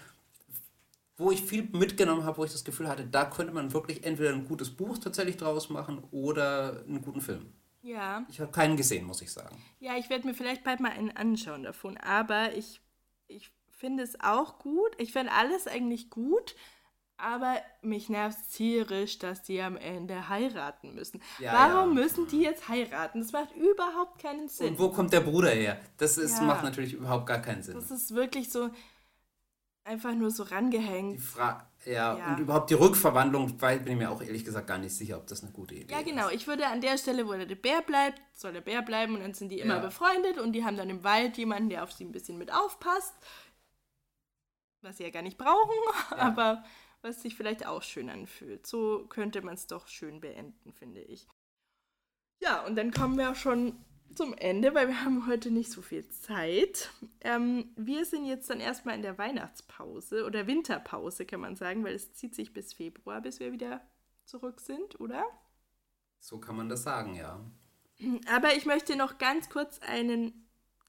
wo 1.18 1.32
ich 1.32 1.42
viel 1.42 1.70
mitgenommen 1.72 2.24
habe, 2.24 2.38
wo 2.38 2.46
ich 2.46 2.52
das 2.52 2.64
Gefühl 2.64 2.88
hatte, 2.88 3.06
da 3.06 3.26
könnte 3.26 3.54
man 3.54 3.74
wirklich 3.74 4.04
entweder 4.04 4.32
ein 4.32 4.48
gutes 4.48 4.70
Buch 4.70 4.98
tatsächlich 4.98 5.38
draus 5.38 5.70
machen 5.70 6.04
oder 6.12 6.84
einen 6.88 7.02
guten 7.02 7.22
Film. 7.22 7.54
Ja. 7.82 8.26
Ich 8.30 8.40
habe 8.40 8.52
keinen 8.52 8.78
gesehen, 8.78 9.06
muss 9.06 9.22
ich 9.22 9.32
sagen. 9.32 9.58
Ja, 9.80 9.98
ich 9.98 10.10
werde 10.10 10.26
mir 10.26 10.34
vielleicht 10.34 10.64
bald 10.64 10.80
mal 10.80 10.92
einen 10.92 11.12
anschauen 11.12 11.64
davon, 11.64 11.98
aber 11.98 12.56
ich, 12.56 12.82
ich 13.28 13.52
finde 13.70 14.04
es 14.04 14.20
auch 14.22 14.60
gut. 14.60 14.96
Ich 14.98 15.12
finde 15.12 15.34
alles 15.34 15.68
eigentlich 15.68 16.10
gut, 16.10 16.56
aber 17.24 17.56
mich 17.82 18.10
nervt 18.10 18.38
tierisch, 18.52 19.18
dass 19.20 19.42
die 19.44 19.62
am 19.62 19.78
Ende 19.78 20.28
heiraten 20.30 20.94
müssen. 20.94 21.22
Ja, 21.40 21.54
Warum 21.54 21.96
ja. 21.98 22.04
müssen 22.04 22.28
die 22.28 22.42
jetzt 22.42 22.68
heiraten? 22.68 23.22
Das 23.22 23.32
macht 23.32 23.56
überhaupt 23.56 24.22
keinen 24.22 24.50
Sinn. 24.50 24.70
Und 24.70 24.80
wo 24.80 24.90
kommt 24.90 25.14
der 25.14 25.22
Bruder 25.22 25.50
her? 25.52 25.80
Das 25.98 26.18
ist, 26.18 26.38
Ja. 26.40 26.44
macht 26.44 26.64
natürlich 26.64 26.94
überhaupt 26.94 27.26
gar 27.26 27.40
keinen 27.42 27.64
Sinn. 27.64 27.76
Das 27.76 27.90
ist 27.92 28.14
wirklich 28.14 28.52
so 28.52 28.70
einfach 29.86 30.14
nur 30.14 30.32
so 30.32 30.44
Die 30.46 30.54
rangehängt. 30.54 31.20
Fra 31.22 31.70
ja, 31.86 32.18
Ja. 32.18 32.28
und 32.34 32.40
überhaupt 32.40 32.70
die 32.70 32.74
Rückverwandlung, 32.76 33.60
weil 33.62 33.80
bin 33.80 33.94
ich 33.94 34.00
mir 34.00 34.10
auch 34.12 34.22
ehrlich 34.22 34.46
gesagt 34.46 34.68
gar 34.68 34.78
nicht 34.78 34.96
sicher, 34.96 35.18
ob 35.18 35.28
das 35.28 35.44
eine 35.44 35.52
gute 35.52 35.76
Idee 35.76 35.92
Ja, 35.94 36.00
ist. 36.00 36.06
genau. 36.06 36.30
Ich 36.30 36.48
würde 36.48 36.68
an 36.68 36.80
der 36.80 36.98
Stelle, 36.98 37.28
wo 37.28 37.34
der 37.34 37.56
Bär 37.56 37.82
bleibt, 37.82 38.22
soll 38.34 38.54
der 38.54 38.62
Bär 38.62 38.82
bleiben 38.82 39.16
und 39.16 39.22
dann 39.22 39.34
sind 39.34 39.50
die 39.50 39.60
immer 39.60 39.76
Ja. 39.76 39.82
befreundet 39.82 40.38
und 40.38 40.54
die 40.54 40.64
haben 40.64 40.78
dann 40.78 40.90
im 40.90 41.04
Wald 41.04 41.38
jemanden, 41.38 41.70
der 41.70 41.84
auf 41.84 41.92
sie 41.92 42.06
ein 42.06 42.12
bisschen 42.14 42.38
mit 42.38 42.54
aufpasst. 42.54 43.14
Was 44.82 44.98
sie 44.98 45.04
ja 45.04 45.10
gar 45.10 45.22
nicht 45.22 45.38
brauchen, 45.38 45.76
aber 46.18 46.64
was 47.04 47.22
sich 47.22 47.36
vielleicht 47.36 47.66
auch 47.66 47.84
schön 47.84 48.10
anfühlt. 48.10 48.66
So 48.66 49.06
könnte 49.08 49.42
man 49.42 49.56
es 49.56 49.68
doch 49.68 49.88
schön 49.88 50.22
beenden, 50.22 50.74
finde 50.74 51.02
ich. 51.02 51.28
Ja, 52.40 52.66
und 52.66 52.76
dann 52.76 52.92
kommen 52.92 53.18
wir 53.18 53.32
auch 53.32 53.36
schon 53.36 53.76
zum 54.16 54.34
Ende, 54.34 54.76
weil 54.76 54.88
wir 54.88 55.04
haben 55.04 55.28
heute 55.28 55.52
nicht 55.52 55.72
so 55.72 55.82
viel 55.82 56.08
Zeit. 56.10 56.90
Ähm, 57.22 57.72
wir 57.76 58.06
sind 58.06 58.26
jetzt 58.26 58.50
dann 58.50 58.60
erstmal 58.60 58.96
in 58.96 59.02
der 59.02 59.18
Weihnachtspause 59.18 60.26
oder 60.26 60.48
Winterpause, 60.48 61.26
kann 61.26 61.40
man 61.40 61.56
sagen, 61.56 61.84
weil 61.84 61.96
es 61.96 62.14
zieht 62.14 62.36
sich 62.36 62.54
bis 62.54 62.74
Februar, 62.74 63.22
bis 63.22 63.40
wir 63.40 63.52
wieder 63.52 63.82
zurück 64.26 64.60
sind, 64.60 65.00
oder? 65.00 65.26
So 66.20 66.40
kann 66.40 66.56
man 66.56 66.70
das 66.70 66.84
sagen, 66.84 67.16
ja. 67.16 67.40
Aber 68.32 68.56
ich 68.56 68.66
möchte 68.66 68.96
noch 68.96 69.18
ganz 69.18 69.50
kurz 69.50 69.80
einen 69.80 70.43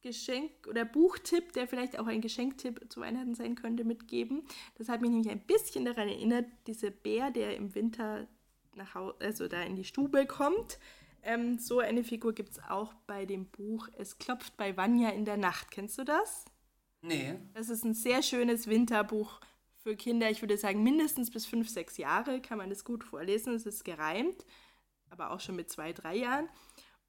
Geschenk- 0.05 0.69
oder 0.69 0.85
Buchtipp, 0.85 1.53
der 1.55 1.67
vielleicht 1.67 1.99
auch 1.99 2.07
ein 2.07 2.21
Geschenktipp 2.21 2.93
zu 2.93 3.01
Weihnachten 3.01 3.35
sein 3.35 3.55
könnte, 3.55 3.85
mitgeben. 3.85 4.43
Das 4.77 4.89
hat 4.89 5.01
mich 5.01 5.11
nämlich 5.11 5.31
ein 5.31 5.41
bisschen 5.41 5.87
daran 5.87 6.09
erinnert, 6.09 6.47
dieser 6.67 6.91
Bär, 6.91 7.31
der 7.31 7.57
im 7.57 7.75
Winter 7.75 8.29
nach 8.75 8.95
Hause, 8.95 9.17
also 9.21 9.49
da 9.49 9.63
in 9.63 9.77
die 9.77 9.85
Stube 9.85 10.27
kommt. 10.27 10.79
Ähm, 11.23 11.59
so 11.59 11.79
eine 11.79 12.05
Figur 12.05 12.35
gibt 12.35 12.51
es 12.51 12.63
auch 12.69 12.93
bei 13.07 13.25
dem 13.25 13.47
Buch 13.47 13.89
Es 13.97 14.19
klopft 14.19 14.57
bei 14.59 14.77
Vanya 14.77 15.11
in 15.11 15.25
der 15.25 15.39
Nacht. 15.39 15.71
Kennst 15.71 15.99
du 15.99 16.05
das? 16.05 16.45
Nee. 17.01 17.37
Das 17.55 17.71
ist 17.71 17.85
ein 17.85 17.95
sehr 17.95 18.23
schönes 18.23 18.67
Winterbuch 18.67 19.41
für 19.77 19.97
Kinder. 19.97 20.31
Ich 20.31 20.43
würde 20.43 20.59
sagen, 20.59 20.83
mindestens 20.83 21.31
bis 21.31 21.47
fünf, 21.47 21.69
sechs 21.69 21.97
Jahre 21.97 22.41
kann 22.41 22.59
man 22.59 22.71
das 22.71 22.85
gut 22.85 23.05
vorlesen. 23.05 23.55
Es 23.55 23.67
ist 23.67 23.85
gereimt, 23.85 24.45
aber 25.09 25.31
auch 25.31 25.41
schon 25.41 25.57
mit 25.57 25.71
zwei, 25.71 25.93
drei 25.93 26.17
Jahren. 26.17 26.49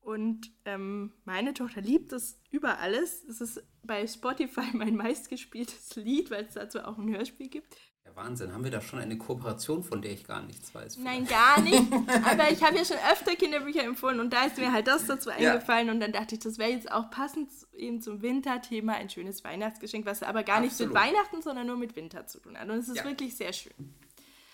Und 0.06 0.52
ähm, 0.66 1.14
meine 1.26 1.56
Tochter 1.56 1.82
liebt 1.82 2.14
es 2.14 2.40
über 2.52 2.78
alles. 2.78 3.24
Es 3.24 3.42
ist 3.42 3.64
bei 3.82 4.06
Spotify 4.06 4.68
mein 4.74 4.96
meistgespieltes 4.96 5.96
Lied, 5.96 6.30
weil 6.30 6.46
es 6.46 6.54
dazu 6.54 6.80
auch 6.86 7.00
ein 7.00 7.10
Hörspiel 7.10 7.50
gibt. 7.50 7.76
Ja, 8.06 8.16
Wahnsinn. 8.16 8.54
Haben 8.54 8.64
wir 8.64 8.70
da 8.70 8.82
schon 8.82 9.00
eine 9.00 9.18
Kooperation, 9.18 9.84
von 9.84 10.04
der 10.04 10.12
ich 10.12 10.24
gar 10.24 10.44
nichts 10.44 10.76
weiß? 10.76 10.98
Nein, 11.00 11.26
gar 11.26 11.60
nicht. 11.60 11.92
Aber 12.24 12.52
ich 12.52 12.64
habe 12.64 12.78
ja 12.78 12.86
schon 12.86 12.98
öfter 13.12 13.36
Kinderbücher 13.36 13.84
empfohlen 13.84 14.20
und 14.20 14.32
da 14.32 14.46
ist 14.46 14.60
mir 14.60 14.72
halt 14.72 14.86
das 14.86 15.08
dazu 15.08 15.32
eingefallen 15.32 15.90
und 15.90 16.00
dann 16.00 16.12
dachte 16.12 16.36
ich, 16.36 16.42
das 16.42 16.60
wäre 16.60 16.70
jetzt 16.70 16.92
auch 16.92 17.10
passend 17.10 17.50
eben 17.74 18.00
zum 18.00 18.22
Winterthema 18.22 18.94
ein 18.94 19.10
schönes 19.10 19.44
Weihnachtsgeschenk, 19.44 20.06
was 20.06 20.22
aber 20.22 20.44
gar 20.44 20.62
nichts 20.62 20.78
mit. 20.78 20.94
Weihnachten, 20.94 21.42
sondern 21.42 21.66
nur 21.66 21.78
mit 21.78 21.96
Winter 21.96 22.28
zu 22.28 22.40
tun 22.40 22.56
hat. 22.60 22.70
Und 22.70 22.78
es 22.78 22.90
ist 22.90 22.98
Ja. 22.98 23.06
wirklich 23.06 23.36
sehr 23.36 23.54
schön. 23.54 23.74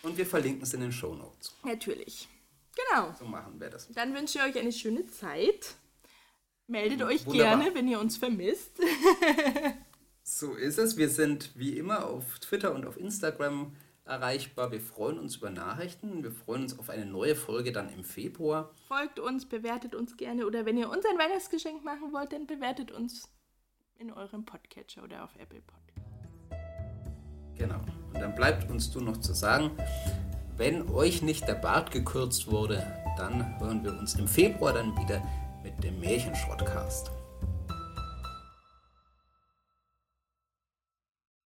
Und 0.02 0.18
wir 0.18 0.26
verlinken 0.26 0.62
es 0.64 0.74
in 0.74 0.80
den 0.80 0.94
Shownotes. 0.94 1.54
Natürlich. 1.66 2.30
Genau. 2.76 3.14
So 3.18 3.26
machen 3.26 3.60
wir 3.60 3.70
das. 3.70 3.90
Dann 3.90 4.14
wünsche 4.14 4.40
ich 4.40 4.44
euch 4.44 4.60
eine 4.60 4.72
schöne 4.72 5.06
Zeit. 5.08 5.76
Meldet 6.68 7.02
euch 7.02 7.26
Wunderbar. 7.26 7.58
gerne, 7.58 7.76
wenn 7.76 7.88
ihr 7.88 8.00
uns 8.00 8.18
vermisst. 8.18 8.80
So 10.24 10.54
ist 10.54 10.78
es. 10.78 10.98
Wir 10.98 11.10
sind 11.10 11.52
wie 11.56 11.78
immer 11.78 12.06
auf 12.06 12.40
Twitter 12.40 12.74
und 12.74 12.86
auf 12.86 12.96
Instagram 12.96 13.76
erreichbar. 14.06 14.72
Wir 14.72 14.80
freuen 14.80 15.20
uns 15.20 15.36
über 15.36 15.50
Nachrichten. 15.50 16.24
Wir 16.24 16.32
freuen 16.32 16.62
uns 16.64 16.78
auf 16.80 16.90
eine 16.90 17.06
neue 17.06 17.36
Folge 17.36 17.72
dann 17.72 17.90
im 17.90 18.04
Februar. 18.04 18.72
Folgt 18.88 19.20
uns, 19.20 19.46
bewertet 19.48 19.96
uns 19.96 20.16
gerne 20.18 20.46
oder 20.46 20.66
wenn 20.66 20.78
ihr 20.78 20.90
uns 20.90 21.06
ein 21.06 21.18
Weihnachtsgeschenk 21.18 21.84
machen 21.84 22.14
wollt, 22.14 22.34
dann 22.34 22.46
bewertet 22.48 22.92
uns 22.92 23.30
in 23.98 24.12
eurem 24.12 24.46
Podcatcher 24.46 25.04
oder 25.04 25.24
auf 25.24 25.36
Apple 25.38 25.62
Podcast. 25.62 26.08
Genau. 27.56 27.82
Und 28.14 28.20
dann 28.22 28.34
bleibt 28.36 28.70
uns 28.70 28.94
nur 28.94 29.04
noch 29.04 29.18
zu 29.18 29.34
sagen, 29.34 29.72
wenn 30.62 30.88
euch 30.92 31.24
nicht 31.24 31.48
der 31.48 31.56
Bart 31.56 31.90
gekürzt 31.90 32.52
wurde, 32.52 32.86
dann 33.18 33.60
hören 33.60 33.84
wir 33.84 33.98
uns 33.98 34.14
im 34.14 34.28
Februar 34.28 34.74
dann 34.74 34.96
wieder 34.96 35.20
mit 35.64 35.84
dem 35.84 36.00
Märchenschrottcast. 36.00 37.10